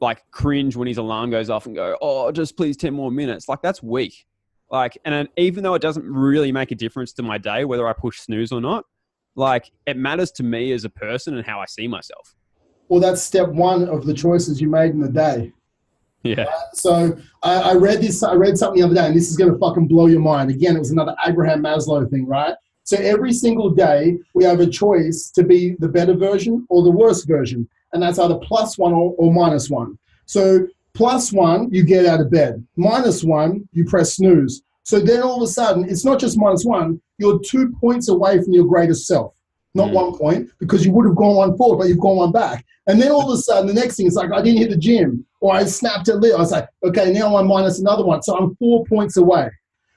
like 0.00 0.22
cringe 0.30 0.76
when 0.76 0.88
his 0.88 0.98
alarm 0.98 1.30
goes 1.30 1.50
off 1.50 1.66
and 1.66 1.74
go, 1.74 1.96
oh, 2.00 2.32
just 2.32 2.56
please 2.56 2.76
10 2.76 2.92
more 2.92 3.10
minutes. 3.10 3.48
Like, 3.48 3.62
that's 3.62 3.82
weak. 3.82 4.26
Like, 4.70 4.98
and 5.04 5.28
even 5.36 5.62
though 5.62 5.74
it 5.74 5.82
doesn't 5.82 6.04
really 6.04 6.50
make 6.50 6.72
a 6.72 6.74
difference 6.74 7.12
to 7.14 7.22
my 7.22 7.38
day, 7.38 7.64
whether 7.64 7.86
I 7.86 7.92
push 7.92 8.20
snooze 8.20 8.50
or 8.50 8.60
not, 8.60 8.84
like, 9.36 9.70
it 9.86 9.96
matters 9.96 10.30
to 10.32 10.42
me 10.42 10.72
as 10.72 10.84
a 10.84 10.90
person 10.90 11.36
and 11.36 11.46
how 11.46 11.60
I 11.60 11.66
see 11.66 11.86
myself. 11.86 12.34
Well, 12.88 13.00
that's 13.00 13.22
step 13.22 13.48
one 13.48 13.88
of 13.88 14.04
the 14.04 14.14
choices 14.14 14.60
you 14.60 14.68
made 14.68 14.90
in 14.90 15.00
the 15.00 15.08
day. 15.08 15.52
Yeah. 16.24 16.46
So 16.72 17.16
I, 17.42 17.54
I, 17.60 17.74
read 17.74 18.00
this. 18.00 18.22
I 18.22 18.32
read 18.32 18.56
something 18.56 18.80
the 18.80 18.86
other 18.86 18.94
day, 18.94 19.06
and 19.06 19.14
this 19.14 19.30
is 19.30 19.36
going 19.36 19.52
to 19.52 19.58
fucking 19.58 19.86
blow 19.86 20.06
your 20.06 20.20
mind. 20.20 20.50
Again, 20.50 20.74
it 20.74 20.78
was 20.78 20.90
another 20.90 21.14
Abraham 21.26 21.62
Maslow 21.62 22.08
thing, 22.10 22.26
right? 22.26 22.54
So 22.82 22.96
every 22.96 23.32
single 23.32 23.70
day 23.70 24.18
we 24.34 24.42
have 24.44 24.60
a 24.60 24.66
choice 24.66 25.30
to 25.34 25.42
be 25.44 25.76
the 25.78 25.88
better 25.88 26.14
version 26.14 26.66
or 26.70 26.82
the 26.82 26.90
worst 26.90 27.28
version, 27.28 27.68
and 27.92 28.02
that's 28.02 28.18
either 28.18 28.36
plus 28.36 28.78
one 28.78 28.92
or, 28.92 29.14
or 29.18 29.32
minus 29.32 29.68
one. 29.68 29.98
So 30.24 30.66
plus 30.94 31.30
one, 31.30 31.68
you 31.70 31.84
get 31.84 32.06
out 32.06 32.20
of 32.20 32.30
bed. 32.30 32.66
Minus 32.76 33.22
one, 33.22 33.68
you 33.72 33.84
press 33.84 34.16
snooze. 34.16 34.62
So 34.82 35.00
then 35.00 35.22
all 35.22 35.36
of 35.36 35.42
a 35.42 35.52
sudden, 35.52 35.88
it's 35.88 36.04
not 36.04 36.18
just 36.18 36.38
minus 36.38 36.64
one. 36.64 37.00
You're 37.18 37.38
two 37.38 37.74
points 37.80 38.08
away 38.08 38.42
from 38.42 38.52
your 38.54 38.66
greatest 38.66 39.06
self 39.06 39.34
not 39.74 39.90
mm. 39.90 39.94
one 39.94 40.16
point, 40.16 40.50
because 40.58 40.84
you 40.84 40.92
would 40.92 41.06
have 41.06 41.16
gone 41.16 41.36
one 41.36 41.56
forward, 41.56 41.78
but 41.78 41.88
you've 41.88 42.00
gone 42.00 42.16
one 42.16 42.32
back. 42.32 42.64
And 42.86 43.00
then 43.00 43.10
all 43.10 43.30
of 43.30 43.38
a 43.38 43.42
sudden, 43.42 43.66
the 43.66 43.74
next 43.74 43.96
thing 43.96 44.06
is 44.06 44.14
like, 44.14 44.32
I 44.32 44.42
didn't 44.42 44.60
hit 44.60 44.70
the 44.70 44.76
gym, 44.76 45.24
or 45.44 45.54
I 45.54 45.64
snapped 45.64 46.08
it 46.08 46.14
lit. 46.14 46.32
I 46.32 46.38
was 46.38 46.52
like, 46.52 46.66
okay, 46.82 47.12
now 47.12 47.36
I'm 47.36 47.48
minus 47.48 47.78
another 47.78 48.02
one. 48.02 48.22
So 48.22 48.34
I'm 48.34 48.56
four 48.56 48.82
points 48.86 49.18
away. 49.18 49.50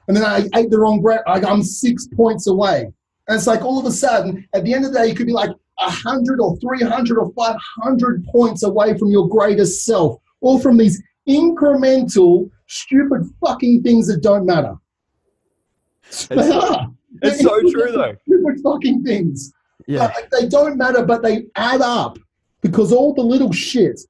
And 0.10 0.18
then 0.18 0.26
I 0.26 0.40
ate 0.60 0.70
the 0.70 0.78
wrong 0.78 1.02
bread. 1.02 1.22
I'm 1.26 1.64
six 1.64 2.06
points 2.06 2.48
away. 2.48 2.92
And 3.30 3.38
it's 3.38 3.48
like 3.48 3.62
all 3.62 3.80
of 3.80 3.86
a 3.86 3.92
sudden, 3.92 4.46
at 4.54 4.66
the 4.66 4.74
end 4.74 4.84
of 4.84 4.92
the 4.92 5.00
day, 5.00 5.08
you 5.08 5.16
could 5.16 5.26
be 5.26 5.32
like 5.32 5.52
100 5.76 6.42
or 6.42 6.58
300 6.58 7.18
or 7.18 7.32
500 7.32 8.26
points 8.26 8.64
away 8.64 8.98
from 8.98 9.10
your 9.10 9.30
greatest 9.30 9.86
self, 9.86 10.20
all 10.42 10.60
from 10.60 10.76
these 10.76 11.02
incremental, 11.30 12.52
stupid 12.68 13.22
fucking 13.40 13.84
things 13.84 14.08
that 14.08 14.22
don't 14.22 14.46
matter. 14.46 14.76
It's, 16.08 16.28
it's 17.22 17.42
so 17.42 17.62
true, 17.72 17.94
though. 17.94 18.18
Stupid 18.24 18.60
fucking 18.62 19.02
things. 19.06 19.54
Yeah. 19.88 20.08
Like, 20.08 20.30
they 20.30 20.50
don't 20.50 20.76
matter, 20.76 21.06
but 21.06 21.24
they 21.24 21.46
add 21.56 21.80
up 21.80 22.20
because 22.62 22.92
all 22.92 23.14
the 23.14 23.22
little 23.22 23.54
shit, 23.54 24.02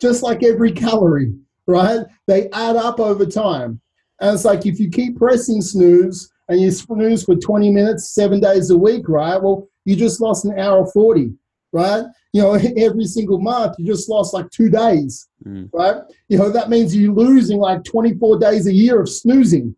just 0.00 0.22
like 0.22 0.42
every 0.42 0.72
calorie, 0.72 1.34
right? 1.66 2.00
They 2.26 2.48
add 2.50 2.76
up 2.76 3.00
over 3.00 3.26
time. 3.26 3.80
And 4.20 4.34
it's 4.34 4.44
like 4.44 4.66
if 4.66 4.80
you 4.80 4.90
keep 4.90 5.16
pressing 5.16 5.60
snooze 5.60 6.30
and 6.48 6.60
you 6.60 6.70
snooze 6.70 7.24
for 7.24 7.34
20 7.34 7.70
minutes, 7.70 8.10
seven 8.10 8.40
days 8.40 8.70
a 8.70 8.78
week, 8.78 9.08
right? 9.08 9.40
Well, 9.40 9.68
you 9.84 9.96
just 9.96 10.20
lost 10.20 10.44
an 10.44 10.58
hour 10.58 10.86
40, 10.86 11.32
right? 11.72 12.04
You 12.32 12.42
know, 12.42 12.52
every 12.76 13.04
single 13.04 13.40
month, 13.40 13.76
you 13.78 13.86
just 13.86 14.08
lost 14.08 14.34
like 14.34 14.50
two 14.50 14.70
days, 14.70 15.28
mm. 15.44 15.68
right? 15.72 16.02
You 16.28 16.38
know, 16.38 16.50
that 16.50 16.70
means 16.70 16.96
you're 16.96 17.12
losing 17.12 17.58
like 17.58 17.84
24 17.84 18.38
days 18.38 18.66
a 18.66 18.72
year 18.72 19.00
of 19.00 19.08
snoozing. 19.08 19.74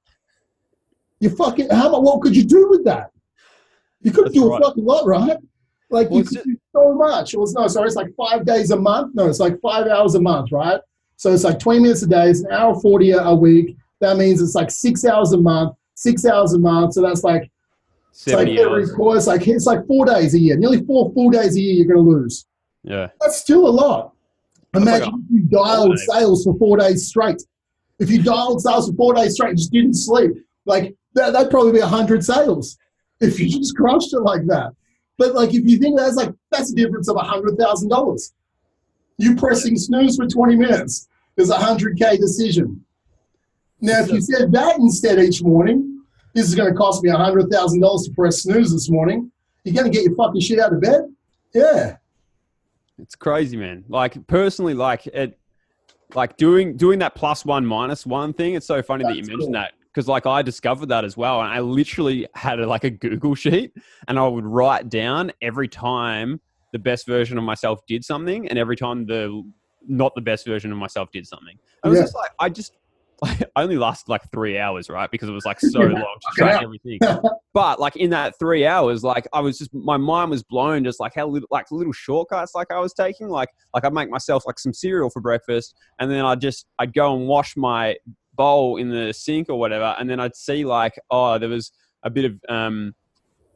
You 1.20 1.30
fucking, 1.30 1.70
how 1.70 1.90
much, 1.90 2.02
what 2.02 2.20
could 2.20 2.36
you 2.36 2.44
do 2.44 2.68
with 2.68 2.84
that? 2.84 3.10
You 4.00 4.12
could 4.12 4.32
do 4.32 4.50
right. 4.50 4.60
a 4.60 4.64
fucking 4.64 4.84
lot, 4.84 5.06
right? 5.06 5.36
Like 5.90 6.10
well, 6.10 6.20
you 6.20 6.24
could 6.24 6.44
do 6.44 6.56
so 6.78 6.94
much. 6.94 7.34
It 7.34 7.40
was 7.40 7.54
no, 7.54 7.66
sorry, 7.68 7.86
it's 7.86 7.96
like 7.96 8.14
five 8.16 8.44
days 8.44 8.70
a 8.70 8.76
month. 8.76 9.14
No, 9.14 9.28
it's 9.28 9.40
like 9.40 9.60
five 9.60 9.86
hours 9.86 10.14
a 10.14 10.20
month, 10.20 10.52
right? 10.52 10.80
So 11.16 11.32
it's 11.32 11.44
like 11.44 11.58
20 11.58 11.80
minutes 11.80 12.02
a 12.02 12.06
day, 12.06 12.30
it's 12.30 12.40
an 12.40 12.52
hour 12.52 12.78
40 12.80 13.10
a 13.10 13.34
week. 13.34 13.76
That 14.00 14.16
means 14.16 14.40
it's 14.40 14.54
like 14.54 14.70
six 14.70 15.04
hours 15.04 15.32
a 15.32 15.38
month, 15.38 15.74
six 15.94 16.24
hours 16.24 16.52
a 16.52 16.58
month. 16.58 16.94
So 16.94 17.02
that's 17.02 17.24
like, 17.24 17.50
it's 18.12 18.28
like 18.28 18.48
every 18.48 18.88
course, 18.88 19.26
like 19.26 19.46
it's 19.46 19.66
like 19.66 19.86
four 19.86 20.06
days 20.06 20.34
a 20.34 20.38
year, 20.38 20.56
nearly 20.56 20.84
four 20.84 21.12
full 21.12 21.30
days 21.30 21.56
a 21.56 21.60
year 21.60 21.74
you're 21.74 21.94
going 21.94 22.04
to 22.04 22.10
lose. 22.10 22.46
Yeah. 22.84 23.08
That's 23.20 23.36
still 23.36 23.66
a 23.66 23.70
lot. 23.70 24.12
Imagine 24.74 25.12
like 25.12 25.22
if 25.24 25.30
you 25.30 25.42
dialed 25.42 25.98
sales 25.98 26.44
for 26.44 26.56
four 26.58 26.76
days 26.76 27.08
straight. 27.08 27.42
If 27.98 28.10
you 28.10 28.22
dialed 28.22 28.62
sales 28.62 28.88
for 28.88 28.94
four 28.94 29.14
days 29.14 29.34
straight 29.34 29.50
and 29.50 29.58
just 29.58 29.72
didn't 29.72 29.94
sleep, 29.94 30.30
like 30.66 30.94
that, 31.14 31.32
that'd 31.32 31.50
probably 31.50 31.72
be 31.72 31.80
100 31.80 32.24
sales 32.24 32.78
if 33.20 33.40
you 33.40 33.48
just 33.48 33.76
crushed 33.76 34.12
it 34.12 34.20
like 34.20 34.46
that. 34.46 34.72
But 35.18 35.34
like 35.34 35.52
if 35.52 35.66
you 35.66 35.78
think 35.78 35.98
that's 35.98 36.16
like 36.16 36.32
that's 36.50 36.72
a 36.72 36.74
difference 36.74 37.08
of 37.08 37.16
a 37.16 37.20
hundred 37.20 37.58
thousand 37.58 37.90
dollars. 37.90 38.32
You 39.18 39.34
pressing 39.34 39.76
snooze 39.76 40.16
for 40.16 40.26
20 40.26 40.54
minutes 40.54 41.08
is 41.36 41.50
a 41.50 41.56
hundred 41.56 41.98
K 41.98 42.16
decision. 42.16 42.84
Now 43.80 44.00
if 44.00 44.10
you 44.10 44.20
said 44.20 44.52
that 44.52 44.76
instead 44.76 45.18
each 45.18 45.42
morning, 45.42 46.02
this 46.34 46.48
is 46.48 46.54
gonna 46.54 46.74
cost 46.74 47.02
me 47.02 47.10
a 47.10 47.16
hundred 47.16 47.50
thousand 47.50 47.80
dollars 47.80 48.04
to 48.04 48.12
press 48.12 48.42
snooze 48.42 48.72
this 48.72 48.88
morning, 48.88 49.30
you're 49.64 49.74
gonna 49.74 49.90
get 49.90 50.04
your 50.04 50.14
fucking 50.14 50.40
shit 50.40 50.60
out 50.60 50.72
of 50.72 50.80
bed? 50.80 51.02
Yeah. 51.52 51.96
It's 52.98 53.16
crazy, 53.16 53.56
man. 53.56 53.84
Like 53.88 54.24
personally, 54.28 54.74
like 54.74 55.06
it 55.08 55.38
like 56.14 56.36
doing 56.36 56.76
doing 56.76 57.00
that 57.00 57.16
plus 57.16 57.44
one 57.44 57.66
minus 57.66 58.06
one 58.06 58.32
thing. 58.32 58.54
It's 58.54 58.66
so 58.66 58.82
funny 58.82 59.04
that 59.04 59.16
you 59.16 59.22
mentioned 59.22 59.40
cool. 59.40 59.52
that 59.52 59.72
because 59.94 60.08
like 60.08 60.26
I 60.26 60.42
discovered 60.42 60.88
that 60.90 61.04
as 61.04 61.16
well, 61.16 61.40
and 61.40 61.50
I 61.52 61.60
literally 61.60 62.26
had 62.34 62.60
a, 62.60 62.66
like 62.66 62.84
a 62.84 62.90
Google 62.90 63.34
sheet, 63.34 63.72
and 64.06 64.18
I 64.18 64.26
would 64.26 64.44
write 64.44 64.88
down 64.88 65.32
every 65.42 65.68
time 65.68 66.40
the 66.72 66.78
best 66.78 67.06
version 67.06 67.38
of 67.38 67.44
myself 67.44 67.80
did 67.88 68.04
something, 68.04 68.48
and 68.48 68.58
every 68.58 68.76
time 68.76 69.06
the 69.06 69.42
not 69.86 70.14
the 70.14 70.20
best 70.20 70.46
version 70.46 70.70
of 70.72 70.78
myself 70.78 71.08
did 71.12 71.26
something. 71.26 71.56
It 71.84 71.88
was 71.88 71.98
Yeah. 71.98 72.04
just 72.04 72.14
like 72.14 72.30
I 72.38 72.48
just. 72.48 72.72
I 73.24 73.36
only 73.56 73.76
lasted 73.78 74.08
like 74.08 74.22
three 74.30 74.58
hours, 74.58 74.88
right? 74.88 75.10
Because 75.10 75.28
it 75.28 75.32
was 75.32 75.44
like 75.44 75.58
so 75.58 75.80
long 75.80 75.90
to 76.20 76.28
track 76.36 76.62
everything. 76.62 77.00
But 77.52 77.80
like 77.80 77.96
in 77.96 78.10
that 78.10 78.38
three 78.38 78.64
hours, 78.64 79.02
like 79.02 79.26
I 79.32 79.40
was 79.40 79.58
just 79.58 79.74
my 79.74 79.96
mind 79.96 80.30
was 80.30 80.44
blown, 80.44 80.84
just 80.84 81.00
like 81.00 81.16
how 81.16 81.26
little 81.26 81.48
like 81.50 81.68
little 81.72 81.92
shortcuts 81.92 82.54
like 82.54 82.70
I 82.70 82.78
was 82.78 82.94
taking. 82.94 83.28
Like 83.28 83.48
like 83.74 83.84
I'd 83.84 83.92
make 83.92 84.08
myself 84.08 84.44
like 84.46 84.60
some 84.60 84.72
cereal 84.72 85.10
for 85.10 85.20
breakfast, 85.20 85.74
and 85.98 86.08
then 86.08 86.24
I'd 86.24 86.40
just 86.40 86.66
I'd 86.78 86.92
go 86.94 87.16
and 87.16 87.26
wash 87.26 87.56
my 87.56 87.96
bowl 88.38 88.76
in 88.78 88.88
the 88.88 89.12
sink 89.12 89.50
or 89.50 89.58
whatever, 89.58 89.94
and 89.98 90.08
then 90.08 90.20
I'd 90.20 90.36
see 90.36 90.64
like 90.64 90.98
oh 91.10 91.38
there 91.38 91.50
was 91.50 91.72
a 92.02 92.08
bit 92.08 92.24
of 92.24 92.40
um 92.48 92.94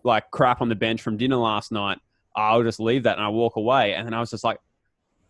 like 0.04 0.30
crap 0.30 0.60
on 0.60 0.68
the 0.68 0.74
bench 0.74 1.00
from 1.00 1.16
dinner 1.16 1.36
last 1.36 1.72
night. 1.72 1.98
I'll 2.36 2.62
just 2.62 2.80
leave 2.80 3.04
that 3.04 3.16
and 3.16 3.24
I 3.24 3.28
walk 3.30 3.56
away, 3.56 3.94
and 3.94 4.06
then 4.06 4.12
I 4.12 4.20
was 4.20 4.30
just 4.30 4.44
like, 4.44 4.58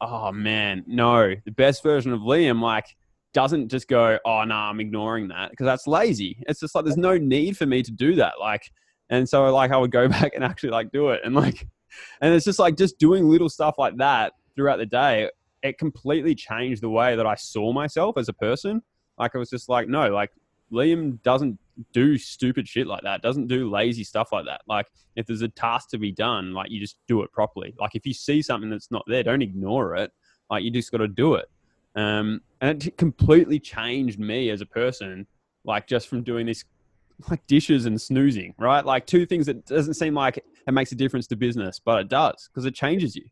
oh 0.01 0.33
man, 0.33 0.83
no, 0.89 1.35
the 1.45 1.53
best 1.53 1.83
version 1.83 2.13
of 2.13 2.21
Liam 2.21 2.61
like 2.61 2.87
doesn't 3.33 3.69
just 3.69 3.89
go, 3.89 4.19
oh 4.25 4.45
no, 4.45 4.55
I'm 4.55 4.81
ignoring 4.81 5.29
that 5.29 5.51
because 5.51 5.65
that's 5.65 5.87
lazy. 5.87 6.43
It's 6.49 6.61
just 6.61 6.75
like 6.75 6.85
there's 6.85 6.97
no 6.97 7.17
need 7.17 7.57
for 7.57 7.67
me 7.67 7.83
to 7.83 7.93
do 7.93 8.15
that. 8.17 8.35
Like, 8.41 8.71
and 9.11 9.29
so 9.29 9.53
like 9.53 9.71
I 9.71 9.77
would 9.77 9.93
go 9.93 10.09
back 10.17 10.33
and 10.35 10.43
actually 10.43 10.71
like 10.71 10.91
do 10.91 11.11
it, 11.11 11.21
and 11.25 11.35
like, 11.35 11.67
and 12.21 12.35
it's 12.35 12.45
just 12.45 12.59
like 12.59 12.77
just 12.77 12.99
doing 12.99 13.29
little 13.29 13.49
stuff 13.49 13.77
like 13.79 13.97
that 13.99 14.33
throughout 14.57 14.79
the 14.79 14.87
day. 14.87 15.31
It 15.63 15.79
completely 15.79 16.35
changed 16.35 16.83
the 16.83 16.91
way 16.91 17.15
that 17.15 17.27
I 17.27 17.37
saw 17.37 17.73
myself 17.73 18.19
as 18.19 18.29
a 18.29 18.33
person. 18.33 18.83
Like 19.23 19.37
it 19.37 19.39
was 19.39 19.51
just 19.51 19.69
like, 19.69 19.89
no, 19.89 20.09
like 20.09 20.33
Liam 20.73 21.23
doesn't 21.23 21.57
do 21.93 22.19
stupid 22.19 22.67
shit 22.67 22.89
like 22.89 23.03
that. 23.05 23.23
Doesn't 23.23 23.47
do 23.47 23.71
lazy 23.71 24.03
stuff 24.03 24.33
like 24.33 24.47
that. 24.47 24.63
Like 24.67 24.89
if 25.15 25.29
there's 25.29 25.43
a 25.43 25.49
task 25.49 25.91
to 25.91 25.99
be 25.99 26.11
done, 26.11 26.53
like 26.53 26.73
you 26.73 26.81
just 26.81 26.97
do 27.07 27.23
it 27.23 27.31
properly. 27.31 27.73
Like 27.79 27.95
if 27.95 28.05
you 28.05 28.13
see 28.13 28.43
something 28.43 28.69
that's 28.69 28.91
not 28.91 29.05
there, 29.07 29.23
don't 29.23 29.41
ignore 29.41 29.95
it. 29.95 30.11
Like 30.51 30.65
you 30.65 30.73
just 30.73 30.91
got 30.91 30.99
to 30.99 31.07
do 31.07 31.35
it. 31.35 31.49
Um, 31.95 32.41
and 32.61 32.85
it 32.85 32.99
completely 32.99 33.61
changed 33.61 34.19
me 34.19 34.51
as 34.51 34.61
a 34.61 34.67
person. 34.67 35.29
Like 35.65 35.87
just 35.87 36.09
from 36.09 36.25
doing 36.25 36.47
this, 36.47 36.65
like 37.31 37.47
dishes 37.47 37.87
and 37.87 38.01
snoozing, 38.01 38.53
right? 38.59 38.85
Like 38.85 39.07
two 39.07 39.25
things 39.25 39.47
that 39.47 39.65
doesn't 39.67 39.95
seem 39.95 40.15
like 40.15 40.39
it 40.39 40.73
makes 40.73 40.91
a 40.91 40.97
difference 40.97 41.29
to 41.29 41.37
business, 41.37 41.79
but 41.79 42.01
it 42.01 42.09
does 42.09 42.49
because 42.49 42.65
it 42.65 42.75
changes 42.75 43.15
you. 43.15 43.27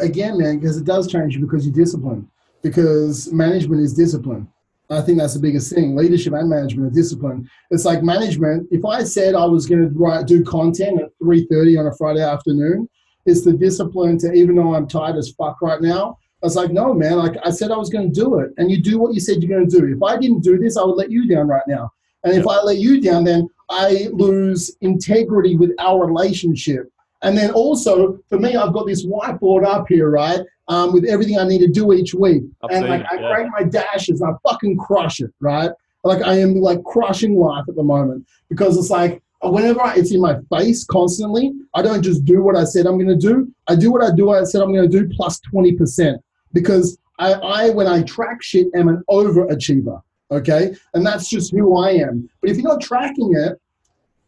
again, 0.00 0.38
man, 0.38 0.60
because 0.60 0.76
it 0.76 0.84
does 0.84 1.10
change 1.10 1.34
you 1.34 1.40
because 1.44 1.66
you're 1.66 1.74
disciplined. 1.74 2.28
Because 2.62 3.32
management 3.32 3.82
is 3.82 3.92
discipline. 3.92 4.46
I 4.92 5.00
think 5.00 5.18
that's 5.18 5.34
the 5.34 5.40
biggest 5.40 5.74
thing. 5.74 5.96
Leadership 5.96 6.32
and 6.32 6.48
management 6.48 6.90
are 6.90 6.94
discipline. 6.94 7.48
It's 7.70 7.84
like 7.84 8.02
management. 8.02 8.68
If 8.70 8.84
I 8.84 9.04
said 9.04 9.34
I 9.34 9.44
was 9.44 9.66
going 9.66 9.82
to 9.82 9.98
write 9.98 10.26
do 10.26 10.44
content 10.44 11.00
at 11.00 11.10
3:30 11.22 11.78
on 11.78 11.86
a 11.86 11.96
Friday 11.96 12.22
afternoon, 12.22 12.88
it's 13.26 13.44
the 13.44 13.52
discipline 13.52 14.18
to 14.18 14.32
even 14.32 14.56
though 14.56 14.74
I'm 14.74 14.88
tired 14.88 15.16
as 15.16 15.32
fuck 15.32 15.62
right 15.62 15.80
now. 15.80 16.18
I 16.42 16.46
was 16.46 16.56
like, 16.56 16.72
no, 16.72 16.92
man. 16.92 17.18
Like 17.18 17.36
I 17.44 17.50
said, 17.50 17.70
I 17.70 17.76
was 17.76 17.88
going 17.88 18.12
to 18.12 18.20
do 18.20 18.40
it, 18.40 18.50
and 18.56 18.70
you 18.70 18.82
do 18.82 18.98
what 18.98 19.14
you 19.14 19.20
said 19.20 19.42
you're 19.42 19.56
going 19.56 19.68
to 19.68 19.80
do. 19.80 19.94
If 19.94 20.02
I 20.02 20.16
didn't 20.16 20.40
do 20.40 20.58
this, 20.58 20.76
I 20.76 20.82
would 20.82 20.96
let 20.96 21.10
you 21.10 21.28
down 21.28 21.46
right 21.46 21.62
now. 21.68 21.90
And 22.24 22.34
if 22.34 22.46
I 22.46 22.60
let 22.62 22.78
you 22.78 23.00
down, 23.00 23.24
then 23.24 23.48
I 23.70 24.08
lose 24.12 24.76
integrity 24.80 25.56
with 25.56 25.70
our 25.78 26.06
relationship. 26.06 26.88
And 27.22 27.38
then 27.38 27.52
also 27.52 28.18
for 28.28 28.38
me, 28.38 28.56
I've 28.56 28.72
got 28.72 28.86
this 28.86 29.06
whiteboard 29.06 29.64
up 29.64 29.86
here, 29.88 30.10
right, 30.10 30.40
um, 30.72 30.92
with 30.92 31.04
everything 31.04 31.38
I 31.38 31.44
need 31.44 31.58
to 31.58 31.68
do 31.68 31.92
each 31.92 32.14
week. 32.14 32.44
I've 32.62 32.70
and 32.70 32.88
like 32.88 33.02
it, 33.02 33.06
I 33.10 33.40
yeah. 33.40 33.48
my 33.50 33.62
dashes, 33.62 34.22
I 34.22 34.30
fucking 34.48 34.78
crush 34.78 35.20
it, 35.20 35.30
right? 35.40 35.70
Like 36.02 36.22
I 36.22 36.38
am 36.38 36.54
like 36.54 36.82
crushing 36.84 37.36
life 37.36 37.64
at 37.68 37.76
the 37.76 37.82
moment 37.82 38.26
because 38.48 38.78
it's 38.78 38.90
like 38.90 39.22
whenever 39.42 39.82
I, 39.82 39.94
it's 39.94 40.12
in 40.12 40.20
my 40.20 40.36
face 40.50 40.84
constantly, 40.84 41.52
I 41.74 41.82
don't 41.82 42.02
just 42.02 42.24
do 42.24 42.42
what 42.42 42.56
I 42.56 42.64
said 42.64 42.86
I'm 42.86 42.96
going 42.96 43.08
to 43.08 43.26
do. 43.28 43.52
I 43.68 43.76
do 43.76 43.92
what 43.92 44.02
I 44.02 44.14
do. 44.14 44.30
I 44.30 44.44
said 44.44 44.62
I'm 44.62 44.72
going 44.72 44.90
to 44.90 44.98
do 45.00 45.08
plus 45.14 45.40
twenty 45.40 45.74
percent 45.74 46.22
because 46.54 46.98
I, 47.18 47.34
I 47.34 47.70
when 47.70 47.86
I 47.86 48.02
track 48.02 48.42
shit 48.42 48.68
am 48.74 48.88
an 48.88 49.02
overachiever. 49.10 50.02
Okay, 50.30 50.74
and 50.94 51.04
that's 51.04 51.28
just 51.28 51.52
who 51.52 51.76
I 51.76 51.90
am. 51.90 52.28
But 52.40 52.48
if 52.50 52.56
you're 52.56 52.72
not 52.72 52.80
tracking 52.80 53.34
it, 53.36 53.60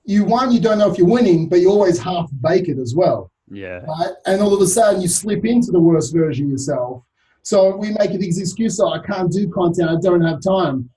you 0.05 0.25
one 0.25 0.53
you 0.53 0.61
don't 0.61 0.77
know 0.77 0.91
if 0.91 0.99
you're 0.99 1.09
winning, 1.09 1.49
but 1.49 1.61
you 1.61 1.71
always 1.71 1.99
half 1.99 2.31
bake 2.43 2.69
it 2.69 2.79
as 2.79 2.95
well 2.95 3.31
Yeah. 3.55 3.85
right? 3.87 4.13
And 4.27 4.43
all 4.43 4.55
of 4.55 4.61
a 4.61 4.67
sudden 4.67 5.01
you 5.01 5.09
slip 5.09 5.45
into 5.45 5.71
the 5.71 5.81
worst 5.81 6.13
version 6.15 6.51
yourself. 6.51 7.03
So 7.43 7.77
we 7.77 7.91
make 7.99 8.19
these 8.19 8.41
excuses, 8.41 8.81
oh, 8.81 8.93
I 8.93 9.01
can't 9.01 9.31
do 9.31 9.49
content, 9.51 9.91
I 9.91 9.97
don't 10.01 10.23
have 10.23 10.41
time. 10.41 10.91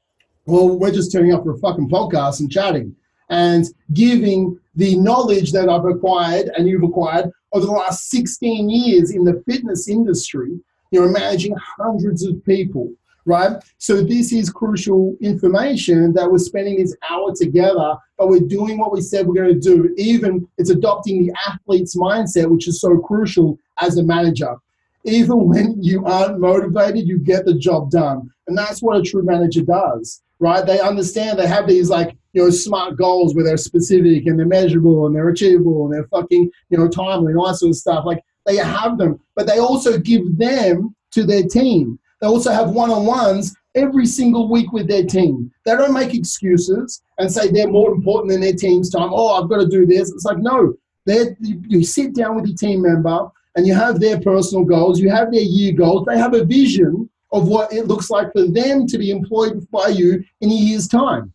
Well, 0.45 0.79
we're 0.79 0.93
just 0.93 1.11
turning 1.11 1.33
up 1.33 1.43
for 1.43 1.51
a 1.51 1.57
fucking 1.57 1.89
podcast 1.89 2.39
and 2.39 2.49
chatting 2.49 2.95
and 3.29 3.65
giving 3.93 4.57
the 4.75 4.95
knowledge 4.95 5.51
that 5.51 5.67
I've 5.67 5.85
acquired 5.85 6.49
and 6.55 6.67
you've 6.67 6.83
acquired 6.83 7.29
over 7.51 7.65
the 7.65 7.71
last 7.71 8.09
16 8.09 8.69
years 8.69 9.11
in 9.11 9.23
the 9.23 9.43
fitness 9.45 9.89
industry, 9.89 10.57
you 10.91 11.01
know, 11.01 11.09
managing 11.09 11.55
hundreds 11.55 12.25
of 12.25 12.43
people, 12.45 12.91
right? 13.27 13.61
So 13.77 14.01
this 14.01 14.31
is 14.31 14.49
crucial 14.49 15.15
information 15.21 16.13
that 16.13 16.31
we're 16.31 16.37
spending 16.37 16.77
this 16.77 16.95
hour 17.11 17.33
together, 17.35 17.95
but 18.17 18.29
we're 18.29 18.39
doing 18.39 18.79
what 18.79 18.93
we 18.93 19.01
said 19.01 19.27
we're 19.27 19.35
going 19.35 19.53
to 19.53 19.59
do. 19.59 19.93
Even 19.97 20.47
it's 20.57 20.69
adopting 20.69 21.27
the 21.27 21.33
athlete's 21.47 21.95
mindset, 21.95 22.49
which 22.49 22.67
is 22.67 22.79
so 22.79 22.97
crucial 22.97 23.59
as 23.81 23.97
a 23.97 24.03
manager. 24.03 24.55
Even 25.03 25.47
when 25.47 25.75
you 25.83 26.05
aren't 26.05 26.39
motivated, 26.39 27.07
you 27.07 27.19
get 27.19 27.45
the 27.45 27.53
job 27.53 27.91
done. 27.91 28.31
And 28.47 28.57
that's 28.57 28.81
what 28.81 28.97
a 28.97 29.03
true 29.03 29.23
manager 29.23 29.61
does, 29.61 30.21
right? 30.39 30.65
They 30.65 30.79
understand 30.79 31.37
they 31.37 31.47
have 31.47 31.67
these 31.67 31.89
like, 31.89 32.15
you 32.31 32.43
know, 32.43 32.49
smart 32.49 32.97
goals 32.97 33.35
where 33.35 33.43
they're 33.43 33.57
specific 33.57 34.25
and 34.25 34.39
they're 34.39 34.45
measurable 34.45 35.05
and 35.05 35.15
they're 35.15 35.29
achievable 35.29 35.85
and 35.85 35.93
they're 35.93 36.07
fucking, 36.07 36.49
you 36.69 36.77
know, 36.77 36.87
timely 36.87 37.31
and 37.31 37.39
all 37.39 37.47
that 37.47 37.55
sort 37.55 37.71
of 37.71 37.75
stuff. 37.75 38.05
Like 38.05 38.23
they 38.45 38.55
have 38.55 38.97
them, 38.97 39.19
but 39.35 39.47
they 39.47 39.59
also 39.59 39.97
give 39.97 40.37
them 40.37 40.95
to 41.11 41.25
their 41.25 41.43
team. 41.43 41.99
They 42.19 42.27
also 42.27 42.51
have 42.51 42.71
one-on-ones 42.71 43.55
every 43.75 44.05
single 44.05 44.49
week 44.49 44.71
with 44.71 44.87
their 44.87 45.05
team. 45.05 45.51
They 45.65 45.73
don't 45.73 45.93
make 45.93 46.13
excuses 46.13 47.01
and 47.19 47.31
say 47.31 47.49
they're 47.49 47.67
more 47.67 47.91
important 47.91 48.31
than 48.31 48.41
their 48.41 48.53
team's 48.53 48.89
time. 48.89 49.09
Oh, 49.11 49.41
I've 49.41 49.49
got 49.49 49.59
to 49.59 49.67
do 49.67 49.85
this. 49.85 50.11
It's 50.11 50.25
like, 50.25 50.39
no, 50.39 50.73
you, 51.05 51.61
you 51.67 51.83
sit 51.83 52.15
down 52.15 52.35
with 52.35 52.47
your 52.47 52.57
team 52.57 52.81
member 52.81 53.29
and 53.55 53.65
you 53.65 53.73
have 53.73 53.99
their 53.99 54.19
personal 54.19 54.63
goals, 54.63 54.99
you 54.99 55.09
have 55.09 55.31
their 55.31 55.41
year 55.41 55.73
goals. 55.73 56.05
They 56.05 56.17
have 56.17 56.33
a 56.33 56.43
vision 56.43 57.09
of 57.31 57.47
what 57.47 57.71
it 57.73 57.87
looks 57.87 58.09
like 58.09 58.31
for 58.31 58.47
them 58.47 58.87
to 58.87 58.97
be 58.97 59.11
employed 59.11 59.69
by 59.71 59.89
you 59.89 60.23
in 60.41 60.49
a 60.49 60.53
year's 60.53 60.87
time. 60.87 61.33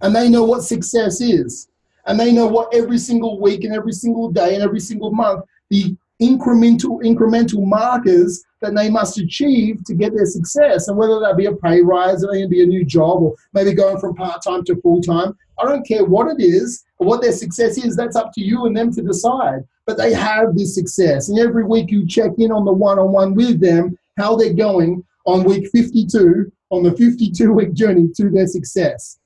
And 0.00 0.14
they 0.14 0.28
know 0.28 0.44
what 0.44 0.62
success 0.62 1.20
is. 1.20 1.68
And 2.06 2.18
they 2.18 2.32
know 2.32 2.46
what 2.46 2.74
every 2.74 2.98
single 2.98 3.40
week 3.40 3.64
and 3.64 3.74
every 3.74 3.92
single 3.92 4.30
day 4.30 4.54
and 4.54 4.62
every 4.62 4.80
single 4.80 5.10
month 5.10 5.44
the 5.70 5.96
incremental 6.20 7.02
incremental 7.02 7.66
markers 7.66 8.44
that 8.64 8.74
they 8.74 8.90
must 8.90 9.18
achieve 9.18 9.84
to 9.84 9.94
get 9.94 10.14
their 10.14 10.26
success. 10.26 10.88
And 10.88 10.96
whether 10.96 11.20
that 11.20 11.36
be 11.36 11.46
a 11.46 11.54
pay 11.54 11.82
rise, 11.82 12.24
or 12.24 12.34
it 12.34 12.50
be 12.50 12.62
a 12.62 12.66
new 12.66 12.84
job, 12.84 13.22
or 13.22 13.34
maybe 13.52 13.72
going 13.72 13.98
from 13.98 14.14
part 14.14 14.42
time 14.42 14.64
to 14.64 14.80
full 14.80 15.00
time. 15.00 15.36
I 15.58 15.64
don't 15.64 15.86
care 15.86 16.04
what 16.04 16.28
it 16.28 16.42
is 16.42 16.84
or 16.98 17.06
what 17.06 17.22
their 17.22 17.32
success 17.32 17.78
is. 17.78 17.96
That's 17.96 18.16
up 18.16 18.32
to 18.34 18.40
you 18.40 18.66
and 18.66 18.76
them 18.76 18.92
to 18.92 19.02
decide. 19.02 19.60
But 19.86 19.98
they 19.98 20.12
have 20.14 20.56
this 20.56 20.74
success, 20.74 21.28
and 21.28 21.38
every 21.38 21.64
week 21.64 21.90
you 21.90 22.06
check 22.06 22.32
in 22.38 22.50
on 22.50 22.64
the 22.64 22.72
one 22.72 22.98
on 22.98 23.12
one 23.12 23.34
with 23.34 23.60
them, 23.60 23.98
how 24.16 24.34
they're 24.34 24.54
going 24.54 25.04
on 25.26 25.44
week 25.44 25.68
52 25.72 26.50
on 26.70 26.82
the 26.82 26.92
52 26.92 27.52
week 27.52 27.74
journey 27.74 28.08
to 28.16 28.30
their 28.30 28.46
success. 28.46 29.18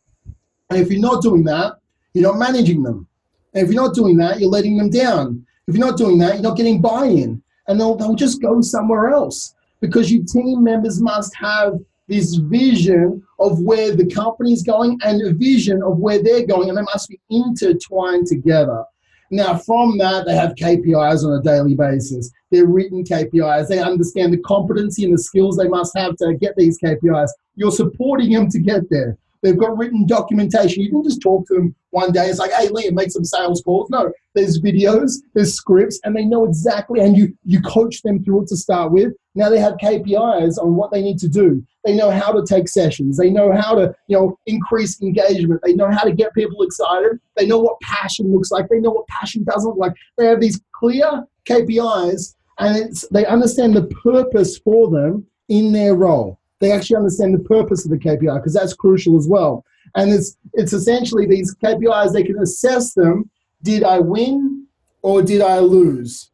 And 0.70 0.80
if 0.80 0.90
you're 0.90 1.00
not 1.00 1.22
doing 1.22 1.44
that, 1.44 1.76
you're 2.12 2.30
not 2.30 2.38
managing 2.38 2.82
them. 2.82 3.06
And 3.54 3.64
if 3.64 3.72
you're 3.72 3.82
not 3.82 3.94
doing 3.94 4.16
that, 4.18 4.40
you're 4.40 4.50
letting 4.50 4.76
them 4.76 4.90
down. 4.90 5.46
If 5.66 5.76
you're 5.76 5.86
not 5.86 5.96
doing 5.96 6.18
that, 6.18 6.34
you're 6.34 6.42
not 6.42 6.56
getting 6.56 6.80
buy 6.80 7.06
in. 7.06 7.42
And 7.68 7.78
they'll, 7.78 7.94
they'll 7.94 8.14
just 8.14 8.42
go 8.42 8.60
somewhere 8.60 9.10
else 9.10 9.54
because 9.80 10.10
your 10.10 10.24
team 10.24 10.64
members 10.64 11.00
must 11.00 11.34
have 11.36 11.74
this 12.08 12.36
vision 12.36 13.22
of 13.38 13.60
where 13.60 13.94
the 13.94 14.06
company 14.06 14.52
is 14.52 14.62
going 14.62 14.98
and 15.04 15.22
a 15.22 15.32
vision 15.32 15.82
of 15.82 15.98
where 15.98 16.22
they're 16.22 16.46
going, 16.46 16.68
and 16.68 16.78
they 16.78 16.82
must 16.82 17.08
be 17.08 17.20
intertwined 17.30 18.26
together. 18.26 18.84
Now, 19.30 19.58
from 19.58 19.98
that, 19.98 20.24
they 20.26 20.34
have 20.34 20.54
KPIs 20.54 21.22
on 21.22 21.38
a 21.38 21.42
daily 21.42 21.74
basis. 21.74 22.30
They're 22.50 22.66
written 22.66 23.04
KPIs. 23.04 23.68
They 23.68 23.78
understand 23.78 24.32
the 24.32 24.38
competency 24.38 25.04
and 25.04 25.12
the 25.12 25.18
skills 25.18 25.56
they 25.56 25.68
must 25.68 25.96
have 25.96 26.16
to 26.16 26.34
get 26.34 26.56
these 26.56 26.78
KPIs. 26.82 27.28
You're 27.54 27.70
supporting 27.70 28.32
them 28.32 28.48
to 28.48 28.58
get 28.58 28.88
there. 28.88 29.18
They've 29.42 29.58
got 29.58 29.76
written 29.76 30.06
documentation. 30.06 30.82
You 30.82 30.90
can 30.90 31.04
just 31.04 31.20
talk 31.20 31.46
to 31.48 31.54
them 31.54 31.74
one 31.98 32.12
day. 32.12 32.26
It's 32.26 32.38
like, 32.38 32.52
hey, 32.52 32.68
Liam, 32.68 32.92
make 32.92 33.10
some 33.10 33.24
sales 33.24 33.60
calls. 33.62 33.90
No, 33.90 34.12
there's 34.34 34.60
videos, 34.60 35.14
there's 35.34 35.54
scripts, 35.54 35.98
and 36.04 36.14
they 36.14 36.24
know 36.24 36.44
exactly. 36.44 37.00
And 37.00 37.16
you 37.16 37.34
you 37.44 37.60
coach 37.60 38.02
them 38.02 38.22
through 38.22 38.42
it 38.42 38.48
to 38.48 38.56
start 38.56 38.92
with. 38.92 39.12
Now 39.34 39.48
they 39.50 39.58
have 39.58 39.74
KPIs 39.82 40.62
on 40.62 40.76
what 40.76 40.92
they 40.92 41.02
need 41.02 41.18
to 41.18 41.28
do. 41.28 41.64
They 41.84 41.96
know 41.96 42.10
how 42.10 42.30
to 42.32 42.44
take 42.46 42.68
sessions. 42.68 43.16
They 43.16 43.30
know 43.30 43.52
how 43.52 43.74
to 43.74 43.92
you 44.06 44.16
know 44.16 44.38
increase 44.46 45.00
engagement. 45.02 45.60
They 45.64 45.74
know 45.74 45.90
how 45.90 46.04
to 46.04 46.12
get 46.12 46.34
people 46.34 46.62
excited. 46.62 47.18
They 47.36 47.46
know 47.46 47.58
what 47.58 47.80
passion 47.80 48.32
looks 48.32 48.52
like. 48.52 48.68
They 48.68 48.78
know 48.78 48.90
what 48.90 49.08
passion 49.08 49.42
doesn't 49.42 49.70
look 49.70 49.78
like. 49.78 49.94
They 50.16 50.26
have 50.26 50.40
these 50.40 50.60
clear 50.72 51.24
KPIs, 51.48 52.36
and 52.58 52.94
they 53.10 53.26
understand 53.26 53.74
the 53.74 53.86
purpose 54.04 54.56
for 54.58 54.88
them 54.88 55.26
in 55.48 55.72
their 55.72 55.96
role. 55.96 56.38
They 56.60 56.72
actually 56.72 56.96
understand 56.96 57.34
the 57.34 57.44
purpose 57.44 57.84
of 57.84 57.90
the 57.90 57.98
KPI 57.98 58.36
because 58.36 58.54
that's 58.54 58.74
crucial 58.74 59.16
as 59.16 59.26
well. 59.28 59.64
And 59.94 60.10
it's 60.12 60.36
it's 60.54 60.72
essentially 60.72 61.26
these 61.26 61.54
KPIs 61.62 62.12
they 62.12 62.22
can 62.22 62.38
assess 62.38 62.94
them. 62.94 63.30
Did 63.62 63.82
I 63.84 63.98
win 63.98 64.66
or 65.02 65.22
did 65.22 65.40
I 65.40 65.58
lose? 65.58 66.30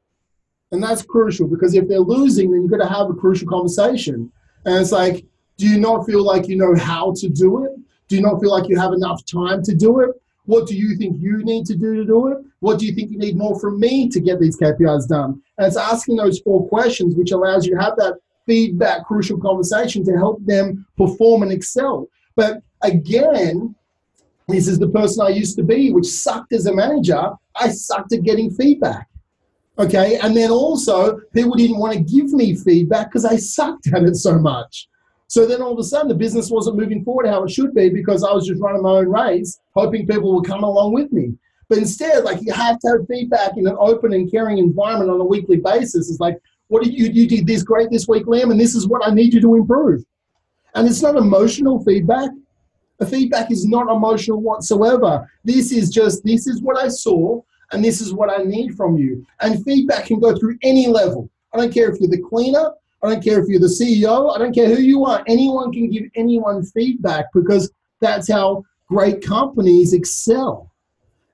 And 0.73 0.83
that's 0.83 1.03
crucial 1.03 1.47
because 1.47 1.75
if 1.75 1.89
they're 1.89 2.01
losing, 2.01 2.51
then 2.51 2.63
you've 2.63 2.71
got 2.71 2.87
to 2.87 2.93
have 2.93 3.09
a 3.09 3.15
crucial 3.15 3.49
conversation. 3.49 4.31
And 4.65 4.81
it's 4.81 4.93
like, 4.93 5.25
do 5.57 5.69
you 5.69 5.79
not 5.79 6.05
feel 6.05 6.25
like 6.25 6.49
you 6.49 6.57
know 6.57 6.75
how 6.75 7.13
to 7.17 7.29
do 7.29 7.65
it? 7.65 7.73
Do 8.09 8.17
you 8.17 8.23
not 8.23 8.41
feel 8.41 8.51
like 8.51 8.69
you 8.69 8.79
have 8.79 8.93
enough 8.93 9.25
time 9.25 9.63
to 9.63 9.75
do 9.75 10.01
it? 10.01 10.11
What 10.47 10.67
do 10.67 10.77
you 10.77 10.97
think 10.97 11.17
you 11.21 11.43
need 11.45 11.65
to 11.67 11.77
do 11.77 11.95
to 11.97 12.05
do 12.05 12.29
it? 12.29 12.39
What 12.61 12.79
do 12.79 12.87
you 12.87 12.93
think 12.95 13.11
you 13.11 13.19
need 13.19 13.37
more 13.37 13.59
from 13.59 13.81
me 13.81 14.09
to 14.11 14.21
get 14.21 14.41
these 14.41 14.57
KPIs 14.59 15.09
done? 15.09 15.41
And 15.59 15.67
it's 15.67 15.77
asking 15.77 16.17
those 16.17 16.41
four 16.41 16.69
questions, 16.69 17.15
which 17.15 17.31
allows 17.31 17.67
you 17.67 17.77
to 17.77 17.83
have 17.83 17.97
that 17.97 18.15
feedback, 18.47 19.05
crucial 19.05 19.39
conversation 19.39 20.05
to 20.05 20.13
help 20.13 20.45
them 20.45 20.87
perform 20.97 21.43
and 21.43 21.53
excel. 21.53 22.09
But 22.37 22.63
again, 22.85 23.75
this 24.49 24.69
is 24.69 24.79
the 24.79 24.89
person 24.89 25.25
I 25.25 25.31
used 25.31 25.57
to 25.57 25.63
be, 25.63 25.91
which 25.91 26.07
sucked 26.07 26.53
as 26.53 26.67
a 26.67 26.75
manager. 26.75 27.31
I 27.57 27.71
sucked 27.71 28.13
at 28.13 28.23
getting 28.23 28.51
feedback. 28.51 29.09
Okay. 29.79 30.19
And 30.23 30.37
then 30.37 30.51
also, 30.51 31.19
people 31.33 31.55
didn't 31.57 31.79
want 31.79 31.95
to 31.95 32.01
give 32.01 32.33
me 32.33 32.55
feedback 32.55 33.11
because 33.11 33.25
I 33.25 33.37
sucked 33.37 33.89
at 33.93 34.05
it 34.05 34.17
so 34.17 34.39
much. 34.39 34.89
So 35.27 35.47
then 35.47 35.63
all 35.63 35.73
of 35.73 35.79
a 35.79 35.83
sudden, 35.83 36.09
the 36.09 36.15
business 36.15 36.51
wasn't 36.51 36.77
moving 36.77 37.03
forward 37.03 37.27
how 37.27 37.43
it 37.43 37.51
should 37.51 37.75
be 37.75 37.89
because 37.89 38.23
I 38.23 38.33
was 38.33 38.47
just 38.47 38.61
running 38.61 38.83
my 38.83 38.91
own 38.91 39.09
race, 39.09 39.59
hoping 39.75 40.07
people 40.07 40.35
would 40.35 40.47
come 40.47 40.63
along 40.63 40.93
with 40.93 41.11
me. 41.11 41.35
But 41.69 41.79
instead, 41.79 42.25
like 42.25 42.41
you 42.43 42.53
have 42.53 42.79
to 42.81 42.89
have 42.89 43.09
feedback 43.09 43.57
in 43.57 43.67
an 43.67 43.77
open 43.79 44.13
and 44.13 44.31
caring 44.31 44.59
environment 44.59 45.11
on 45.11 45.21
a 45.21 45.25
weekly 45.25 45.57
basis. 45.57 46.11
It's 46.11 46.21
like, 46.21 46.39
what 46.69 46.85
did 46.85 46.93
you 46.95 47.07
you 47.07 47.27
did 47.27 47.47
this 47.47 47.63
great 47.63 47.91
this 47.91 48.07
week, 48.07 48.27
Liam, 48.27 48.51
and 48.51 48.61
this 48.61 48.75
is 48.75 48.87
what 48.87 49.07
I 49.07 49.13
need 49.13 49.35
you 49.35 49.41
to 49.41 49.55
improve. 49.55 50.05
And 50.75 50.87
it's 50.87 51.03
not 51.03 51.17
emotional 51.17 51.83
feedback. 51.85 52.31
The 52.99 53.07
feedback 53.07 53.51
is 53.51 53.67
not 53.67 53.91
emotional 53.91 54.41
whatsoever. 54.41 55.29
This 55.45 55.73
is 55.73 55.91
just 55.91 56.25
this 56.25 56.47
is 56.47 56.63
what 56.63 56.79
I 56.79 56.89
saw, 56.89 57.43
and 57.73 57.85
this 57.85 58.01
is 58.01 58.15
what 58.15 58.31
I 58.31 58.43
need 58.45 58.77
from 58.77 58.97
you. 58.97 59.27
And 59.41 59.65
feedback 59.65 60.07
can 60.07 60.21
go 60.21 60.37
through 60.37 60.59
any 60.63 60.87
level. 60.87 61.29
I 61.53 61.59
don't 61.59 61.73
care 61.73 61.91
if 61.91 62.01
you're 62.01 62.11
the 62.11 62.23
cleaner, 62.23 62.73
I 63.03 63.11
don't 63.11 63.23
care 63.23 63.41
if 63.43 63.49
you're 63.49 63.61
the 63.61 63.67
CEO, 63.67 64.35
I 64.35 64.39
don't 64.39 64.55
care 64.55 64.75
who 64.75 64.81
you 64.81 65.05
are. 65.05 65.23
Anyone 65.27 65.73
can 65.73 65.91
give 65.91 66.05
anyone 66.15 66.65
feedback 66.65 67.27
because 67.35 67.71
that's 68.01 68.31
how 68.31 68.65
great 68.89 69.25
companies 69.25 69.93
excel. 69.93 70.71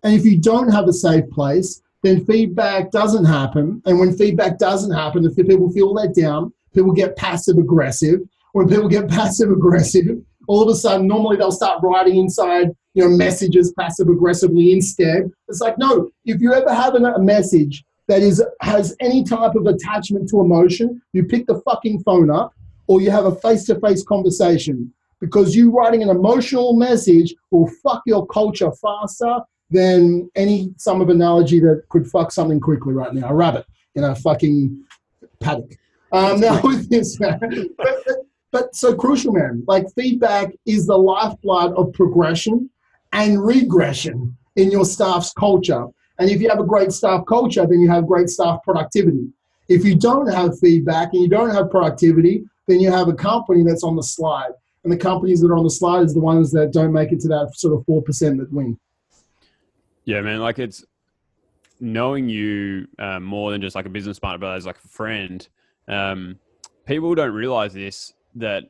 And 0.02 0.14
if 0.14 0.24
you 0.24 0.38
don't 0.38 0.70
have 0.70 0.88
a 0.88 0.92
safe 0.92 1.28
place, 1.30 1.82
then 2.02 2.24
feedback 2.24 2.90
doesn't 2.90 3.24
happen. 3.24 3.82
And 3.84 3.98
when 3.98 4.16
feedback 4.16 4.58
doesn't 4.58 4.92
happen, 4.92 5.24
if 5.24 5.36
people 5.36 5.70
feel 5.70 5.92
let 5.92 6.14
down, 6.14 6.52
people 6.74 6.92
get 6.92 7.16
passive 7.16 7.58
aggressive. 7.58 8.20
When 8.52 8.68
people 8.68 8.88
get 8.88 9.08
passive 9.18 9.50
aggressive, 9.50 10.18
all 10.50 10.60
of 10.60 10.68
a 10.68 10.74
sudden, 10.74 11.06
normally 11.06 11.36
they'll 11.36 11.52
start 11.52 11.80
writing 11.80 12.16
inside, 12.16 12.70
you 12.94 13.04
know, 13.04 13.16
messages 13.16 13.72
passive 13.78 14.08
aggressively 14.08 14.72
instead. 14.72 15.30
It's 15.46 15.60
like, 15.60 15.78
no, 15.78 16.10
if 16.24 16.40
you 16.40 16.52
ever 16.52 16.74
have 16.74 16.96
a 16.96 17.18
message 17.20 17.84
that 18.08 18.20
is 18.20 18.42
has 18.60 18.96
any 18.98 19.22
type 19.22 19.54
of 19.54 19.66
attachment 19.66 20.28
to 20.30 20.40
emotion, 20.40 21.00
you 21.12 21.22
pick 21.22 21.46
the 21.46 21.60
fucking 21.60 22.02
phone 22.02 22.32
up 22.32 22.52
or 22.88 23.00
you 23.00 23.12
have 23.12 23.26
a 23.26 23.36
face-to-face 23.36 24.02
conversation 24.02 24.92
because 25.20 25.54
you 25.54 25.70
writing 25.70 26.02
an 26.02 26.08
emotional 26.08 26.74
message 26.74 27.32
will 27.52 27.70
fuck 27.80 28.02
your 28.04 28.26
culture 28.26 28.72
faster 28.72 29.38
than 29.70 30.28
any 30.34 30.74
sum 30.78 31.00
of 31.00 31.10
analogy 31.10 31.60
that 31.60 31.84
could 31.90 32.08
fuck 32.08 32.32
something 32.32 32.58
quickly 32.58 32.92
right 32.92 33.14
now. 33.14 33.28
A 33.28 33.34
rabbit 33.34 33.66
in 33.94 34.02
a 34.02 34.16
fucking 34.16 34.84
paddock. 35.38 35.76
Um, 36.10 36.40
now 36.46 36.60
with 36.60 36.90
this, 36.90 37.20
man, 37.20 37.38
but 38.52 38.74
so 38.74 38.94
crucial, 38.94 39.32
man. 39.32 39.64
Like 39.66 39.86
feedback 39.94 40.52
is 40.66 40.86
the 40.86 40.96
lifeblood 40.96 41.72
of 41.74 41.92
progression 41.92 42.70
and 43.12 43.44
regression 43.44 44.36
in 44.56 44.70
your 44.70 44.84
staff's 44.84 45.32
culture. 45.32 45.86
And 46.18 46.30
if 46.30 46.40
you 46.40 46.48
have 46.48 46.60
a 46.60 46.64
great 46.64 46.92
staff 46.92 47.24
culture, 47.26 47.66
then 47.66 47.80
you 47.80 47.90
have 47.90 48.06
great 48.06 48.28
staff 48.28 48.60
productivity. 48.62 49.28
If 49.68 49.84
you 49.84 49.94
don't 49.94 50.26
have 50.26 50.58
feedback 50.58 51.12
and 51.12 51.22
you 51.22 51.28
don't 51.28 51.50
have 51.50 51.70
productivity, 51.70 52.44
then 52.66 52.80
you 52.80 52.90
have 52.90 53.08
a 53.08 53.14
company 53.14 53.62
that's 53.62 53.84
on 53.84 53.96
the 53.96 54.02
slide. 54.02 54.50
And 54.82 54.92
the 54.92 54.96
companies 54.96 55.40
that 55.40 55.48
are 55.48 55.56
on 55.56 55.64
the 55.64 55.70
slide 55.70 56.02
is 56.02 56.14
the 56.14 56.20
ones 56.20 56.50
that 56.52 56.72
don't 56.72 56.92
make 56.92 57.12
it 57.12 57.20
to 57.20 57.28
that 57.28 57.52
sort 57.54 57.74
of 57.74 57.86
4% 57.86 58.38
that 58.38 58.52
win. 58.52 58.78
Yeah, 60.04 60.20
man. 60.22 60.40
Like 60.40 60.58
it's 60.58 60.84
knowing 61.80 62.28
you 62.28 62.86
um, 62.98 63.22
more 63.22 63.50
than 63.50 63.60
just 63.60 63.76
like 63.76 63.86
a 63.86 63.90
business 63.90 64.18
partner, 64.18 64.38
but 64.38 64.56
as 64.56 64.66
like 64.66 64.78
a 64.84 64.88
friend. 64.88 65.46
Um, 65.88 66.38
people 66.86 67.14
don't 67.14 67.32
realize 67.32 67.72
this 67.72 68.12
that 68.36 68.64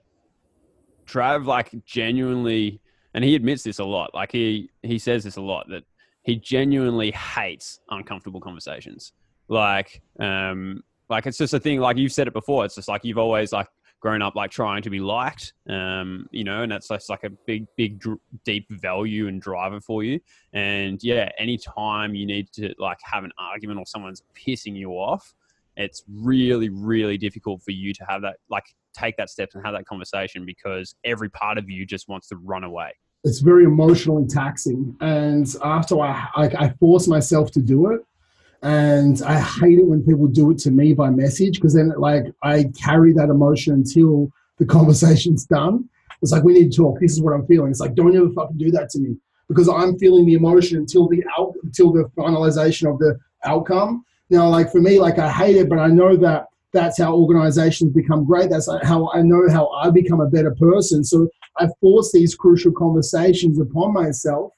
Trav 1.07 1.47
like 1.47 1.73
genuinely, 1.85 2.81
and 3.15 3.25
he 3.25 3.35
admits 3.35 3.63
this 3.63 3.79
a 3.79 3.85
lot. 3.85 4.15
Like 4.15 4.33
he 4.33 4.71
he 4.83 4.99
says 4.99 5.25
this 5.25 5.37
a 5.37 5.43
lot 5.43 5.67
that 5.71 5.85
he 6.23 6.37
genuinely 6.37 7.11
hates 7.13 7.81
uncomfortable 7.91 8.41
conversations. 8.41 9.13
Like 9.49 10.03
um, 10.19 10.83
like 11.09 11.27
it's 11.27 11.39
just 11.39 11.55
a 11.55 11.61
thing. 11.61 11.81
Like 11.81 11.97
you've 11.97 12.13
said 12.13 12.29
it 12.29 12.33
before. 12.33 12.65
It's 12.65 12.77
just 12.77 12.89
like 12.89 13.05
you've 13.05 13.19
always 13.19 13.53
like 13.53 13.69
grown 14.01 14.23
up 14.23 14.35
like 14.35 14.51
trying 14.51 14.83
to 14.83 14.91
be 14.91 14.99
liked, 14.99 15.53
um, 15.69 16.27
you 16.31 16.43
know, 16.43 16.63
and 16.63 16.73
that's 16.73 16.89
just 16.89 17.11
like 17.11 17.23
a 17.23 17.31
big, 17.47 17.67
big, 17.77 18.03
deep 18.45 18.67
value 18.71 19.29
and 19.29 19.41
driver 19.41 19.81
for 19.81 20.03
you. 20.03 20.19
And 20.55 20.99
yeah, 21.03 21.29
anytime 21.39 22.15
you 22.15 22.27
need 22.27 22.51
to 22.55 22.75
like 22.79 22.99
have 23.03 23.25
an 23.25 23.33
argument 23.39 23.79
or 23.79 23.87
someone's 23.87 24.23
pissing 24.35 24.75
you 24.75 24.93
off, 24.93 25.35
it's 25.77 26.03
really, 26.09 26.71
really 26.71 27.19
difficult 27.19 27.63
for 27.63 27.71
you 27.71 27.93
to 27.95 28.05
have 28.09 28.23
that, 28.23 28.37
like, 28.51 28.65
take 28.95 29.17
that 29.17 29.31
step 29.31 29.51
and 29.55 29.65
have 29.65 29.75
that 29.75 29.87
conversation 29.87 30.45
because 30.45 30.95
every 31.05 31.31
part 31.31 31.59
of 31.59 31.69
you 31.69 31.87
just 31.87 32.09
wants 32.09 32.29
to 32.29 32.37
run 32.37 32.65
away. 32.65 32.91
It's 33.25 33.41
very 33.41 33.65
emotionally 33.65 34.27
taxing, 34.27 34.97
and 35.01 35.47
after 35.63 36.01
I, 36.01 36.27
I, 36.35 36.45
I 36.59 36.69
force 36.81 37.07
myself 37.07 37.51
to 37.53 37.61
do 37.61 37.91
it, 37.93 38.01
and 38.63 39.21
I 39.23 39.41
hate 39.41 39.79
it 39.79 39.87
when 39.87 40.03
people 40.03 40.27
do 40.27 40.51
it 40.51 40.59
to 40.61 40.71
me 40.71 40.95
by 40.95 41.11
message 41.11 41.55
because 41.55 41.75
then 41.75 41.93
like 41.99 42.25
I 42.43 42.71
carry 42.83 43.13
that 43.15 43.29
emotion 43.29 43.75
until 43.75 44.31
the 44.59 44.67
conversation's 44.77 45.45
done. 45.45 45.89
It's 46.23 46.33
like 46.33 46.45
we 46.45 46.53
need 46.53 46.73
to 46.73 46.77
talk. 46.77 47.01
This 47.01 47.13
is 47.13 47.23
what 47.23 47.33
I'm 47.33 47.47
feeling. 47.47 47.71
It's 47.71 47.81
like 47.81 47.95
don't 47.95 48.15
ever 48.17 48.31
fucking 48.31 48.59
do 48.59 48.71
that 48.73 48.91
to 48.91 49.01
me 49.01 49.17
because 49.49 49.69
I'm 49.69 49.99
feeling 49.99 50.27
the 50.27 50.35
emotion 50.35 50.79
until 50.79 51.09
the 51.09 51.25
out 51.39 51.55
until 51.63 51.93
the 51.93 52.05
finalization 52.17 52.91
of 52.91 52.99
the 52.99 53.19
outcome. 53.45 54.05
Now, 54.29 54.49
like 54.49 54.71
for 54.71 54.81
me, 54.81 55.01
like 55.01 55.19
I 55.19 55.31
hate 55.31 55.57
it, 55.57 55.69
but 55.69 55.79
I 55.79 55.89
know 55.89 56.17
that 56.17 56.47
that's 56.73 56.99
how 56.99 57.15
organizations 57.15 57.93
become 57.93 58.25
great. 58.25 58.51
That's 58.51 58.69
how 58.83 59.11
I 59.13 59.23
know 59.23 59.49
how 59.51 59.69
I 59.71 59.91
become 59.91 60.21
a 60.21 60.29
better 60.29 60.55
person. 60.55 61.05
So 61.05 61.29
I 61.59 61.69
force 61.81 62.13
these 62.13 62.35
crucial 62.35 62.73
conversations 62.73 63.59
upon 63.59 63.93
myself. 63.93 64.53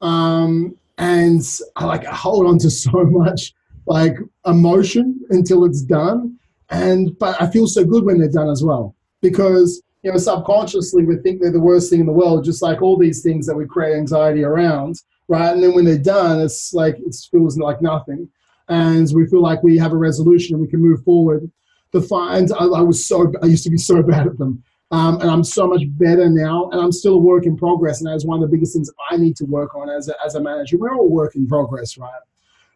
Um, 0.00 0.76
and 0.98 1.42
I 1.76 1.84
like 1.86 2.04
hold 2.04 2.46
on 2.46 2.58
to 2.58 2.70
so 2.84 3.04
much 3.04 3.52
like 3.86 4.16
emotion 4.46 5.20
until 5.30 5.64
it's 5.64 5.82
done. 5.82 6.38
And 6.70 7.18
but 7.18 7.40
I 7.40 7.50
feel 7.50 7.66
so 7.66 7.84
good 7.84 8.04
when 8.04 8.18
they're 8.18 8.30
done 8.30 8.50
as 8.50 8.62
well 8.62 8.94
because 9.22 9.82
you 10.02 10.12
know 10.12 10.18
subconsciously 10.18 11.04
we 11.04 11.16
think 11.16 11.40
they're 11.40 11.50
the 11.50 11.60
worst 11.60 11.90
thing 11.90 12.00
in 12.00 12.06
the 12.06 12.12
world, 12.12 12.44
just 12.44 12.62
like 12.62 12.82
all 12.82 12.98
these 12.98 13.22
things 13.22 13.46
that 13.46 13.56
we 13.56 13.66
create 13.66 13.96
anxiety 13.96 14.44
around, 14.44 14.96
right? 15.28 15.52
And 15.52 15.62
then 15.62 15.74
when 15.74 15.86
they're 15.86 15.98
done, 15.98 16.40
it's 16.40 16.74
like 16.74 16.96
it 16.98 17.16
feels 17.30 17.58
like 17.58 17.80
nothing, 17.80 18.28
and 18.68 19.08
we 19.14 19.26
feel 19.26 19.42
like 19.42 19.62
we 19.62 19.78
have 19.78 19.92
a 19.92 19.96
resolution 19.96 20.54
and 20.54 20.62
we 20.62 20.68
can 20.68 20.80
move 20.80 21.02
forward. 21.04 21.50
The 21.92 22.02
find 22.02 22.50
I, 22.52 22.64
I 22.64 22.80
was 22.82 23.06
so 23.06 23.32
I 23.42 23.46
used 23.46 23.64
to 23.64 23.70
be 23.70 23.78
so 23.78 24.02
bad 24.10 24.26
at 24.26 24.38
them. 24.38 24.62
Um, 24.90 25.20
and 25.20 25.30
I'm 25.30 25.44
so 25.44 25.66
much 25.66 25.82
better 25.86 26.30
now, 26.30 26.70
and 26.70 26.80
I'm 26.80 26.92
still 26.92 27.14
a 27.14 27.18
work 27.18 27.44
in 27.44 27.58
progress. 27.58 28.00
And 28.00 28.10
that's 28.10 28.24
one 28.24 28.42
of 28.42 28.48
the 28.48 28.56
biggest 28.56 28.72
things 28.72 28.90
I 29.10 29.18
need 29.18 29.36
to 29.36 29.44
work 29.44 29.74
on 29.74 29.90
as 29.90 30.08
a, 30.08 30.14
as 30.24 30.34
a 30.34 30.40
manager. 30.40 30.78
We're 30.78 30.94
all 30.94 31.10
work 31.10 31.34
in 31.36 31.46
progress, 31.46 31.98
right? 31.98 32.10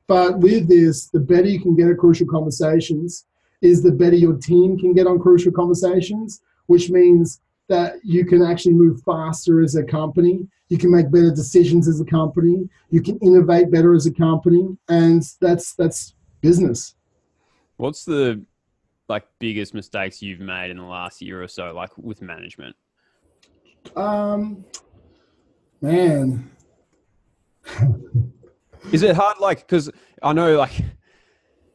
But 0.07 0.39
with 0.39 0.69
this, 0.69 1.07
the 1.07 1.21
better 1.21 1.49
you 1.49 1.59
can 1.59 1.75
get 1.75 1.89
at 1.89 1.97
crucial 1.97 2.27
conversations, 2.27 3.25
is 3.63 3.83
the 3.83 3.93
better 3.93 4.17
your 4.17 4.35
team 4.35 4.79
can 4.79 4.93
get 4.93 5.07
on 5.07 5.19
crucial 5.21 5.53
conversations, 5.53 6.43
which 6.67 6.91
means 6.91 7.41
that 7.73 7.95
you 8.05 8.27
can 8.27 8.43
actually 8.43 8.75
move 8.75 9.03
faster 9.03 9.63
as 9.63 9.77
a 9.77 9.83
company. 9.83 10.47
You 10.69 10.77
can 10.77 10.91
make 10.91 11.11
better 11.11 11.31
decisions 11.31 11.89
as 11.89 12.03
a 12.03 12.05
company. 12.05 12.69
You 12.91 13.01
can 13.01 13.17
innovate 13.21 13.71
better 13.71 13.95
as 13.95 14.05
a 14.05 14.13
company, 14.13 14.77
and 14.91 15.23
that's 15.41 15.73
that's 15.75 16.15
business. 16.43 16.95
What's 17.79 18.05
the 18.05 18.45
like 19.09 19.25
biggest 19.39 19.73
mistakes 19.73 20.21
you've 20.21 20.41
made 20.41 20.71
in 20.71 20.77
the 20.77 20.83
last 20.83 21.23
year 21.23 21.43
or 21.43 21.49
so, 21.49 21.73
like 21.73 21.97
with 21.97 22.21
management? 22.21 22.77
Um, 23.97 24.67
man, 25.81 26.51
is 28.93 29.03
it 29.03 29.17
hard? 29.17 29.39
Like, 29.41 29.61
because 29.61 29.91
I 30.23 30.35
know, 30.35 30.59
like, 30.59 30.75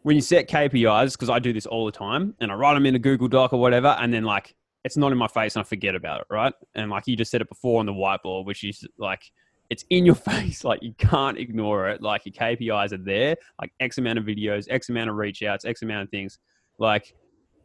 when 0.04 0.16
you 0.16 0.22
set 0.22 0.48
KPIs, 0.48 1.14
because 1.14 1.32
I 1.32 1.40
do 1.40 1.54
this 1.54 1.66
all 1.66 1.88
the 1.88 1.92
time, 1.92 2.36
and 2.40 2.52
I 2.52 2.56
write 2.56 2.76
them 2.76 2.86
in 2.86 2.94
a 2.94 3.00
Google 3.00 3.28
Doc 3.28 3.52
or 3.52 3.60
whatever, 3.60 3.96
and 4.00 4.14
then 4.14 4.24
like 4.24 4.54
it's 4.84 4.98
not 4.98 5.12
in 5.12 5.18
my 5.18 5.28
face, 5.28 5.56
and 5.56 5.62
I 5.62 5.64
forget 5.66 5.96
about 5.96 6.22
it, 6.22 6.28
right? 6.30 6.54
And 6.76 6.90
like 6.90 7.04
you 7.08 7.16
just 7.16 7.32
said 7.32 7.42
it 7.42 7.50
before 7.50 7.80
on 7.80 7.86
the 7.86 7.94
whiteboard, 7.94 8.46
which 8.46 8.64
is 8.64 8.86
like 8.98 9.22
it's 9.70 9.86
in 9.90 10.06
your 10.06 10.16
face. 10.32 10.64
Like 10.64 10.82
you 10.82 10.94
can't 10.98 11.38
ignore 11.38 11.90
it. 11.90 12.02
Like 12.02 12.24
your 12.26 12.34
KPIs 12.34 12.94
are 12.94 12.98
there. 12.98 13.36
Like 13.60 13.72
X 13.80 13.98
amount 13.98 14.20
of 14.20 14.26
videos, 14.26 14.68
X 14.70 14.90
amount 14.90 15.10
of 15.10 15.16
reach 15.16 15.44
outs, 15.44 15.66
X 15.66 15.82
amount 15.82 16.04
of 16.04 16.10
things. 16.10 16.40
Like 16.80 17.14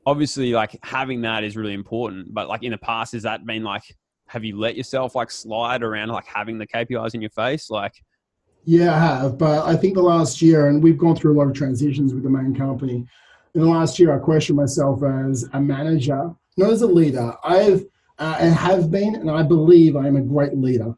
obviously 0.06 0.52
like 0.52 0.78
having 0.82 1.22
that 1.22 1.44
is 1.44 1.56
really 1.56 1.74
important. 1.74 2.32
But 2.32 2.48
like 2.48 2.62
in 2.62 2.72
the 2.72 2.78
past, 2.78 3.12
has 3.12 3.22
that 3.22 3.44
been 3.46 3.62
like, 3.62 3.82
have 4.26 4.44
you 4.44 4.58
let 4.58 4.76
yourself 4.76 5.14
like 5.14 5.30
slide 5.30 5.82
around 5.82 6.08
like 6.08 6.26
having 6.26 6.58
the 6.58 6.66
KPIs 6.66 7.14
in 7.14 7.20
your 7.20 7.30
face? 7.30 7.70
Like, 7.70 7.92
yeah, 8.64 8.94
I 8.94 8.98
have. 8.98 9.38
But 9.38 9.66
I 9.66 9.76
think 9.76 9.94
the 9.94 10.02
last 10.02 10.40
year, 10.40 10.68
and 10.68 10.82
we've 10.82 10.98
gone 10.98 11.16
through 11.16 11.34
a 11.34 11.38
lot 11.38 11.48
of 11.48 11.54
transitions 11.54 12.14
with 12.14 12.22
the 12.22 12.30
main 12.30 12.54
company. 12.54 13.06
In 13.54 13.60
the 13.60 13.68
last 13.68 13.98
year, 13.98 14.14
I 14.14 14.18
questioned 14.18 14.56
myself 14.56 15.02
as 15.02 15.48
a 15.52 15.60
manager, 15.60 16.34
not 16.56 16.70
as 16.70 16.82
a 16.82 16.86
leader. 16.86 17.34
I've 17.44 17.84
uh, 18.18 18.36
and 18.38 18.54
have 18.54 18.90
been, 18.90 19.16
and 19.16 19.30
I 19.30 19.42
believe 19.42 19.96
I 19.96 20.06
am 20.06 20.16
a 20.16 20.20
great 20.20 20.56
leader. 20.56 20.94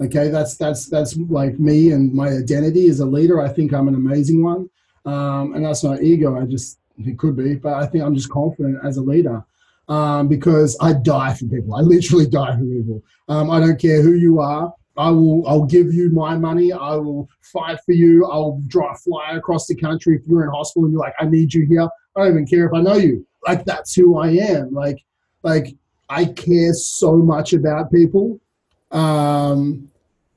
Okay, 0.00 0.28
that's 0.28 0.56
that's 0.56 0.86
that's 0.86 1.16
like 1.16 1.58
me 1.58 1.92
and 1.92 2.12
my 2.12 2.28
identity 2.28 2.88
as 2.88 3.00
a 3.00 3.06
leader. 3.06 3.40
I 3.40 3.48
think 3.48 3.72
I'm 3.72 3.88
an 3.88 3.94
amazing 3.94 4.42
one, 4.42 4.68
um, 5.04 5.54
and 5.54 5.64
that's 5.64 5.84
not 5.84 6.02
ego. 6.02 6.40
I 6.40 6.44
just 6.44 6.78
it 6.98 7.18
could 7.18 7.36
be, 7.36 7.54
but 7.54 7.74
I 7.74 7.86
think 7.86 8.04
I'm 8.04 8.14
just 8.14 8.30
confident 8.30 8.78
as 8.84 8.96
a 8.96 9.02
leader 9.02 9.44
um, 9.88 10.28
because 10.28 10.76
I 10.80 10.92
die 10.92 11.34
for 11.34 11.46
people. 11.46 11.74
I 11.74 11.80
literally 11.80 12.26
die 12.26 12.56
for 12.56 12.64
people. 12.64 13.02
Um, 13.28 13.50
I 13.50 13.60
don't 13.60 13.80
care 13.80 14.02
who 14.02 14.14
you 14.14 14.40
are. 14.40 14.72
I 14.98 15.10
will. 15.10 15.46
I'll 15.46 15.66
give 15.66 15.92
you 15.92 16.10
my 16.10 16.36
money. 16.36 16.72
I 16.72 16.96
will 16.96 17.28
fight 17.40 17.78
for 17.84 17.92
you. 17.92 18.26
I'll 18.26 18.62
drive 18.66 19.00
fly 19.00 19.32
across 19.32 19.66
the 19.66 19.76
country 19.76 20.16
if 20.16 20.26
you're 20.26 20.44
in 20.44 20.50
hospital 20.50 20.84
and 20.84 20.92
you're 20.92 21.02
like, 21.02 21.14
I 21.20 21.26
need 21.26 21.52
you 21.52 21.66
here. 21.66 21.82
I 21.82 22.20
don't 22.20 22.28
even 22.28 22.46
care 22.46 22.66
if 22.66 22.72
I 22.74 22.80
know 22.80 22.96
you. 22.96 23.26
Like 23.46 23.64
that's 23.64 23.94
who 23.94 24.18
I 24.18 24.30
am. 24.30 24.72
Like, 24.72 25.04
like 25.42 25.74
I 26.08 26.26
care 26.26 26.72
so 26.74 27.16
much 27.16 27.52
about 27.52 27.92
people. 27.92 28.40
Um, 28.90 29.90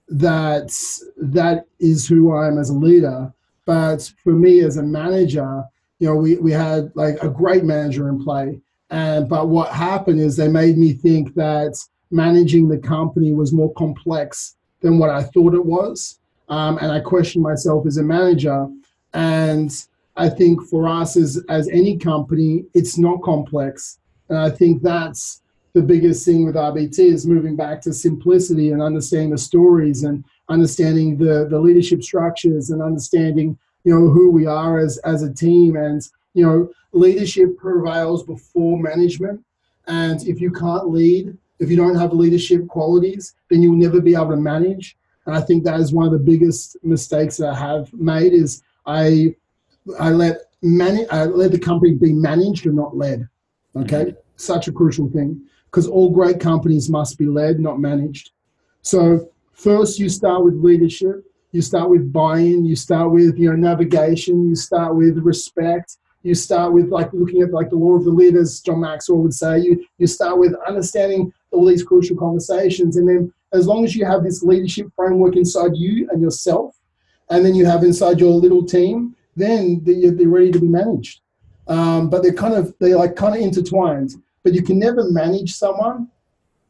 that 0.09 0.71
that 1.17 1.65
is 1.79 2.07
who 2.07 2.33
I 2.33 2.47
am 2.47 2.57
as 2.57 2.69
a 2.69 2.73
leader. 2.73 3.31
But 3.65 4.11
for 4.23 4.33
me 4.33 4.61
as 4.61 4.77
a 4.77 4.83
manager, 4.83 5.63
you 5.99 6.07
know, 6.07 6.15
we, 6.15 6.37
we 6.37 6.51
had 6.51 6.91
like 6.95 7.21
a 7.21 7.29
great 7.29 7.63
manager 7.63 8.09
in 8.09 8.23
play. 8.23 8.59
And 8.89 9.29
but 9.29 9.49
what 9.49 9.71
happened 9.71 10.19
is 10.19 10.35
they 10.35 10.47
made 10.47 10.77
me 10.77 10.93
think 10.93 11.35
that 11.35 11.77
managing 12.09 12.67
the 12.67 12.79
company 12.79 13.33
was 13.33 13.53
more 13.53 13.71
complex 13.73 14.55
than 14.81 14.97
what 14.97 15.11
I 15.11 15.23
thought 15.23 15.53
it 15.53 15.65
was. 15.65 16.19
Um, 16.47 16.79
and 16.79 16.91
I 16.91 16.99
questioned 16.99 17.43
myself 17.43 17.85
as 17.85 17.97
a 17.97 18.03
manager. 18.03 18.67
And 19.13 19.71
I 20.19 20.27
think 20.27 20.61
for 20.67 20.85
us 20.85 21.15
as 21.15 21.41
as 21.47 21.69
any 21.69 21.97
company, 21.97 22.65
it's 22.73 22.97
not 22.97 23.21
complex. 23.21 23.99
And 24.27 24.37
I 24.37 24.49
think 24.49 24.83
that's 24.83 25.41
the 25.73 25.81
biggest 25.81 26.25
thing 26.25 26.45
with 26.45 26.55
RBT 26.55 26.99
is 26.99 27.25
moving 27.25 27.55
back 27.55 27.79
to 27.83 27.93
simplicity 27.93 28.71
and 28.71 28.81
understanding 28.81 29.29
the 29.29 29.37
stories 29.37 30.03
and 30.03 30.25
understanding 30.49 31.17
the, 31.17 31.47
the 31.49 31.57
leadership 31.57 32.03
structures 32.03 32.69
and 32.69 32.81
understanding 32.81 33.57
you 33.85 33.93
know 33.93 34.09
who 34.09 34.29
we 34.29 34.45
are 34.45 34.77
as 34.77 34.97
as 34.99 35.23
a 35.23 35.33
team. 35.33 35.77
And 35.77 36.01
you 36.33 36.45
know 36.45 36.69
leadership 36.91 37.57
prevails 37.57 38.23
before 38.23 38.77
management. 38.77 39.41
And 39.87 40.21
if 40.27 40.41
you 40.41 40.51
can't 40.51 40.89
lead 40.89 41.37
if 41.59 41.69
you 41.69 41.77
don't 41.77 41.95
have 41.95 42.11
leadership 42.13 42.67
qualities 42.67 43.35
then 43.49 43.63
you'll 43.63 43.85
never 43.85 44.01
be 44.01 44.15
able 44.15 44.31
to 44.31 44.35
manage. 44.35 44.97
And 45.25 45.35
i 45.35 45.41
think 45.41 45.63
that 45.63 45.79
is 45.79 45.93
one 45.93 46.07
of 46.07 46.11
the 46.11 46.25
biggest 46.31 46.75
mistakes 46.83 47.37
that 47.37 47.49
i 47.49 47.55
have 47.55 47.93
made 47.93 48.33
is 48.33 48.63
i 48.87 49.35
i 49.99 50.09
let 50.09 50.37
man 50.61 51.05
i 51.11 51.25
let 51.25 51.51
the 51.51 51.59
company 51.59 51.93
be 51.93 52.13
managed 52.13 52.65
and 52.65 52.75
not 52.75 52.95
led. 52.95 53.27
Okay? 53.75 54.05
Mm-hmm. 54.05 54.19
such 54.35 54.67
a 54.67 54.71
crucial 54.71 55.09
thing. 55.09 55.41
Because 55.65 55.87
all 55.87 56.09
great 56.09 56.39
companies 56.39 56.89
must 56.89 57.17
be 57.17 57.27
led 57.27 57.59
not 57.59 57.79
managed. 57.79 58.31
So 58.81 59.29
first 59.51 59.99
you 59.99 60.09
start 60.09 60.43
with 60.43 60.55
leadership. 60.55 61.23
You 61.51 61.61
start 61.61 61.89
with 61.89 62.11
buy-in. 62.11 62.65
You 62.65 62.75
start 62.75 63.11
with 63.11 63.37
you 63.37 63.49
know 63.49 63.55
navigation. 63.55 64.47
You 64.49 64.55
start 64.55 64.95
with 64.95 65.17
respect. 65.19 65.97
You 66.23 66.35
start 66.35 66.73
with 66.73 66.89
like 66.89 67.13
looking 67.13 67.41
at 67.41 67.51
like 67.51 67.69
the 67.69 67.77
law 67.77 67.95
of 67.95 68.03
the 68.03 68.11
leaders 68.11 68.59
john 68.59 68.81
maxwell 68.81 69.19
would 69.19 69.33
say. 69.33 69.59
You 69.59 69.85
you 69.97 70.07
start 70.07 70.37
with 70.37 70.53
understanding 70.67 71.31
all 71.51 71.65
these 71.65 71.83
crucial 71.83 72.17
conversations. 72.17 72.97
And 72.97 73.07
then 73.07 73.33
as 73.53 73.67
long 73.67 73.83
as 73.85 73.95
you 73.95 74.05
have 74.05 74.23
this 74.23 74.43
leadership 74.43 74.87
framework 74.95 75.35
inside 75.35 75.75
you 75.75 76.07
and 76.11 76.21
yourself 76.21 76.75
and 77.29 77.45
then 77.45 77.55
you 77.55 77.65
have 77.65 77.83
inside 77.83 78.19
your 78.19 78.31
little 78.31 78.65
team 78.65 79.15
then 79.39 79.81
they're 79.83 80.27
ready 80.27 80.51
to 80.51 80.59
be 80.59 80.67
managed 80.67 81.21
um, 81.67 82.09
but 82.09 82.21
they're 82.23 82.33
kind 82.33 82.53
of 82.53 82.73
they're 82.79 82.97
like 82.97 83.15
kind 83.15 83.35
of 83.35 83.41
intertwined 83.41 84.11
but 84.43 84.53
you 84.53 84.63
can 84.63 84.79
never 84.79 85.09
manage 85.11 85.53
someone 85.53 86.07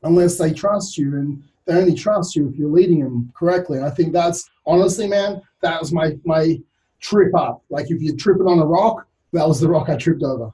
unless 0.04 0.38
they 0.38 0.54
trust 0.54 0.98
you 0.98 1.16
and 1.16 1.44
they 1.70 1.76
only 1.76 1.94
trust 1.94 2.36
you 2.36 2.50
if 2.50 2.56
you're 2.56 2.70
leading 2.70 3.00
them 3.00 3.32
correctly. 3.36 3.80
I 3.80 3.92
think 3.92 4.12
that's 4.12 4.50
honestly, 4.66 5.08
man, 5.08 5.42
that 5.62 5.80
was 5.80 5.92
my 5.92 6.18
my 6.26 6.60
trip 7.00 7.34
up. 7.36 7.64
Like 7.70 7.92
if 7.92 8.02
you're 8.02 8.16
tripping 8.16 8.48
on 8.48 8.60
a 8.60 8.66
rock, 8.66 9.08
that 9.34 9.48
was 9.48 9.60
the 9.60 9.70
rock 9.70 9.88
I 9.88 9.96
tripped 9.96 10.24
over. 10.24 10.52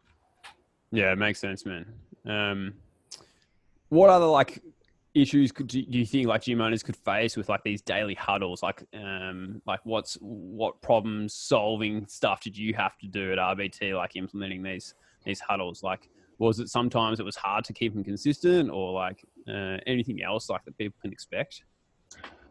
Yeah, 0.92 1.14
it 1.14 1.18
makes 1.18 1.40
sense, 1.40 1.66
man. 1.66 1.86
Um, 2.26 2.74
what 3.90 4.10
other 4.10 4.26
like 4.26 4.62
issues 5.16 5.52
could 5.52 5.68
do 5.68 5.80
you 5.80 6.06
think 6.06 6.28
like 6.28 6.44
gym 6.44 6.62
owners 6.62 6.84
could 6.84 6.98
face 6.98 7.38
with 7.38 7.50
like 7.50 7.64
these 7.64 7.82
daily 7.82 8.14
huddles? 8.14 8.62
Like, 8.62 8.84
um, 8.94 9.62
like 9.66 9.80
what's 9.84 10.16
what 10.22 10.82
problem 10.82 11.28
solving 11.30 12.06
stuff 12.08 12.42
did 12.42 12.58
you 12.58 12.74
have 12.74 12.98
to 13.00 13.08
do 13.08 13.32
at 13.32 13.38
RBT? 13.38 13.96
Like 13.96 14.16
implementing 14.16 14.62
these 14.62 14.94
these 15.24 15.40
huddles? 15.40 15.82
Like, 15.82 16.10
was 16.38 16.60
it 16.60 16.70
sometimes 16.70 17.20
it 17.20 17.24
was 17.24 17.38
hard 17.38 17.64
to 17.66 17.74
keep 17.74 17.94
them 17.94 18.04
consistent, 18.04 18.70
or 18.70 18.92
like 18.92 19.24
uh, 19.48 19.78
anything 19.88 20.22
else 20.22 20.50
like 20.50 20.66
that 20.66 20.78
people 20.78 21.00
can 21.02 21.12
expect? 21.12 21.64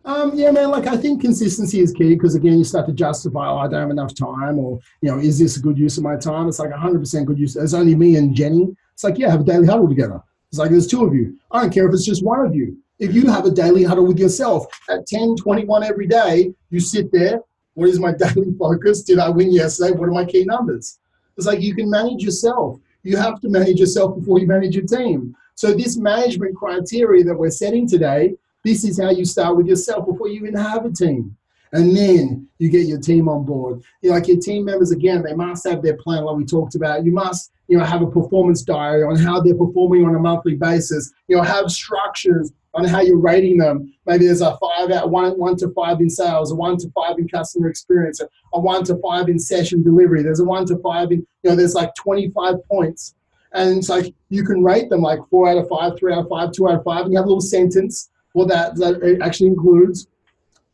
Um, 0.07 0.33
yeah, 0.35 0.51
man. 0.51 0.71
Like 0.71 0.87
I 0.87 0.97
think 0.97 1.21
consistency 1.21 1.81
is 1.81 1.93
key 1.93 2.15
because 2.15 2.35
again, 2.35 2.59
you 2.59 2.65
start 2.65 2.87
to 2.87 2.93
justify, 2.93 3.49
oh, 3.49 3.59
I 3.59 3.69
don't 3.69 3.81
have 3.81 3.91
enough 3.91 4.15
time, 4.15 4.59
or 4.59 4.81
you 5.03 5.11
know, 5.11 5.19
is 5.19 5.39
this 5.39 5.57
a 5.57 5.61
good 5.61 5.79
use 5.79 5.99
of 5.99 6.03
my 6.03 6.17
time? 6.17 6.49
It's 6.49 6.59
like 6.59 6.71
100% 6.71 7.25
good 7.27 7.39
use. 7.39 7.57
It's 7.57 7.75
only 7.75 7.95
me 7.95 8.17
and 8.17 8.35
Jenny. 8.35 8.75
It's 8.93 9.05
like, 9.05 9.19
yeah, 9.19 9.31
have 9.31 9.41
a 9.41 9.45
daily 9.45 9.67
huddle 9.67 9.89
together. 9.89 10.23
It's 10.55 10.59
like 10.61 10.71
there's 10.71 10.87
two 10.87 11.05
of 11.05 11.13
you. 11.13 11.37
I 11.51 11.63
don't 11.63 11.75
care 11.75 11.89
if 11.89 11.93
it's 11.93 12.07
just 12.07 12.25
one 12.25 12.47
of 12.47 12.55
you. 12.55 12.79
If 13.01 13.13
you 13.13 13.27
have 13.27 13.45
a 13.45 13.51
daily 13.51 13.83
huddle 13.83 14.07
with 14.07 14.21
yourself 14.21 14.67
at 14.89 15.05
10, 15.05 15.35
21 15.35 15.83
every 15.83 16.07
day, 16.07 16.55
you 16.71 16.79
sit 16.79 17.11
there. 17.11 17.41
What 17.73 17.89
is 17.89 17.99
my 17.99 18.13
daily 18.17 18.55
focus? 18.57 19.03
Did 19.03 19.19
I 19.19 19.31
win 19.31 19.51
yesterday? 19.51 19.91
What 19.91 20.09
are 20.09 20.13
my 20.13 20.25
key 20.25 20.45
numbers? 20.45 21.01
It's 21.37 21.49
like 21.49 21.61
you 21.61 21.75
can 21.75 21.91
manage 21.91 22.23
yourself. 22.23 22.79
You 23.03 23.17
have 23.17 23.41
to 23.41 23.49
manage 23.49 23.81
yourself 23.81 24.17
before 24.17 24.39
you 24.39 24.47
manage 24.47 24.77
your 24.77 24.87
team. 24.87 25.35
So 25.57 25.75
this 25.75 25.97
management 25.97 26.55
criteria 26.55 27.25
that 27.25 27.35
we're 27.35 27.51
setting 27.51 27.89
today, 27.89 28.37
this 28.65 28.85
is 28.85 29.01
how 29.03 29.11
you 29.11 29.25
start 29.25 29.57
with 29.57 29.67
yourself 29.67 30.07
before 30.07 30.29
you 30.29 30.37
even 30.37 30.55
have 30.55 30.87
a 30.87 30.93
team. 30.93 31.37
And 31.75 31.95
then 31.95 32.49
you 32.59 32.71
get 32.71 32.87
your 32.87 33.01
team 33.01 33.29
on 33.29 33.45
board. 33.45 33.83
You 34.01 34.11
know, 34.11 34.17
like 34.17 34.29
your 34.29 34.39
team 34.39 34.65
members, 34.65 34.91
again, 34.91 35.23
they 35.23 35.35
must 35.35 35.69
have 35.69 35.83
their 35.83 35.97
plan, 35.97 36.25
like 36.25 36.37
we 36.37 36.45
talked 36.45 36.75
about. 36.75 37.05
You 37.05 37.13
must, 37.13 37.53
you 37.69 37.77
know, 37.77 37.85
have 37.85 38.01
a 38.01 38.07
performance 38.07 38.63
diary 38.63 39.03
on 39.03 39.17
how 39.17 39.41
they're 39.41 39.57
performing 39.57 40.07
on 40.07 40.15
a 40.15 40.19
monthly 40.19 40.55
basis. 40.55 41.13
You 41.29 41.37
know, 41.37 41.43
have 41.43 41.71
structures 41.71 42.53
on 42.75 42.85
how 42.85 43.01
you're 43.03 43.19
rating 43.19 43.59
them. 43.59 43.93
Maybe 44.07 44.27
there's 44.27 44.41
a 44.41 44.57
five 44.59 44.91
out 44.91 45.11
one 45.11 45.33
one 45.39 45.57
to 45.57 45.69
five 45.75 46.01
in 46.01 46.09
sales, 46.09 46.53
a 46.53 46.55
one 46.55 46.79
to 46.79 46.91
five 46.95 47.19
in 47.19 47.29
customer 47.29 47.69
experience, 47.69 48.21
a 48.21 48.61
one 48.61 48.85
to 48.85 48.97
five 49.03 49.29
in 49.29 49.39
session 49.39 49.83
delivery. 49.83 50.23
There's 50.23 50.41
a 50.41 50.45
one 50.45 50.67
to 50.67 50.79
five 50.79 51.13
in, 51.13 51.27
you 51.43 51.51
know, 51.51 51.57
there's 51.57 51.75
like 51.75 51.95
25 51.97 52.57
points 52.71 53.15
and 53.55 53.79
it's 53.79 53.89
like 53.89 54.13
you 54.29 54.45
can 54.45 54.63
rate 54.63 54.91
them 54.91 55.01
like 55.01 55.21
four 55.31 55.49
out 55.49 55.57
of 55.57 55.69
five, 55.69 55.99
three 55.99 56.13
out 56.13 56.21
of 56.21 56.29
five, 56.29 56.53
two 56.53 56.69
out 56.69 56.75
of 56.75 56.85
five, 56.85 57.05
and 57.05 57.13
you 57.13 57.19
have 57.19 57.25
a 57.25 57.29
little 57.29 57.41
sentence 57.41 58.11
what 58.33 58.49
that, 58.49 58.75
that 58.77 59.19
actually 59.23 59.47
includes. 59.47 60.09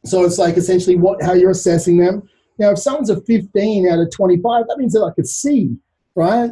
So 0.04 0.24
it's 0.24 0.38
like 0.38 0.56
essentially 0.56 0.96
what 0.96 1.22
how 1.22 1.34
you're 1.34 1.50
assessing 1.50 1.96
them. 1.96 2.28
Now, 2.58 2.70
if 2.70 2.78
someone's 2.78 3.10
a 3.10 3.20
15 3.20 3.88
out 3.88 4.00
of 4.00 4.10
25, 4.10 4.66
that 4.68 4.78
means 4.78 4.92
they're 4.92 5.02
like 5.02 5.18
a 5.18 5.24
C, 5.24 5.76
right? 6.14 6.50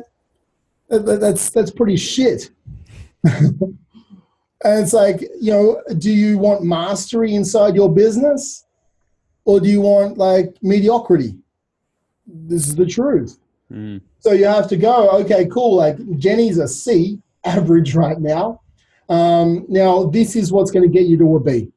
That's 0.89 1.51
that's 1.51 1.71
pretty 1.71 1.97
shit. 1.97 2.51
and 3.25 3.79
it's 4.65 4.93
like, 4.93 5.21
you 5.41 5.53
know, 5.53 5.83
do 5.99 6.11
you 6.11 6.39
want 6.39 6.63
mastery 6.63 7.35
inside 7.35 7.75
your 7.75 7.93
business, 7.93 8.65
or 9.45 9.61
do 9.61 9.69
you 9.69 9.83
want 9.83 10.19
like 10.19 10.57
mediocrity? 10.63 11.35
This 12.27 12.67
is 12.67 12.75
the 12.75 12.87
truth. 12.87 13.39
Mm. 13.71 14.01
So 14.21 14.33
you 14.33 14.47
have 14.47 14.69
to 14.69 14.77
go, 14.77 15.11
okay, 15.21 15.47
cool. 15.47 15.77
Like 15.77 15.99
Jenny's 16.19 16.59
a 16.59 16.69
C 16.69 17.21
average 17.45 17.95
right 17.95 18.19
now. 18.19 18.63
Um, 19.09 19.65
now, 19.69 20.05
this 20.05 20.37
is 20.37 20.53
what's 20.53 20.71
going 20.71 20.91
to 20.91 20.93
get 20.93 21.07
you 21.07 21.17
to 21.19 21.37
a 21.37 21.41
B. 21.41 21.73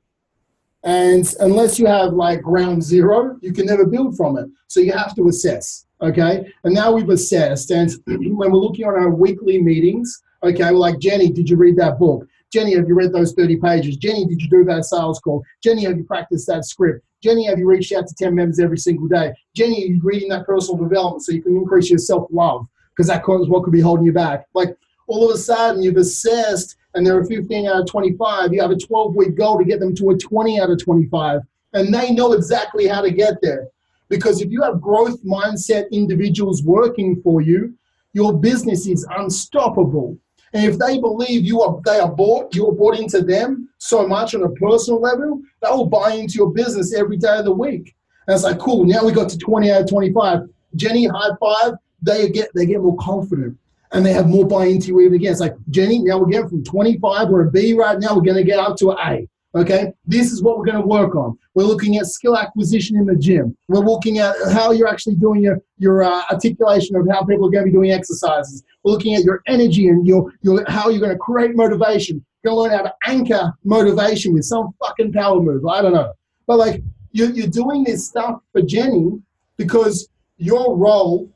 And 0.84 1.32
unless 1.40 1.78
you 1.78 1.86
have 1.86 2.14
like 2.14 2.42
ground 2.42 2.84
zero, 2.84 3.38
you 3.42 3.54
can 3.54 3.66
never 3.66 3.86
build 3.86 4.18
from 4.18 4.38
it. 4.38 4.48
So 4.68 4.80
you 4.80 4.94
have 4.94 5.16
to 5.16 5.28
assess. 5.28 5.86
Okay. 6.02 6.52
And 6.64 6.74
now 6.74 6.92
we've 6.92 7.10
assessed. 7.10 7.70
And 7.72 7.92
when 8.06 8.52
we're 8.52 8.58
looking 8.58 8.86
on 8.86 8.96
our 8.96 9.12
weekly 9.12 9.62
meetings, 9.62 10.22
okay, 10.44 10.72
we're 10.72 10.78
like, 10.78 11.00
Jenny, 11.00 11.32
did 11.32 11.50
you 11.50 11.58
read 11.58 11.78
that 11.78 12.00
book? 12.00 12.26
Jenny, 12.52 12.76
have 12.76 12.88
you 12.88 12.96
read 12.96 13.14
those 13.14 13.34
30 13.34 13.58
pages? 13.58 13.96
Jenny, 13.98 14.26
did 14.26 14.42
you 14.42 14.50
do 14.50 14.66
that 14.66 14.86
sales 14.86 15.20
call? 15.20 15.44
Jenny, 15.64 15.86
have 15.86 15.98
you 15.98 16.04
practiced 16.04 16.48
that 16.48 16.66
script? 16.66 17.06
Jenny, 17.24 17.46
have 17.46 17.60
you 17.60 17.68
reached 17.68 17.94
out 17.94 18.08
to 18.08 18.16
10 18.16 18.36
members 18.36 18.60
every 18.60 18.78
single 18.78 19.08
day? 19.08 19.32
Jenny, 19.56 19.84
are 19.84 19.88
you 19.88 20.02
reading 20.04 20.30
that 20.30 20.46
personal 20.46 20.84
development 20.84 21.24
so 21.24 21.32
you 21.32 21.42
can 21.42 21.56
increase 21.56 21.90
your 21.90 22.00
self 22.00 22.28
love? 22.32 22.66
Because 22.90 23.08
that 23.08 23.22
is 23.22 23.48
what 23.48 23.64
could 23.64 23.72
be 23.72 23.80
holding 23.80 24.06
you 24.06 24.12
back. 24.12 24.48
Like 24.54 24.76
all 25.08 25.30
of 25.30 25.34
a 25.34 25.38
sudden, 25.38 25.82
you've 25.82 25.98
assessed 25.98 26.76
and 26.94 27.06
they're 27.06 27.22
a 27.22 27.26
15 27.26 27.68
out 27.68 27.82
of 27.82 27.88
25. 27.88 28.54
You 28.54 28.62
have 28.62 28.72
a 28.72 28.78
12 28.78 29.16
week 29.16 29.36
goal 29.36 29.58
to 29.58 29.66
get 29.66 29.80
them 29.80 29.96
to 29.96 30.12
a 30.12 30.18
20 30.18 30.60
out 30.60 30.70
of 30.70 30.84
25. 30.84 31.42
And 31.74 31.94
they 31.94 32.12
know 32.12 32.34
exactly 32.34 32.88
how 32.88 33.02
to 33.02 33.12
get 33.12 33.42
there. 33.42 33.68
Because 34.10 34.42
if 34.42 34.52
you 34.52 34.62
have 34.62 34.82
growth 34.82 35.24
mindset 35.24 35.90
individuals 35.92 36.64
working 36.64 37.22
for 37.22 37.42
you, 37.42 37.74
your 38.14 38.38
business 38.38 38.86
is 38.88 39.08
unstoppable. 39.18 40.18
And 40.54 40.66
if 40.66 40.78
they 40.78 41.00
believe 41.00 41.46
you 41.46 41.62
are 41.62 41.80
they 41.86 42.00
are 42.00 42.12
bought, 42.12 42.54
you're 42.54 42.74
bought 42.74 43.00
into 43.00 43.22
them 43.22 43.70
so 43.78 44.06
much 44.06 44.36
on 44.36 44.44
a 44.44 44.50
personal 44.50 45.00
level, 45.00 45.42
they 45.62 45.70
will 45.70 45.86
buy 45.86 46.12
into 46.12 46.36
your 46.36 46.52
business 46.52 46.94
every 46.94 47.16
day 47.16 47.38
of 47.38 47.46
the 47.46 47.54
week. 47.54 47.96
And 48.28 48.36
it's 48.36 48.44
like, 48.44 48.60
cool, 48.60 48.84
now 48.84 49.06
we 49.06 49.14
got 49.14 49.30
to 49.30 49.38
20 49.38 49.72
out 49.72 49.82
of 49.82 49.90
25. 49.90 50.42
Jenny, 50.76 51.08
high 51.08 51.36
five, 51.40 51.74
they 52.02 52.30
get 52.30 52.50
they 52.54 52.66
get 52.66 52.82
more 52.82 52.98
confident 52.98 53.58
and 53.94 54.06
they 54.06 54.14
have 54.14 54.28
more 54.28 54.48
buy 54.48 54.66
into 54.66 54.88
you 54.88 55.02
even 55.02 55.16
again. 55.16 55.32
It's 55.32 55.42
like, 55.42 55.56
Jenny, 55.70 56.00
now 56.00 56.18
we're 56.18 56.28
getting 56.28 56.50
from 56.50 56.64
25, 56.64 57.30
we're 57.30 57.48
a 57.48 57.52
B 57.52 57.74
right 57.74 58.00
now, 58.00 58.16
we're 58.16 58.22
gonna 58.22 58.44
get 58.44 58.60
up 58.60 58.78
to 58.78 58.92
an 58.92 58.98
A. 59.00 59.28
Okay, 59.54 59.92
this 60.06 60.32
is 60.32 60.42
what 60.42 60.58
we're 60.58 60.66
going 60.66 60.82
to 60.82 60.88
work 60.88 61.14
on. 61.14 61.38
We're 61.56 61.66
looking 61.66 61.98
at 61.98 62.06
skill 62.06 62.38
acquisition 62.38 62.96
in 62.96 63.06
the 63.06 63.18
gym. 63.18 63.58
We're 63.68 63.84
looking 63.84 64.20
at 64.20 64.34
how 64.54 64.72
you're 64.72 64.88
actually 64.88 65.16
doing 65.16 65.44
your 65.44 65.60
your 65.78 66.04
uh, 66.04 66.24
articulation 66.32 66.96
of 66.96 67.06
how 67.12 67.26
people 67.26 67.48
are 67.48 67.52
going 67.52 67.66
to 67.66 67.70
be 67.70 67.74
doing 67.74 67.92
exercises. 67.92 68.64
We're 68.84 68.94
looking 68.94 69.14
at 69.16 69.26
your 69.26 69.42
energy 69.48 69.90
and 69.90 70.08
your 70.08 70.32
your 70.42 70.64
how 70.70 70.88
you're 70.88 71.02
going 71.02 71.12
to 71.12 71.18
create 71.18 71.54
motivation. 71.54 72.26
You're 72.44 72.54
going 72.54 72.70
to 72.70 72.76
learn 72.76 72.86
how 72.86 72.92
to 72.92 72.94
anchor 73.12 73.54
motivation 73.66 74.34
with 74.34 74.46
some 74.46 74.74
fucking 74.80 75.12
power 75.12 75.42
move. 75.42 75.66
I 75.66 75.82
don't 75.82 75.94
know, 75.94 76.14
but 76.48 76.58
like 76.58 76.82
you're 77.12 77.32
you're 77.32 77.48
doing 77.48 77.84
this 77.84 78.08
stuff 78.08 78.40
for 78.54 78.62
Jenny 78.62 79.22
because 79.58 80.08
your 80.38 80.78
role 80.78 81.30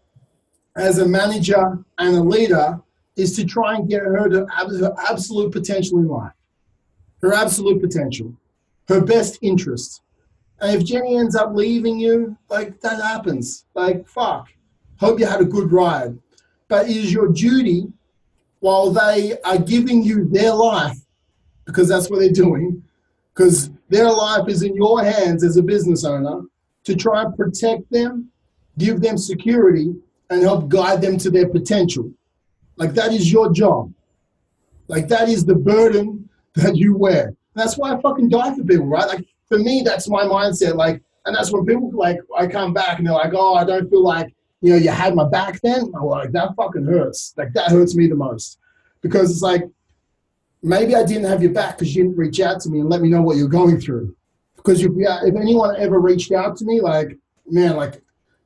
as 0.76 1.00
a 1.00 1.08
manager 1.08 1.78
and 1.98 2.16
a 2.16 2.22
leader 2.22 2.80
is 3.16 3.36
to 3.36 3.46
try 3.46 3.76
and 3.76 3.90
get 3.90 4.02
her 4.02 4.28
to 4.30 4.46
her 4.46 4.96
absolute 5.10 5.52
potential 5.52 6.00
in 6.00 6.08
life 6.08 6.34
her 7.26 7.34
absolute 7.34 7.82
potential, 7.82 8.34
her 8.88 9.02
best 9.02 9.40
interest. 9.42 10.02
And 10.62 10.80
if 10.80 10.86
Jenny 10.86 11.18
ends 11.18 11.36
up 11.36 11.54
leaving 11.54 12.00
you, 12.00 12.38
like 12.50 12.80
that 12.82 13.02
happens. 13.02 13.66
Like, 13.74 14.08
fuck. 14.08 14.48
Hope 14.98 15.20
you 15.20 15.26
had 15.26 15.42
a 15.42 15.46
good 15.46 15.72
ride. 15.72 16.18
But 16.68 16.90
it 16.90 16.96
is 16.96 17.12
your 17.12 17.30
duty 17.30 17.88
while 18.60 18.92
they 18.92 19.38
are 19.44 19.58
giving 19.58 20.04
you 20.04 20.26
their 20.26 20.54
life, 20.54 20.98
because 21.66 21.90
that's 21.90 22.10
what 22.10 22.20
they're 22.20 22.30
doing, 22.30 22.82
because 23.34 23.70
their 23.90 24.10
life 24.10 24.48
is 24.48 24.64
in 24.64 24.76
your 24.76 25.04
hands 25.04 25.44
as 25.44 25.58
a 25.58 25.64
business 25.64 26.06
owner, 26.06 26.42
to 26.86 26.96
try 26.96 27.24
and 27.24 27.36
protect 27.36 27.92
them, 27.92 28.30
give 28.78 29.02
them 29.02 29.18
security, 29.18 29.94
and 30.30 30.42
help 30.42 30.70
guide 30.70 31.02
them 31.02 31.18
to 31.20 31.30
their 31.30 31.48
potential. 31.48 32.12
Like, 32.78 32.94
that 32.94 33.14
is 33.14 33.32
your 33.32 33.52
job. 33.52 33.94
Like, 34.88 35.08
that 35.08 35.30
is 35.30 35.46
the 35.46 35.56
burden 35.56 36.30
that 36.56 36.76
you 36.76 36.96
wear. 36.96 37.28
And 37.28 37.64
that's 37.64 37.78
why 37.78 37.94
I 37.94 38.02
fucking 38.02 38.30
die 38.30 38.54
for 38.54 38.64
people, 38.64 38.88
right? 38.88 39.08
Like 39.08 39.26
for 39.48 39.58
me, 39.58 39.82
that's 39.86 40.10
my 40.10 40.24
mindset. 40.24 40.76
Like, 40.76 41.02
and 41.26 41.36
that's 41.36 41.52
when 41.52 41.66
people 41.66 41.92
like 41.94 42.20
I 42.38 42.48
come 42.48 42.74
back 42.74 42.98
and 42.98 43.08
they're 43.08 43.14
like, 43.14 43.34
oh, 43.34 43.56
I 43.56 43.64
don't 43.64 43.90
feel 43.90 44.04
like 44.04 44.34
you 44.62 44.72
know 44.72 44.78
you 44.78 44.90
had 44.90 45.16
my 45.16 45.28
back 45.28 45.60
then. 45.62 45.92
I'm 45.96 46.06
like 46.06 46.32
that 46.34 46.56
fucking 46.56 46.86
hurts. 46.86 47.34
Like 47.38 47.54
that 47.54 47.72
hurts 47.72 47.96
me 47.96 48.08
the 48.08 48.16
most 48.16 48.60
because 49.02 49.32
it's 49.32 49.42
like 49.42 49.64
maybe 50.62 50.96
I 50.96 51.06
didn't 51.06 51.26
have 51.26 51.42
your 51.42 51.54
back 51.54 51.78
because 51.78 51.96
you 51.96 52.04
didn't 52.04 52.18
reach 52.18 52.40
out 52.40 52.62
to 52.62 52.70
me 52.70 52.80
and 52.80 52.90
let 52.90 53.02
me 53.02 53.10
know 53.10 53.22
what 53.22 53.38
you're 53.38 53.48
going 53.48 53.80
through. 53.80 54.16
Because 54.58 54.84
if 54.84 54.92
if 54.96 55.36
anyone 55.36 55.76
ever 55.78 56.00
reached 56.00 56.32
out 56.32 56.58
to 56.58 56.66
me, 56.66 56.82
like 56.82 57.18
man, 57.48 57.76
like 57.76 58.02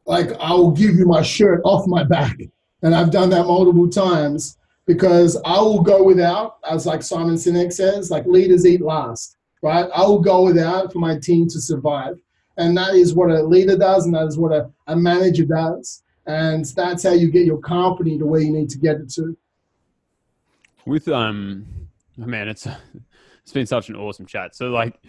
like 0.09 0.31
I 0.39 0.53
will 0.53 0.71
give 0.71 0.95
you 0.95 1.05
my 1.05 1.21
shirt 1.21 1.61
off 1.63 1.85
my 1.87 2.03
back, 2.03 2.35
and 2.81 2.95
I've 2.95 3.11
done 3.11 3.29
that 3.29 3.45
multiple 3.45 3.87
times 3.87 4.57
because 4.87 5.39
I 5.45 5.61
will 5.61 5.83
go 5.83 6.01
without, 6.01 6.57
as 6.67 6.87
like 6.87 7.03
Simon 7.03 7.35
Sinek 7.35 7.71
says, 7.71 8.09
like 8.09 8.25
leaders 8.25 8.65
eat 8.65 8.81
last, 8.81 9.37
right? 9.61 9.87
I 9.95 10.01
will 10.01 10.19
go 10.19 10.45
without 10.45 10.91
for 10.91 10.97
my 10.97 11.19
team 11.19 11.47
to 11.49 11.61
survive. 11.61 12.15
And 12.57 12.75
that 12.75 12.95
is 12.95 13.13
what 13.13 13.29
a 13.29 13.43
leader 13.43 13.77
does, 13.77 14.05
and 14.05 14.15
that 14.15 14.25
is 14.25 14.35
what 14.35 14.51
a, 14.51 14.71
a 14.87 14.95
manager 14.95 15.45
does. 15.45 16.01
And 16.25 16.65
that's 16.65 17.03
how 17.03 17.11
you 17.11 17.29
get 17.29 17.45
your 17.45 17.59
company 17.59 18.17
to 18.17 18.25
where 18.25 18.41
you 18.41 18.51
need 18.51 18.69
to 18.71 18.79
get 18.79 18.95
it 18.95 19.11
to. 19.11 19.37
With 20.87 21.07
um 21.07 21.67
man, 22.17 22.47
it's 22.47 22.65
it's 23.43 23.51
been 23.51 23.67
such 23.67 23.89
an 23.89 23.95
awesome 23.95 24.25
chat. 24.25 24.55
So 24.55 24.71
like 24.71 24.99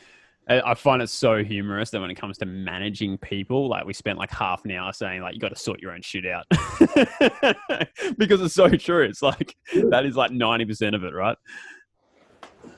I 0.51 0.75
find 0.75 1.01
it 1.01 1.09
so 1.09 1.45
humorous 1.45 1.91
that 1.91 2.01
when 2.01 2.11
it 2.11 2.17
comes 2.17 2.37
to 2.39 2.47
managing 2.47 3.19
people, 3.19 3.69
like 3.69 3.85
we 3.85 3.93
spent 3.93 4.19
like 4.19 4.33
half 4.33 4.65
an 4.65 4.73
hour 4.73 4.93
saying 4.93 5.23
like 5.23 5.35
you 5.35 5.41
got 5.41 5.51
to 5.51 5.57
sort 5.57 5.81
your 5.81 5.93
own 5.93 6.03
shit 6.03 6.27
out 6.27 6.45
because 8.19 8.41
it's 8.41 8.55
so 8.55 8.69
true. 8.69 9.05
It's 9.05 9.23
like 9.23 9.55
that 9.91 10.05
is 10.05 10.17
like 10.17 10.33
ninety 10.33 10.65
percent 10.65 10.97
of 10.97 11.05
it, 11.05 11.15
right? 11.15 11.37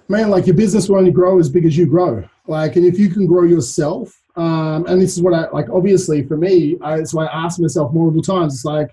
Man, 0.09 0.29
like 0.29 0.47
your 0.47 0.55
business 0.57 0.89
will 0.89 0.99
only 0.99 1.13
grow 1.13 1.39
as 1.39 1.49
big 1.49 1.65
as 1.65 1.77
you 1.77 1.87
grow. 1.87 2.23
Like, 2.47 2.77
and 2.77 2.85
if 2.85 2.99
you 2.99 3.09
can 3.09 3.27
grow 3.27 3.45
yourself, 3.45 4.13
um, 4.37 4.85
and 4.87 5.01
this 5.01 5.17
is 5.17 5.23
what 5.23 5.33
I 5.33 5.49
like. 5.51 5.71
Obviously, 5.71 6.23
for 6.27 6.37
me, 6.37 6.77
I, 6.83 7.05
so 7.05 7.21
I 7.21 7.27
ask 7.27 7.59
myself 7.59 7.95
multiple 7.95 8.23
times. 8.23 8.55
It's 8.55 8.65
like, 8.65 8.91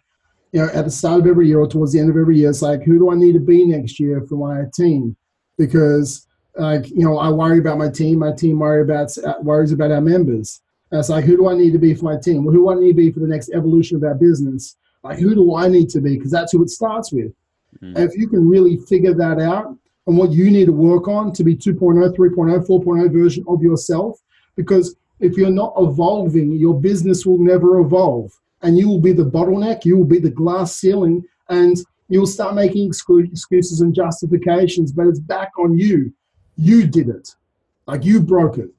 you 0.53 0.61
know, 0.61 0.69
at 0.73 0.85
the 0.85 0.91
start 0.91 1.21
of 1.21 1.27
every 1.27 1.47
year 1.47 1.59
or 1.59 1.67
towards 1.67 1.91
the 1.91 1.99
end 1.99 2.09
of 2.09 2.17
every 2.17 2.37
year, 2.37 2.49
it's 2.49 2.61
like, 2.61 2.83
who 2.83 2.97
do 2.97 3.11
I 3.11 3.15
need 3.15 3.33
to 3.33 3.39
be 3.39 3.65
next 3.65 3.99
year 3.99 4.21
for 4.27 4.35
my 4.35 4.63
team? 4.73 5.17
Because 5.57 6.25
like 6.59 6.89
you 6.89 7.03
know 7.03 7.17
i 7.17 7.29
worry 7.29 7.59
about 7.59 7.77
my 7.77 7.89
team. 7.89 8.19
My 8.19 8.31
team 8.31 8.59
worry 8.59 8.81
about 8.81 9.15
worries 9.41 9.71
about 9.71 9.91
our 9.91 10.01
members. 10.01 10.61
It's 10.91 11.09
like 11.09 11.25
who 11.25 11.37
do 11.37 11.47
i 11.49 11.55
need 11.55 11.71
to 11.71 11.79
be 11.79 11.93
for 11.93 12.05
my 12.05 12.17
team? 12.17 12.43
Well, 12.43 12.53
who 12.53 12.63
do 12.63 12.69
i 12.71 12.75
need 12.75 12.89
to 12.89 12.93
be 12.95 13.11
for 13.11 13.19
the 13.19 13.27
next 13.27 13.51
evolution 13.53 13.97
of 13.97 14.03
our 14.03 14.15
business? 14.15 14.75
Like 15.03 15.19
who 15.19 15.33
do 15.35 15.55
i 15.55 15.67
need 15.67 15.89
to 15.89 16.01
be? 16.01 16.17
Because 16.17 16.31
that's 16.31 16.51
who 16.51 16.63
it 16.63 16.69
starts 16.69 17.11
with. 17.11 17.31
Mm-hmm. 17.75 17.97
and 17.97 18.09
if 18.09 18.17
you 18.17 18.27
can 18.27 18.49
really 18.49 18.77
figure 18.77 19.13
that 19.13 19.39
out 19.39 19.77
and 20.07 20.17
what 20.17 20.31
you 20.31 20.49
need 20.49 20.65
to 20.65 20.71
work 20.73 21.07
on 21.07 21.31
to 21.33 21.43
be 21.43 21.55
2.0 21.55 22.15
3.0 22.15 22.67
4.0 22.67 23.13
version 23.13 23.45
of 23.47 23.61
yourself 23.61 24.19
because 24.55 24.95
if 25.19 25.37
you're 25.37 25.51
not 25.51 25.73
evolving 25.77 26.53
your 26.53 26.79
business 26.79 27.27
will 27.27 27.37
never 27.37 27.79
evolve. 27.79 28.31
And 28.63 28.77
you 28.77 28.89
will 28.89 28.99
be 28.99 29.13
the 29.13 29.23
bottleneck 29.23 29.85
you 29.85 29.97
will 29.97 30.11
be 30.15 30.19
the 30.19 30.31
glass 30.31 30.75
ceiling 30.75 31.23
and 31.49 31.77
you'll 32.09 32.25
start 32.25 32.55
making 32.55 32.87
excuses 32.87 33.81
and 33.81 33.93
justifications 33.93 34.91
but 34.91 35.05
it's 35.05 35.19
back 35.19 35.51
on 35.59 35.77
you 35.77 36.11
you 36.59 36.85
did 36.85 37.09
it. 37.09 37.35
Like 37.87 38.03
you 38.03 38.19
broke 38.19 38.57
it. 38.57 38.69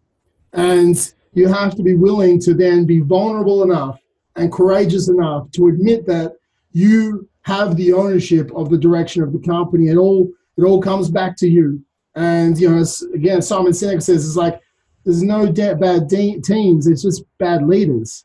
And 0.53 0.97
you 1.33 1.49
have 1.49 1.75
to 1.77 1.83
be 1.83 1.95
willing 1.95 2.39
to 2.41 2.55
then 2.55 2.85
be 2.85 3.01
vulnerable 3.01 3.63
enough 3.63 4.01
and 4.37 4.53
courageous 4.53 5.09
enough 5.09 5.51
to 5.53 5.69
admit 5.69 6.07
that 6.07 6.37
you 6.73 7.29
have 7.43 7.77
the 7.77 7.93
ownership 7.93 8.51
of 8.55 8.71
the 8.71 8.79
direction 8.79 9.23
of 9.23 9.33
the 9.33 9.39
company. 9.39 9.89
It 9.89 9.97
all 9.97 10.31
it 10.57 10.63
all 10.63 10.81
comes 10.81 11.11
back 11.11 11.37
to 11.39 11.49
you. 11.49 11.83
And 12.15 12.61
you 12.61 12.69
know, 12.69 12.85
again, 13.15 13.41
Simon 13.41 13.73
Sinek 13.73 14.03
says 14.03 14.27
it's 14.27 14.37
like 14.37 14.61
there's 15.05 15.23
no 15.23 15.51
de- 15.51 15.77
bad 15.77 16.09
de- 16.09 16.41
teams. 16.41 16.87
It's 16.87 17.03
just 17.03 17.25
bad 17.39 17.67
leaders. 17.67 18.25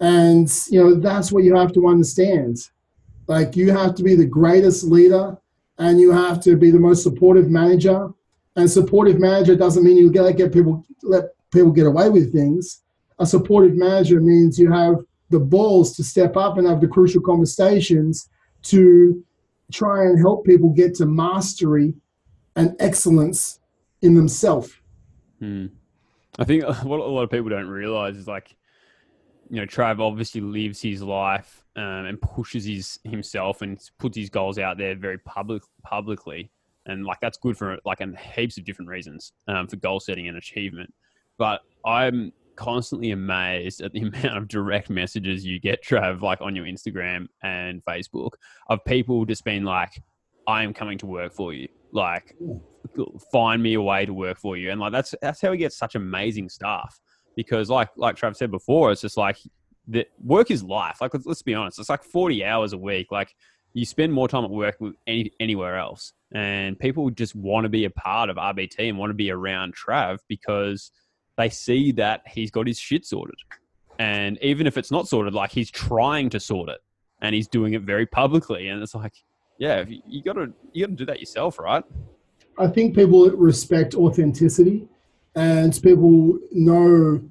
And 0.00 0.48
you 0.68 0.80
know 0.82 0.94
that's 0.94 1.32
what 1.32 1.44
you 1.44 1.56
have 1.56 1.72
to 1.72 1.88
understand. 1.88 2.58
Like 3.28 3.56
you 3.56 3.70
have 3.70 3.94
to 3.94 4.02
be 4.02 4.14
the 4.14 4.26
greatest 4.26 4.84
leader, 4.84 5.36
and 5.78 6.00
you 6.00 6.12
have 6.12 6.40
to 6.42 6.56
be 6.56 6.70
the 6.70 6.78
most 6.78 7.02
supportive 7.02 7.48
manager, 7.48 8.12
and 8.58 8.68
supportive 8.68 9.20
manager 9.20 9.54
doesn't 9.54 9.84
mean 9.84 9.96
you 9.96 10.10
gotta 10.10 10.32
get 10.32 10.52
people 10.52 10.84
let 11.04 11.26
people 11.52 11.70
get 11.70 11.86
away 11.86 12.10
with 12.10 12.32
things. 12.32 12.82
A 13.20 13.24
supportive 13.24 13.76
manager 13.76 14.20
means 14.20 14.58
you 14.58 14.70
have 14.70 14.96
the 15.30 15.38
balls 15.38 15.96
to 15.96 16.04
step 16.04 16.36
up 16.36 16.58
and 16.58 16.66
have 16.66 16.80
the 16.80 16.88
crucial 16.88 17.22
conversations 17.22 18.28
to 18.64 19.24
try 19.72 20.04
and 20.04 20.18
help 20.18 20.44
people 20.44 20.70
get 20.70 20.94
to 20.96 21.06
mastery 21.06 21.94
and 22.56 22.74
excellence 22.80 23.60
in 24.02 24.14
themselves. 24.14 24.72
Hmm. 25.38 25.66
I 26.38 26.44
think 26.44 26.64
what 26.82 26.98
a 26.98 27.04
lot 27.04 27.22
of 27.22 27.30
people 27.30 27.50
don't 27.50 27.68
realize 27.68 28.16
is 28.16 28.26
like, 28.26 28.56
you 29.50 29.60
know, 29.60 29.66
Trav 29.66 30.00
obviously 30.00 30.40
lives 30.40 30.82
his 30.82 31.00
life 31.00 31.64
um, 31.76 32.06
and 32.06 32.20
pushes 32.20 32.64
his 32.64 32.98
himself 33.04 33.62
and 33.62 33.78
puts 33.98 34.16
his 34.16 34.30
goals 34.30 34.58
out 34.58 34.78
there 34.78 34.96
very 34.96 35.18
public 35.18 35.62
publicly 35.84 36.50
and 36.88 37.04
like 37.04 37.20
that's 37.20 37.38
good 37.38 37.56
for 37.56 37.78
like 37.84 38.00
in 38.00 38.16
heaps 38.16 38.58
of 38.58 38.64
different 38.64 38.88
reasons 38.88 39.32
um, 39.46 39.66
for 39.68 39.76
goal 39.76 40.00
setting 40.00 40.26
and 40.28 40.36
achievement. 40.36 40.92
But 41.38 41.60
I'm 41.84 42.32
constantly 42.56 43.12
amazed 43.12 43.80
at 43.80 43.92
the 43.92 44.00
amount 44.08 44.36
of 44.36 44.48
direct 44.48 44.90
messages 44.90 45.44
you 45.44 45.60
get, 45.60 45.84
Trav, 45.84 46.20
like 46.22 46.40
on 46.40 46.56
your 46.56 46.64
Instagram 46.64 47.26
and 47.42 47.84
Facebook 47.84 48.32
of 48.68 48.84
people 48.84 49.24
just 49.24 49.44
being 49.44 49.64
like, 49.64 50.02
"I 50.46 50.64
am 50.64 50.74
coming 50.74 50.98
to 50.98 51.06
work 51.06 51.32
for 51.32 51.52
you." 51.52 51.68
Like, 51.92 52.36
find 53.32 53.62
me 53.62 53.74
a 53.74 53.82
way 53.82 54.04
to 54.04 54.12
work 54.12 54.38
for 54.38 54.56
you, 54.56 54.70
and 54.70 54.80
like 54.80 54.92
that's 54.92 55.14
that's 55.22 55.40
how 55.40 55.50
we 55.50 55.58
get 55.58 55.72
such 55.72 55.94
amazing 55.94 56.48
stuff. 56.48 56.98
Because 57.36 57.70
like 57.70 57.90
like 57.96 58.16
Trav 58.16 58.36
said 58.36 58.50
before, 58.50 58.90
it's 58.90 59.02
just 59.02 59.16
like 59.16 59.38
the 59.88 60.06
work 60.22 60.50
is 60.50 60.62
life. 60.62 61.00
Like 61.00 61.14
let's, 61.14 61.26
let's 61.26 61.42
be 61.42 61.54
honest, 61.54 61.78
it's 61.78 61.88
like 61.88 62.04
40 62.04 62.44
hours 62.44 62.72
a 62.74 62.78
week. 62.78 63.10
Like 63.10 63.34
you 63.72 63.84
spend 63.84 64.12
more 64.12 64.28
time 64.28 64.44
at 64.44 64.50
work 64.50 64.76
with 64.80 64.94
any, 65.06 65.32
anywhere 65.40 65.78
else. 65.78 66.12
And 66.32 66.78
people 66.78 67.08
just 67.10 67.34
want 67.34 67.64
to 67.64 67.68
be 67.68 67.84
a 67.84 67.90
part 67.90 68.28
of 68.28 68.36
RBT 68.36 68.88
and 68.88 68.98
want 68.98 69.10
to 69.10 69.14
be 69.14 69.30
around 69.30 69.74
Trav 69.74 70.18
because 70.28 70.90
they 71.36 71.48
see 71.48 71.92
that 71.92 72.22
he's 72.26 72.50
got 72.50 72.66
his 72.66 72.78
shit 72.78 73.06
sorted. 73.06 73.36
And 73.98 74.38
even 74.42 74.66
if 74.66 74.76
it's 74.76 74.90
not 74.90 75.08
sorted, 75.08 75.34
like 75.34 75.50
he's 75.50 75.70
trying 75.70 76.30
to 76.30 76.40
sort 76.40 76.68
it 76.68 76.80
and 77.22 77.34
he's 77.34 77.48
doing 77.48 77.72
it 77.74 77.82
very 77.82 78.06
publicly. 78.06 78.68
And 78.68 78.82
it's 78.82 78.94
like, 78.94 79.14
yeah, 79.58 79.84
you 79.88 80.22
gotta 80.22 80.52
you 80.72 80.86
gotta 80.86 80.96
do 80.96 81.06
that 81.06 81.20
yourself, 81.20 81.58
right? 81.58 81.82
I 82.58 82.66
think 82.68 82.94
people 82.94 83.28
respect 83.30 83.94
authenticity 83.94 84.86
and 85.34 85.78
people 85.82 86.38
know 86.52 87.22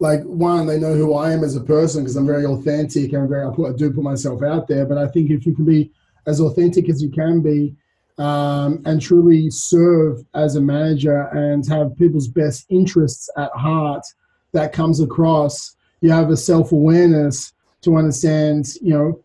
like 0.00 0.22
one, 0.24 0.66
they 0.66 0.78
know 0.78 0.94
who 0.94 1.14
I 1.14 1.32
am 1.32 1.44
as 1.44 1.56
a 1.56 1.60
person 1.60 2.02
because 2.02 2.16
I'm 2.16 2.26
very 2.26 2.44
authentic 2.44 3.12
and 3.12 3.28
very 3.28 3.46
I, 3.46 3.50
put, 3.54 3.72
I 3.72 3.76
do 3.76 3.92
put 3.92 4.02
myself 4.02 4.42
out 4.42 4.66
there. 4.66 4.84
But 4.86 4.98
I 4.98 5.08
think 5.08 5.30
if 5.30 5.46
you 5.46 5.54
can 5.54 5.64
be 5.64 5.92
as 6.26 6.40
authentic 6.40 6.88
as 6.88 7.02
you 7.02 7.10
can 7.10 7.40
be 7.40 7.74
um, 8.18 8.82
and 8.84 9.00
truly 9.00 9.50
serve 9.50 10.24
as 10.34 10.56
a 10.56 10.60
manager 10.60 11.22
and 11.32 11.66
have 11.68 11.96
people's 11.96 12.28
best 12.28 12.66
interests 12.70 13.28
at 13.36 13.50
heart, 13.52 14.04
that 14.52 14.72
comes 14.72 15.00
across. 15.00 15.76
You 16.00 16.10
have 16.10 16.30
a 16.30 16.36
self 16.36 16.72
awareness 16.72 17.52
to 17.82 17.96
understand, 17.96 18.74
you 18.80 18.94
know, 18.94 19.20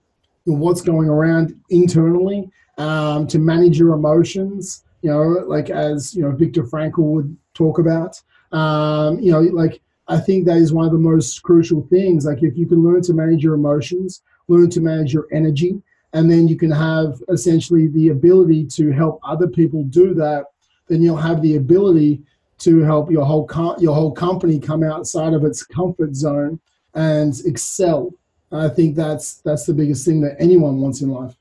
what's 0.45 0.81
going 0.81 1.07
around 1.07 1.55
internally, 1.69 2.49
um, 2.77 3.27
to 3.27 3.39
manage 3.39 3.77
your 3.77 3.93
emotions. 3.93 4.83
You 5.01 5.11
know, 5.11 5.23
like 5.47 5.69
as 5.69 6.13
you 6.13 6.23
know, 6.23 6.31
Viktor 6.31 6.63
Frankl 6.63 7.13
would 7.13 7.37
talk 7.53 7.79
about. 7.79 8.21
Um, 8.51 9.19
you 9.19 9.31
know, 9.31 9.41
like 9.41 9.81
I 10.07 10.17
think 10.19 10.45
that 10.45 10.57
is 10.57 10.73
one 10.73 10.85
of 10.85 10.91
the 10.91 10.97
most 10.97 11.41
crucial 11.43 11.85
things. 11.89 12.25
Like 12.25 12.43
if 12.43 12.57
you 12.57 12.65
can 12.65 12.83
learn 12.83 13.01
to 13.03 13.13
manage 13.13 13.43
your 13.43 13.53
emotions, 13.53 14.23
learn 14.47 14.69
to 14.71 14.81
manage 14.81 15.13
your 15.13 15.27
energy, 15.31 15.81
and 16.13 16.29
then 16.29 16.47
you 16.47 16.57
can 16.57 16.71
have 16.71 17.21
essentially 17.29 17.87
the 17.87 18.09
ability 18.09 18.65
to 18.65 18.91
help 18.91 19.19
other 19.23 19.47
people 19.47 19.83
do 19.83 20.13
that, 20.15 20.45
then 20.87 21.01
you'll 21.01 21.17
have 21.17 21.41
the 21.41 21.55
ability 21.55 22.23
to 22.59 22.81
help 22.81 23.09
your 23.09 23.25
whole 23.25 23.47
your 23.79 23.95
whole 23.95 24.11
company 24.11 24.59
come 24.59 24.83
outside 24.83 25.33
of 25.33 25.45
its 25.45 25.63
comfort 25.63 26.15
zone 26.15 26.59
and 26.93 27.33
excel. 27.45 28.11
And 28.51 28.61
I 28.61 28.69
think 28.69 28.95
that's 28.95 29.35
that's 29.41 29.65
the 29.65 29.73
biggest 29.73 30.05
thing 30.05 30.21
that 30.21 30.35
anyone 30.39 30.81
wants 30.81 31.01
in 31.01 31.09
life. 31.09 31.35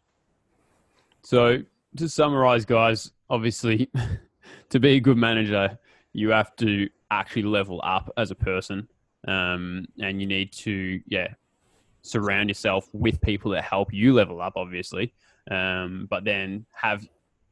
So 1.22 1.62
to 1.96 2.08
summarize, 2.08 2.64
guys, 2.64 3.12
obviously, 3.28 3.90
to 4.70 4.80
be 4.80 4.96
a 4.96 5.00
good 5.00 5.16
manager, 5.16 5.78
you 6.12 6.30
have 6.30 6.54
to 6.56 6.88
actually 7.10 7.42
level 7.42 7.80
up 7.82 8.12
as 8.16 8.30
a 8.30 8.34
person, 8.34 8.88
um, 9.26 9.86
and 10.00 10.20
you 10.20 10.26
need 10.26 10.52
to 10.52 11.00
yeah 11.06 11.28
surround 12.08 12.48
yourself 12.48 12.88
with 12.92 13.20
people 13.20 13.50
that 13.52 13.64
help 13.64 13.92
you 13.92 14.12
level 14.14 14.40
up, 14.40 14.54
obviously. 14.56 15.12
Um, 15.50 16.06
but 16.10 16.24
then 16.24 16.66
have 16.72 17.06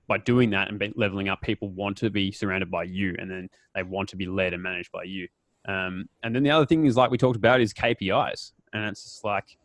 by 0.09 0.19
doing 0.19 0.51
that 0.51 0.71
and 0.71 0.93
leveling 0.97 1.29
up, 1.29 1.41
people 1.43 1.69
want 1.71 1.97
to 1.99 2.11
be 2.11 2.31
surrounded 2.31 2.71
by 2.71 2.85
you, 2.85 3.15
and 3.19 3.31
then 3.31 3.49
they 3.75 3.83
want 3.83 4.09
to 4.11 4.17
be 4.17 4.27
led 4.27 4.55
and 4.55 4.63
managed 4.63 4.93
by 4.93 5.03
you. 5.03 5.29
Um, 5.67 6.09
and 6.23 6.35
then 6.35 6.43
the 6.43 6.51
other 6.51 6.67
thing 6.67 6.87
is 6.87 6.97
like 6.97 7.11
we 7.11 7.19
talked 7.19 7.37
about 7.37 7.61
is 7.61 7.75
KPIs, 7.75 8.53
and 8.73 8.85
it's 8.85 9.03
just 9.03 9.25
like 9.25 9.59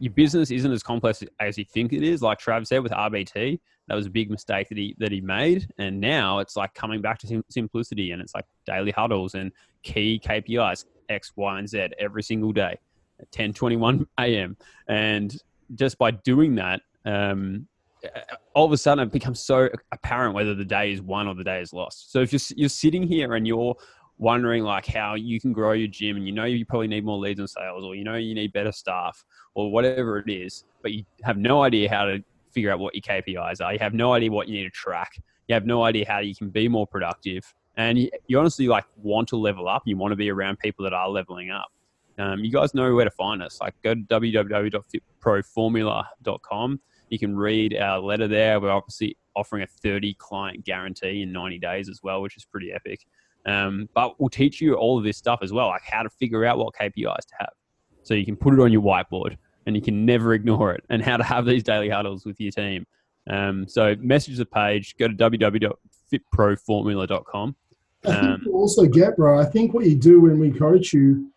your 0.00 0.12
business 0.12 0.50
isn't 0.50 0.72
as 0.72 0.82
complex 0.82 1.22
as 1.40 1.58
you 1.58 1.64
think 1.64 1.92
it 1.92 2.02
is. 2.02 2.22
Like 2.22 2.40
Trav 2.40 2.66
said 2.66 2.82
with 2.82 2.92
RBT, 2.92 3.60
that 3.88 3.94
was 3.94 4.06
a 4.06 4.10
big 4.10 4.30
mistake 4.30 4.68
that 4.70 4.78
he 4.78 4.96
that 4.98 5.12
he 5.12 5.20
made, 5.20 5.68
and 5.78 6.00
now 6.00 6.38
it's 6.38 6.56
like 6.56 6.72
coming 6.74 7.02
back 7.02 7.18
to 7.18 7.26
sim- 7.26 7.44
simplicity, 7.50 8.12
and 8.12 8.22
it's 8.22 8.34
like 8.34 8.46
daily 8.66 8.90
huddles 8.90 9.34
and 9.34 9.52
key 9.82 10.20
KPIs 10.24 10.86
X, 11.10 11.32
Y, 11.36 11.58
and 11.58 11.68
Z 11.68 11.88
every 11.98 12.22
single 12.22 12.52
day 12.52 12.78
at 13.24 13.32
10, 13.32 13.54
21 13.54 14.06
a.m. 14.20 14.56
And 14.88 15.36
just 15.74 15.98
by 15.98 16.10
doing 16.12 16.54
that, 16.56 16.82
um, 17.04 17.66
all 18.54 18.66
of 18.66 18.72
a 18.72 18.76
sudden 18.76 19.06
it 19.06 19.12
becomes 19.12 19.40
so 19.40 19.68
apparent 19.92 20.34
whether 20.34 20.54
the 20.54 20.64
day 20.64 20.92
is 20.92 21.00
won 21.00 21.26
or 21.26 21.34
the 21.34 21.44
day 21.44 21.60
is 21.60 21.72
lost. 21.72 22.12
So 22.12 22.20
if 22.20 22.32
you're, 22.32 22.40
you're 22.56 22.68
sitting 22.68 23.02
here 23.02 23.34
and 23.34 23.46
you're 23.46 23.74
wondering 24.18 24.62
like 24.62 24.86
how 24.86 25.14
you 25.14 25.40
can 25.40 25.52
grow 25.52 25.72
your 25.72 25.88
gym 25.88 26.16
and 26.16 26.26
you 26.26 26.32
know 26.32 26.44
you 26.44 26.64
probably 26.64 26.86
need 26.86 27.04
more 27.04 27.18
leads 27.18 27.40
and 27.40 27.50
sales 27.50 27.82
or 27.82 27.96
you 27.96 28.04
know 28.04 28.14
you 28.14 28.32
need 28.32 28.52
better 28.52 28.70
staff 28.70 29.24
or 29.54 29.70
whatever 29.72 30.18
it 30.18 30.30
is, 30.30 30.64
but 30.82 30.92
you 30.92 31.04
have 31.22 31.36
no 31.36 31.62
idea 31.62 31.88
how 31.88 32.04
to 32.04 32.22
figure 32.50 32.70
out 32.70 32.78
what 32.78 32.94
your 32.94 33.02
KPIs 33.02 33.64
are. 33.64 33.72
You 33.72 33.78
have 33.80 33.94
no 33.94 34.12
idea 34.12 34.30
what 34.30 34.48
you 34.48 34.58
need 34.58 34.64
to 34.64 34.70
track. 34.70 35.12
You 35.48 35.54
have 35.54 35.66
no 35.66 35.82
idea 35.82 36.04
how 36.06 36.20
you 36.20 36.34
can 36.34 36.50
be 36.50 36.68
more 36.68 36.86
productive. 36.86 37.52
And 37.76 37.98
you, 37.98 38.10
you 38.28 38.38
honestly 38.38 38.68
like 38.68 38.84
want 39.02 39.28
to 39.28 39.36
level 39.36 39.68
up. 39.68 39.82
You 39.84 39.96
want 39.96 40.12
to 40.12 40.16
be 40.16 40.30
around 40.30 40.58
people 40.60 40.84
that 40.84 40.92
are 40.92 41.08
leveling 41.08 41.50
up. 41.50 41.72
Um, 42.18 42.44
you 42.44 42.52
guys 42.52 42.74
know 42.74 42.94
where 42.94 43.04
to 43.04 43.10
find 43.10 43.42
us. 43.42 43.60
Like 43.60 43.74
go 43.82 43.94
to 43.94 44.00
www.fitproformula.com 44.00 46.80
you 47.14 47.18
can 47.18 47.34
read 47.36 47.76
our 47.76 47.98
letter 48.00 48.28
there. 48.28 48.58
We're 48.60 48.70
obviously 48.70 49.16
offering 49.36 49.62
a 49.62 49.66
30 49.66 50.14
client 50.14 50.64
guarantee 50.64 51.20
in 51.22 51.32
90 51.32 51.58
days 51.60 51.88
as 51.88 52.00
well, 52.02 52.20
which 52.22 52.36
is 52.36 52.44
pretty 52.44 52.72
epic. 52.72 53.06
Um, 53.46 53.88
but 53.94 54.18
we'll 54.18 54.30
teach 54.30 54.60
you 54.60 54.74
all 54.74 54.98
of 54.98 55.04
this 55.04 55.16
stuff 55.16 55.38
as 55.42 55.52
well, 55.52 55.68
like 55.68 55.84
how 55.84 56.02
to 56.02 56.10
figure 56.10 56.44
out 56.44 56.58
what 56.58 56.74
KPIs 56.74 57.26
to 57.26 57.34
have. 57.38 57.52
So 58.02 58.14
you 58.14 58.24
can 58.24 58.34
put 58.36 58.54
it 58.54 58.60
on 58.60 58.72
your 58.72 58.82
whiteboard 58.82 59.36
and 59.66 59.76
you 59.76 59.82
can 59.82 60.04
never 60.04 60.34
ignore 60.34 60.74
it, 60.74 60.84
and 60.90 61.02
how 61.02 61.16
to 61.16 61.24
have 61.24 61.46
these 61.46 61.62
daily 61.62 61.88
huddles 61.88 62.26
with 62.26 62.38
your 62.38 62.52
team. 62.52 62.86
Um, 63.30 63.66
so 63.66 63.96
message 63.98 64.36
the 64.36 64.44
page, 64.44 64.94
go 64.98 65.08
to 65.08 65.14
www.fitproformula.com. 65.14 67.56
I 68.04 68.10
think 68.10 68.22
um, 68.22 68.42
you 68.44 68.52
also 68.52 68.84
get, 68.84 69.16
bro, 69.16 69.40
I 69.40 69.46
think 69.46 69.72
what 69.72 69.86
you 69.86 69.94
do 69.94 70.20
when 70.20 70.38
we 70.38 70.50
coach 70.50 70.92
you, 70.92 71.32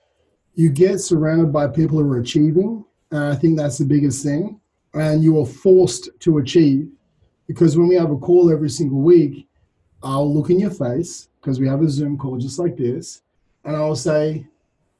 you 0.57 0.69
get 0.69 0.99
surrounded 0.99 1.53
by 1.53 1.67
people 1.67 1.99
who 1.99 2.11
are 2.11 2.19
achieving. 2.19 2.83
And 3.11 3.23
I 3.23 3.35
think 3.35 3.57
that's 3.57 3.77
the 3.77 3.85
biggest 3.85 4.21
thing 4.21 4.59
and 4.93 5.23
you 5.23 5.39
are 5.39 5.45
forced 5.45 6.09
to 6.19 6.39
achieve. 6.39 6.89
Because 7.47 7.77
when 7.77 7.87
we 7.87 7.95
have 7.95 8.11
a 8.11 8.17
call 8.17 8.51
every 8.51 8.69
single 8.69 8.99
week, 8.99 9.47
I'll 10.03 10.31
look 10.31 10.49
in 10.49 10.59
your 10.59 10.71
face 10.71 11.29
because 11.39 11.59
we 11.59 11.67
have 11.67 11.81
a 11.81 11.89
Zoom 11.89 12.17
call 12.17 12.37
just 12.37 12.59
like 12.59 12.75
this, 12.75 13.21
and 13.63 13.75
I'll 13.75 13.95
say, 13.95 14.45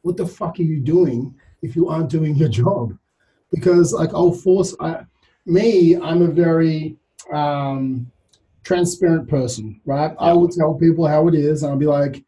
"What 0.02 0.18
the 0.18 0.26
fuck 0.26 0.60
are 0.60 0.64
you 0.64 0.80
doing 0.80 1.36
if 1.62 1.76
you 1.76 1.90
aren't 1.90 2.10
doing 2.10 2.36
your 2.36 2.50
job?" 2.64 2.98
Because 3.52 3.94
like 3.94 4.14
I'll 4.14 4.32
force 4.32 4.76
I, 4.80 5.06
me, 5.46 5.98
I'm 5.98 6.22
a 6.22 6.28
very 6.28 6.96
um, 7.34 8.10
transparent 8.64 9.28
person, 9.28 9.82
right? 9.86 10.16
I 10.20 10.34
will 10.34 10.50
tell 10.50 10.74
people 10.74 11.06
how 11.06 11.28
it 11.28 11.36
is, 11.36 11.64
and 11.64 11.72
I'll 11.72 11.78
be 11.78 11.86
like, 11.86 12.24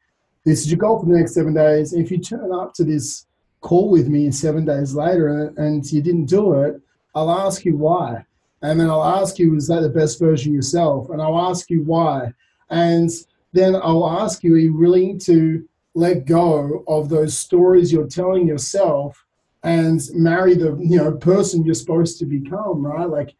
"This 0.45 0.61
is 0.61 0.71
your 0.71 0.79
goal 0.79 0.99
for 0.99 1.05
the 1.05 1.17
next 1.17 1.33
seven 1.33 1.53
days. 1.53 1.93
If 1.93 2.11
you 2.11 2.17
turn 2.17 2.51
up 2.51 2.73
to 2.75 2.83
this 2.83 3.25
call 3.61 3.89
with 3.89 4.07
me 4.07 4.31
seven 4.31 4.65
days 4.65 4.93
later 4.93 5.53
and 5.57 5.91
you 5.91 6.01
didn't 6.01 6.25
do 6.25 6.53
it, 6.61 6.79
I'll 7.13 7.31
ask 7.31 7.65
you 7.65 7.75
why. 7.75 8.25
And 8.61 8.79
then 8.79 8.89
I'll 8.89 9.03
ask 9.03 9.39
you, 9.39 9.55
is 9.55 9.67
that 9.67 9.81
the 9.81 9.89
best 9.89 10.19
version 10.19 10.53
yourself? 10.53 11.09
And 11.09 11.21
I'll 11.21 11.39
ask 11.49 11.69
you 11.69 11.83
why. 11.83 12.33
And 12.69 13.09
then 13.53 13.75
I'll 13.75 14.09
ask 14.09 14.43
you, 14.43 14.55
are 14.55 14.57
you 14.57 14.77
willing 14.77 15.17
to 15.19 15.67
let 15.95 16.25
go 16.25 16.83
of 16.87 17.09
those 17.09 17.37
stories 17.37 17.91
you're 17.91 18.07
telling 18.07 18.47
yourself 18.47 19.25
and 19.63 20.01
marry 20.13 20.55
the 20.55 20.77
you 20.79 20.97
know 20.97 21.11
person 21.13 21.65
you're 21.65 21.73
supposed 21.73 22.19
to 22.19 22.25
become, 22.25 22.85
right? 22.85 23.09
Like, 23.09 23.35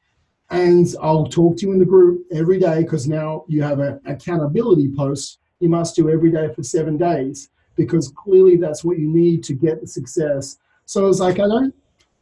and 0.50 0.88
I'll 1.02 1.28
talk 1.28 1.58
to 1.58 1.66
you 1.66 1.74
in 1.74 1.80
the 1.80 1.86
group 1.86 2.26
every 2.32 2.60
day 2.60 2.82
because 2.82 3.08
now 3.08 3.46
you 3.48 3.62
have 3.62 3.80
an 3.80 4.02
accountability 4.06 4.92
post 4.96 5.40
you 5.60 5.70
must 5.70 5.96
do 5.96 6.10
every 6.10 6.32
day 6.32 6.54
for 6.54 6.64
seven 6.64 6.98
days 6.98 7.50
because 7.76 8.12
clearly 8.16 8.58
that's 8.58 8.84
what 8.84 8.98
you 8.98 9.08
need 9.08 9.44
to 9.44 9.54
get 9.54 9.82
the 9.82 9.88
success. 9.88 10.58
So 10.86 11.08
it's 11.08 11.20
like 11.20 11.40
I 11.40 11.48
don't 11.48 11.74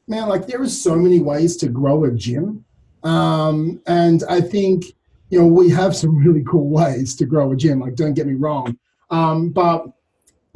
man, 0.07 0.29
like 0.29 0.47
there 0.47 0.63
is 0.63 0.81
so 0.81 0.95
many 0.95 1.19
ways 1.19 1.57
to 1.57 1.67
grow 1.67 2.05
a 2.05 2.11
gym. 2.11 2.63
Um, 3.03 3.81
and 3.87 4.23
I 4.29 4.41
think, 4.41 4.85
you 5.29 5.39
know, 5.39 5.47
we 5.47 5.69
have 5.69 5.95
some 5.95 6.17
really 6.25 6.43
cool 6.43 6.69
ways 6.69 7.15
to 7.17 7.25
grow 7.25 7.51
a 7.51 7.55
gym. 7.55 7.79
Like, 7.79 7.95
don't 7.95 8.13
get 8.13 8.27
me 8.27 8.33
wrong. 8.33 8.77
Um, 9.09 9.49
but 9.49 9.85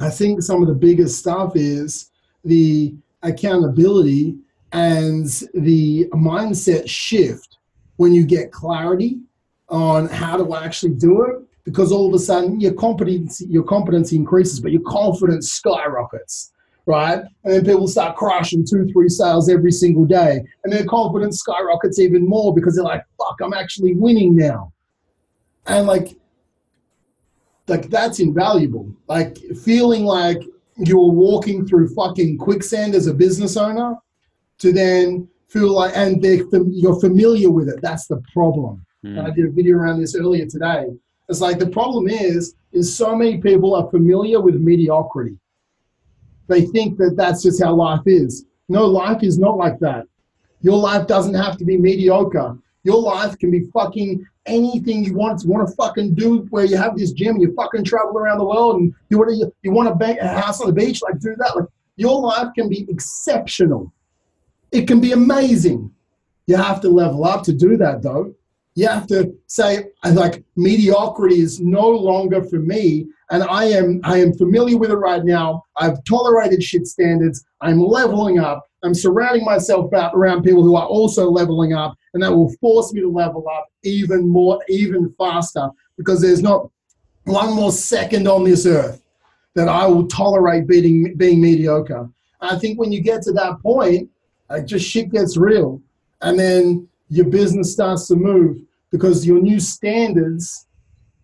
I 0.00 0.10
think 0.10 0.42
some 0.42 0.62
of 0.62 0.68
the 0.68 0.74
biggest 0.74 1.18
stuff 1.18 1.52
is 1.54 2.10
the 2.44 2.94
accountability 3.22 4.36
and 4.72 5.26
the 5.54 6.08
mindset 6.12 6.88
shift 6.88 7.58
when 7.96 8.12
you 8.12 8.24
get 8.24 8.50
clarity 8.50 9.20
on 9.68 10.08
how 10.08 10.36
to 10.36 10.56
actually 10.56 10.94
do 10.94 11.22
it 11.22 11.36
because 11.64 11.92
all 11.92 12.08
of 12.08 12.14
a 12.14 12.18
sudden 12.18 12.60
your 12.60 12.74
competency 12.74 13.46
your 13.46 13.62
competency 13.62 14.16
increases 14.16 14.60
but 14.60 14.72
your 14.72 14.82
confidence 14.82 15.52
skyrockets 15.52 16.52
right? 16.86 17.20
And 17.44 17.54
then 17.54 17.64
people 17.64 17.88
start 17.88 18.16
crushing 18.16 18.64
two, 18.68 18.86
three 18.92 19.08
sales 19.08 19.48
every 19.48 19.72
single 19.72 20.04
day. 20.04 20.42
And 20.64 20.72
their 20.72 20.84
confidence 20.84 21.38
skyrockets 21.38 21.98
even 21.98 22.26
more 22.26 22.54
because 22.54 22.76
they're 22.76 22.84
like, 22.84 23.04
fuck, 23.18 23.36
I'm 23.42 23.54
actually 23.54 23.94
winning 23.94 24.36
now. 24.36 24.72
And 25.66 25.86
like, 25.86 26.16
like 27.68 27.88
that's 27.88 28.18
invaluable. 28.18 28.92
Like 29.06 29.38
feeling 29.64 30.04
like 30.04 30.42
you're 30.76 31.12
walking 31.12 31.66
through 31.66 31.94
fucking 31.94 32.38
quicksand 32.38 32.94
as 32.94 33.06
a 33.06 33.14
business 33.14 33.56
owner 33.56 33.96
to 34.58 34.72
then 34.72 35.28
feel 35.48 35.72
like, 35.72 35.96
and 35.96 36.20
they're 36.22 36.44
you're 36.68 36.98
familiar 37.00 37.50
with 37.50 37.68
it. 37.68 37.80
That's 37.82 38.06
the 38.06 38.20
problem. 38.32 38.84
Mm. 39.04 39.18
And 39.18 39.20
I 39.20 39.30
did 39.30 39.46
a 39.46 39.50
video 39.50 39.76
around 39.76 40.00
this 40.00 40.16
earlier 40.16 40.46
today. 40.46 40.86
It's 41.28 41.40
like 41.40 41.58
the 41.58 41.68
problem 41.68 42.08
is, 42.08 42.54
is 42.72 42.96
so 42.96 43.14
many 43.14 43.38
people 43.38 43.74
are 43.74 43.90
familiar 43.90 44.40
with 44.40 44.56
mediocrity 44.56 45.38
they 46.52 46.66
think 46.66 46.98
that 46.98 47.16
that's 47.16 47.42
just 47.42 47.62
how 47.62 47.74
life 47.74 48.02
is. 48.06 48.44
No, 48.68 48.86
life 48.86 49.22
is 49.22 49.38
not 49.38 49.56
like 49.56 49.78
that. 49.80 50.06
Your 50.60 50.76
life 50.76 51.06
doesn't 51.06 51.34
have 51.34 51.56
to 51.56 51.64
be 51.64 51.76
mediocre. 51.76 52.56
Your 52.84 53.00
life 53.00 53.38
can 53.38 53.50
be 53.50 53.64
fucking 53.72 54.26
anything 54.46 55.04
you 55.04 55.14
want. 55.14 55.42
You 55.42 55.50
want 55.50 55.68
to 55.68 55.74
fucking 55.74 56.14
do 56.14 56.46
where 56.50 56.64
you 56.64 56.76
have 56.76 56.96
this 56.96 57.12
gym 57.12 57.36
and 57.36 57.42
you 57.42 57.54
fucking 57.54 57.84
travel 57.84 58.18
around 58.18 58.38
the 58.38 58.44
world 58.44 58.80
and 58.80 58.94
you 59.08 59.18
want 59.18 59.30
to 59.30 59.52
you 59.62 59.72
want 59.72 59.88
to 59.88 59.94
bank 59.94 60.18
a 60.20 60.28
house 60.28 60.60
on 60.60 60.66
the 60.66 60.72
beach, 60.72 61.00
like 61.02 61.18
do 61.20 61.34
that. 61.36 61.56
Like 61.56 61.66
your 61.96 62.20
life 62.20 62.48
can 62.54 62.68
be 62.68 62.86
exceptional. 62.88 63.92
It 64.72 64.86
can 64.86 65.00
be 65.00 65.12
amazing. 65.12 65.92
You 66.46 66.56
have 66.56 66.80
to 66.82 66.88
level 66.88 67.24
up 67.24 67.44
to 67.44 67.52
do 67.52 67.76
that 67.76 68.02
though. 68.02 68.34
You 68.74 68.88
have 68.88 69.06
to 69.08 69.34
say, 69.48 69.86
like, 70.04 70.42
mediocrity 70.56 71.40
is 71.40 71.60
no 71.60 71.88
longer 71.88 72.42
for 72.42 72.58
me, 72.58 73.06
and 73.30 73.42
I 73.42 73.64
am 73.64 74.00
I 74.02 74.18
am 74.18 74.32
familiar 74.32 74.78
with 74.78 74.90
it 74.90 74.96
right 74.96 75.24
now. 75.24 75.64
I've 75.76 76.02
tolerated 76.04 76.62
shit 76.62 76.86
standards. 76.86 77.44
I'm 77.60 77.80
leveling 77.80 78.38
up. 78.38 78.66
I'm 78.82 78.94
surrounding 78.94 79.44
myself 79.44 79.92
around 79.92 80.42
people 80.42 80.62
who 80.62 80.74
are 80.76 80.86
also 80.86 81.30
leveling 81.30 81.74
up, 81.74 81.96
and 82.14 82.22
that 82.22 82.32
will 82.32 82.52
force 82.60 82.92
me 82.92 83.00
to 83.02 83.10
level 83.10 83.46
up 83.48 83.66
even 83.84 84.28
more, 84.28 84.58
even 84.68 85.14
faster, 85.18 85.68
because 85.96 86.20
there's 86.20 86.42
not 86.42 86.68
one 87.24 87.54
more 87.54 87.72
second 87.72 88.26
on 88.26 88.44
this 88.44 88.66
earth 88.66 89.02
that 89.54 89.68
I 89.68 89.86
will 89.86 90.06
tolerate 90.08 90.66
being 90.66 91.14
being 91.16 91.40
mediocre. 91.40 92.08
I 92.40 92.58
think 92.58 92.80
when 92.80 92.90
you 92.90 93.00
get 93.02 93.22
to 93.22 93.32
that 93.32 93.60
point, 93.60 94.10
like 94.48 94.66
just 94.66 94.88
shit 94.88 95.10
gets 95.12 95.36
real, 95.36 95.80
and 96.22 96.38
then 96.38 96.88
your 97.12 97.26
business 97.26 97.70
starts 97.70 98.08
to 98.08 98.16
move 98.16 98.62
because 98.90 99.26
your 99.26 99.38
new 99.38 99.60
standards 99.60 100.66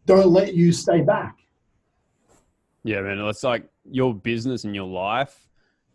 don't 0.05 0.31
let 0.31 0.55
you 0.55 0.71
stay 0.71 1.01
back. 1.01 1.35
Yeah, 2.85 3.01
man. 3.01 3.19
It's 3.21 3.43
like 3.43 3.67
your 3.91 4.15
business 4.15 4.65
and 4.65 4.75
your 4.75 4.87
life 4.87 5.49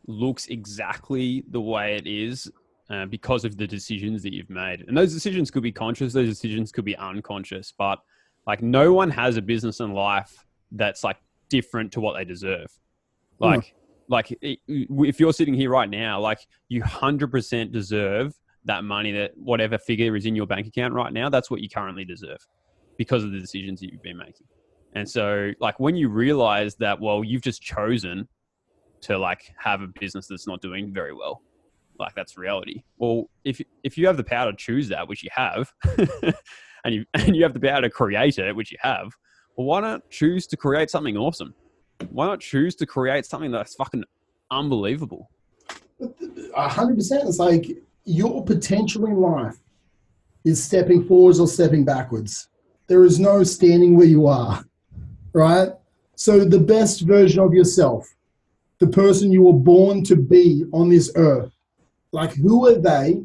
looks 0.08 0.48
exactly 0.48 1.44
the 1.52 1.62
way 1.62 1.96
it 1.96 2.08
is 2.08 2.52
uh, 2.90 3.06
because 3.06 3.46
of 3.46 3.56
the 3.56 3.68
decisions 3.68 4.24
that 4.24 4.34
you've 4.34 4.50
made. 4.50 4.84
And 4.88 4.98
those 4.98 5.14
decisions 5.14 5.52
could 5.52 5.64
be 5.64 5.72
conscious, 5.72 6.12
those 6.12 6.28
decisions 6.30 6.72
could 6.72 6.86
be 6.86 6.98
unconscious, 6.98 7.72
but 7.78 8.00
like 8.48 8.64
no 8.64 8.94
one 8.94 9.12
has 9.12 9.38
a 9.38 9.44
business 9.44 9.80
and 9.80 9.94
life 9.94 10.44
that's 10.72 11.04
like 11.04 11.18
different 11.50 11.92
to 11.92 12.02
what 12.02 12.18
they 12.18 12.26
deserve. 12.26 12.68
Hmm. 13.38 13.46
Like, 13.46 13.60
mm. 13.60 13.74
like 14.08 14.38
if 14.42 15.20
you're 15.20 15.34
sitting 15.34 15.54
here 15.54 15.70
right 15.70 15.90
now, 15.90 16.20
like 16.20 16.40
you 16.68 16.82
100% 16.82 17.72
deserve 17.72 18.34
that 18.66 18.84
money 18.84 19.12
that 19.12 19.32
whatever 19.38 19.78
figure 19.78 20.16
is 20.16 20.26
in 20.26 20.36
your 20.36 20.48
bank 20.48 20.68
account 20.68 20.94
right 20.94 21.12
now, 21.12 21.30
that's 21.30 21.52
what 21.52 21.62
you 21.62 21.70
currently 21.70 22.06
deserve 22.06 22.40
because 22.98 23.24
of 23.24 23.32
the 23.32 23.40
decisions 23.40 23.80
that 23.82 23.92
you've 23.92 24.04
been 24.04 24.18
making. 24.18 24.48
And 24.96 25.10
so, 25.10 25.52
like, 25.60 25.80
when 25.80 25.96
you 25.96 26.10
realize 26.10 26.76
that, 26.76 27.00
well, 27.00 27.24
you've 27.24 27.42
just 27.42 27.62
chosen 27.62 28.28
to 29.02 29.18
like 29.18 29.54
have 29.58 29.82
a 29.82 29.88
business 30.00 30.28
that's 30.28 30.48
not 30.48 30.62
doing 30.62 30.94
very 30.94 31.14
well, 31.14 31.42
like 32.00 32.14
that's 32.16 32.38
reality. 32.38 32.84
Well, 32.98 33.30
if 33.44 33.62
if 33.84 33.98
you 33.98 34.08
have 34.08 34.18
the 34.18 34.24
power 34.24 34.52
to 34.52 34.58
choose 34.58 34.88
that, 34.90 35.08
which 35.08 35.24
you 35.24 35.30
have, 35.34 35.72
and 36.86 36.94
you 36.94 37.06
and 37.14 37.36
you 37.36 37.44
have 37.44 37.54
the 37.54 37.60
power 37.60 37.82
to 37.82 37.90
create 37.90 38.38
it, 38.38 38.56
which 38.56 38.72
you 38.72 38.78
have, 38.82 39.14
well, 39.58 39.68
why 39.68 39.82
not 39.82 40.10
choose 40.10 40.48
to 40.48 40.58
create 40.58 40.90
something 40.90 41.18
awesome? 41.18 41.54
Why 42.10 42.26
not 42.26 42.40
choose 42.40 42.76
to 42.76 42.86
create 42.86 43.26
something 43.26 43.52
that's 43.52 43.76
fucking 43.76 44.04
unbelievable? 44.52 45.30
Hundred 46.56 46.96
percent. 46.96 47.28
It's 47.28 47.40
like 47.40 47.78
your 48.06 48.44
potential 48.44 49.06
in 49.06 49.16
life 49.16 49.58
is 50.44 50.64
stepping 50.64 51.06
forwards 51.06 51.40
or 51.40 51.48
stepping 51.48 51.86
backwards. 51.86 52.50
There 52.88 53.06
is 53.06 53.20
no 53.20 53.44
standing 53.44 53.96
where 53.96 54.08
you 54.08 54.28
are 54.28 54.64
right? 55.34 55.70
So 56.16 56.46
the 56.46 56.60
best 56.60 57.02
version 57.02 57.40
of 57.40 57.54
yourself, 57.54 58.14
the 58.80 58.88
person 58.88 59.32
you 59.32 59.44
were 59.44 59.54
born 59.54 60.04
to 60.06 60.16
be 60.16 60.64
on 60.72 60.90
this 60.90 61.12
earth, 61.16 61.52
like 62.12 62.34
who 62.36 62.68
are 62.68 62.80
they? 62.80 63.24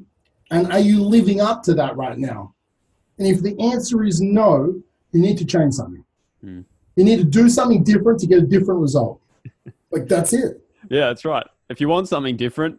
And 0.50 0.72
are 0.72 0.80
you 0.80 1.02
living 1.02 1.40
up 1.40 1.62
to 1.64 1.74
that 1.74 1.96
right 1.96 2.18
now? 2.18 2.54
And 3.18 3.26
if 3.26 3.42
the 3.42 3.58
answer 3.60 4.04
is 4.04 4.20
no, 4.20 4.80
you 5.12 5.20
need 5.20 5.36
to 5.38 5.44
change 5.44 5.74
something. 5.74 6.04
Mm. 6.42 6.64
You 6.96 7.04
need 7.04 7.18
to 7.18 7.24
do 7.24 7.48
something 7.48 7.84
different 7.84 8.18
to 8.20 8.26
get 8.26 8.38
a 8.38 8.46
different 8.46 8.80
result. 8.80 9.20
like 9.90 10.08
that's 10.08 10.32
it. 10.32 10.62
Yeah, 10.88 11.08
that's 11.08 11.24
right. 11.24 11.46
If 11.68 11.80
you 11.80 11.88
want 11.88 12.08
something 12.08 12.36
different, 12.36 12.78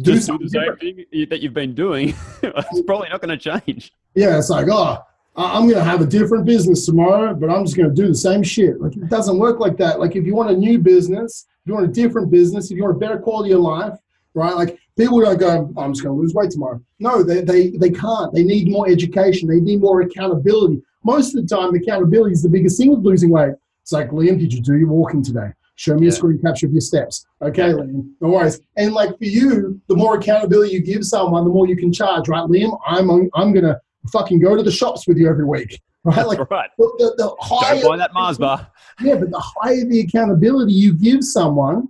do 0.00 0.14
just 0.14 0.28
do 0.28 0.38
the 0.38 0.48
same 0.48 0.60
different. 0.62 0.80
thing 0.80 1.26
that 1.30 1.40
you've 1.40 1.54
been 1.54 1.74
doing. 1.74 2.14
it's 2.42 2.82
probably 2.82 3.08
not 3.08 3.20
going 3.20 3.38
to 3.38 3.60
change. 3.60 3.92
Yeah, 4.14 4.38
it's 4.38 4.50
like, 4.50 4.66
oh, 4.70 4.98
I'm 5.36 5.64
going 5.64 5.74
to 5.76 5.84
have 5.84 6.00
a 6.00 6.06
different 6.06 6.46
business 6.46 6.86
tomorrow, 6.86 7.34
but 7.34 7.50
I'm 7.50 7.64
just 7.64 7.76
going 7.76 7.88
to 7.88 7.94
do 7.94 8.08
the 8.08 8.14
same 8.14 8.42
shit. 8.42 8.80
Like 8.80 8.96
it 8.96 9.08
doesn't 9.08 9.38
work 9.38 9.60
like 9.60 9.76
that. 9.78 10.00
Like 10.00 10.16
if 10.16 10.24
you 10.24 10.34
want 10.34 10.50
a 10.50 10.56
new 10.56 10.78
business, 10.78 11.46
if 11.62 11.68
you 11.68 11.74
want 11.74 11.86
a 11.86 11.92
different 11.92 12.30
business, 12.30 12.70
if 12.70 12.76
you 12.76 12.84
want 12.84 12.96
a 12.96 12.98
better 12.98 13.18
quality 13.18 13.52
of 13.52 13.60
life, 13.60 13.98
right? 14.32 14.54
Like 14.54 14.78
people 14.96 15.20
don't 15.20 15.38
go, 15.38 15.72
I'm 15.76 15.92
just 15.92 16.02
going 16.02 16.16
to 16.16 16.20
lose 16.20 16.32
weight 16.32 16.50
tomorrow. 16.50 16.80
No, 17.00 17.22
they, 17.22 17.42
they, 17.42 17.70
they 17.70 17.90
can't. 17.90 18.32
They 18.32 18.44
need 18.44 18.70
more 18.70 18.88
education. 18.88 19.48
They 19.48 19.60
need 19.60 19.80
more 19.80 20.00
accountability. 20.00 20.82
Most 21.04 21.34
of 21.34 21.46
the 21.46 21.54
time, 21.54 21.74
accountability 21.74 22.32
is 22.32 22.42
the 22.42 22.48
biggest 22.48 22.78
thing 22.78 22.90
with 22.90 23.00
losing 23.00 23.30
weight. 23.30 23.52
It's 23.82 23.92
like, 23.92 24.10
Liam, 24.10 24.38
did 24.38 24.52
you 24.52 24.60
do 24.60 24.76
your 24.76 24.88
walking 24.88 25.22
today? 25.22 25.52
Show 25.76 25.94
me 25.94 26.06
yeah. 26.06 26.12
a 26.12 26.12
screen 26.12 26.40
capture 26.42 26.66
of 26.66 26.72
your 26.72 26.80
steps. 26.80 27.26
Okay, 27.42 27.68
yeah. 27.68 27.74
Liam, 27.74 28.10
no 28.20 28.28
worries. 28.28 28.60
And 28.76 28.94
like 28.94 29.10
for 29.18 29.24
you, 29.24 29.80
the 29.88 29.94
more 29.94 30.16
accountability 30.16 30.72
you 30.72 30.82
give 30.82 31.04
someone, 31.04 31.44
the 31.44 31.50
more 31.50 31.68
you 31.68 31.76
can 31.76 31.92
charge, 31.92 32.28
right? 32.28 32.44
Liam, 32.44 32.78
I'm, 32.86 33.10
I'm 33.34 33.52
going 33.52 33.64
to 33.64 33.78
fucking 34.10 34.40
go 34.40 34.56
to 34.56 34.62
the 34.62 34.72
shops 34.72 35.06
with 35.06 35.18
you 35.18 35.28
every 35.28 35.44
week. 35.44 35.80
Right? 36.06 36.14
That's 36.14 36.28
like 36.28 36.50
right. 36.52 36.70
The, 36.78 36.84
the, 36.98 37.14
the 37.18 37.36
higher, 37.40 37.80
Don't 37.80 37.90
buy 37.90 37.96
that 37.96 38.14
Mars 38.14 38.38
bar. 38.38 38.70
Yeah, 39.00 39.16
but 39.16 39.28
the 39.32 39.40
higher 39.40 39.84
the 39.84 39.98
accountability 40.02 40.72
you 40.72 40.94
give 40.94 41.24
someone, 41.24 41.88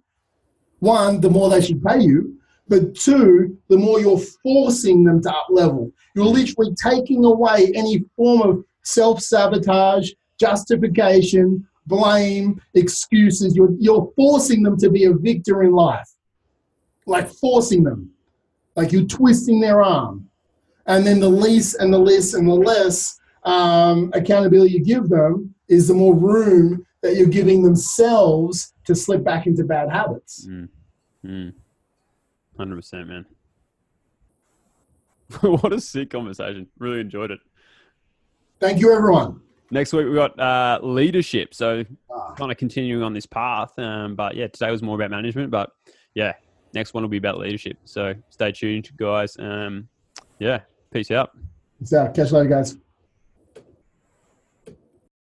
one, 0.78 1.20
the 1.20 1.28
more 1.28 1.50
they 1.50 1.60
should 1.60 1.84
pay 1.84 2.00
you. 2.00 2.38
But 2.66 2.94
two, 2.94 3.58
the 3.68 3.76
more 3.76 4.00
you're 4.00 4.18
forcing 4.42 5.04
them 5.04 5.20
to 5.20 5.30
up 5.30 5.48
level. 5.50 5.92
You're 6.14 6.24
literally 6.24 6.74
taking 6.82 7.26
away 7.26 7.70
any 7.74 8.04
form 8.16 8.40
of 8.40 8.64
self 8.84 9.20
sabotage, 9.20 10.12
justification, 10.40 11.68
blame, 11.86 12.60
excuses. 12.74 13.54
You're, 13.56 13.72
you're 13.78 14.12
forcing 14.16 14.62
them 14.62 14.76
to 14.78 14.90
be 14.90 15.04
a 15.04 15.12
victor 15.12 15.62
in 15.62 15.72
life. 15.72 16.08
Like 17.06 17.28
forcing 17.28 17.84
them. 17.84 18.10
Like 18.74 18.92
you're 18.92 19.04
twisting 19.04 19.60
their 19.60 19.82
arm. 19.82 20.28
And 20.86 21.06
then 21.06 21.20
the 21.20 21.28
least 21.28 21.76
and 21.80 21.92
the 21.92 21.98
less 21.98 22.34
and 22.34 22.48
the 22.48 22.54
less 22.54 23.18
um, 23.44 24.10
accountability 24.14 24.74
you 24.74 24.84
give 24.84 25.08
them 25.08 25.54
is 25.68 25.88
the 25.88 25.94
more 25.94 26.14
room 26.14 26.86
that 27.02 27.16
you're 27.16 27.26
giving 27.26 27.62
themselves 27.62 28.74
to 28.84 28.94
slip 28.94 29.24
back 29.24 29.46
into 29.46 29.64
bad 29.64 29.90
habits. 29.90 30.46
Mm. 30.48 30.68
Mm. 31.24 31.52
100%, 32.58 33.06
man. 33.06 33.26
what 35.40 35.72
a 35.72 35.80
sick 35.80 36.10
conversation. 36.10 36.68
Really 36.78 37.00
enjoyed 37.00 37.30
it. 37.30 37.40
Thank 38.60 38.80
you, 38.80 38.94
everyone. 38.94 39.40
Next 39.70 39.92
week, 39.92 40.06
we 40.06 40.14
got 40.14 40.38
uh, 40.38 40.78
leadership. 40.82 41.54
So, 41.54 41.84
ah. 42.10 42.34
kind 42.34 42.52
of 42.52 42.58
continuing 42.58 43.02
on 43.02 43.12
this 43.12 43.26
path. 43.26 43.76
Um, 43.78 44.14
but 44.14 44.36
yeah, 44.36 44.46
today 44.46 44.70
was 44.70 44.82
more 44.82 44.94
about 44.94 45.10
management. 45.10 45.50
But 45.50 45.70
yeah, 46.14 46.34
next 46.72 46.94
one 46.94 47.02
will 47.02 47.08
be 47.08 47.16
about 47.16 47.38
leadership. 47.38 47.78
So, 47.84 48.14
stay 48.30 48.52
tuned, 48.52 48.90
guys. 48.96 49.36
Um, 49.38 49.88
yeah, 50.38 50.60
Peace 50.96 51.10
out. 51.10 51.36
Peace 51.78 51.92
out. 51.92 52.14
Catch 52.14 52.30
you 52.30 52.38
later, 52.38 52.48
guys. 52.48 52.76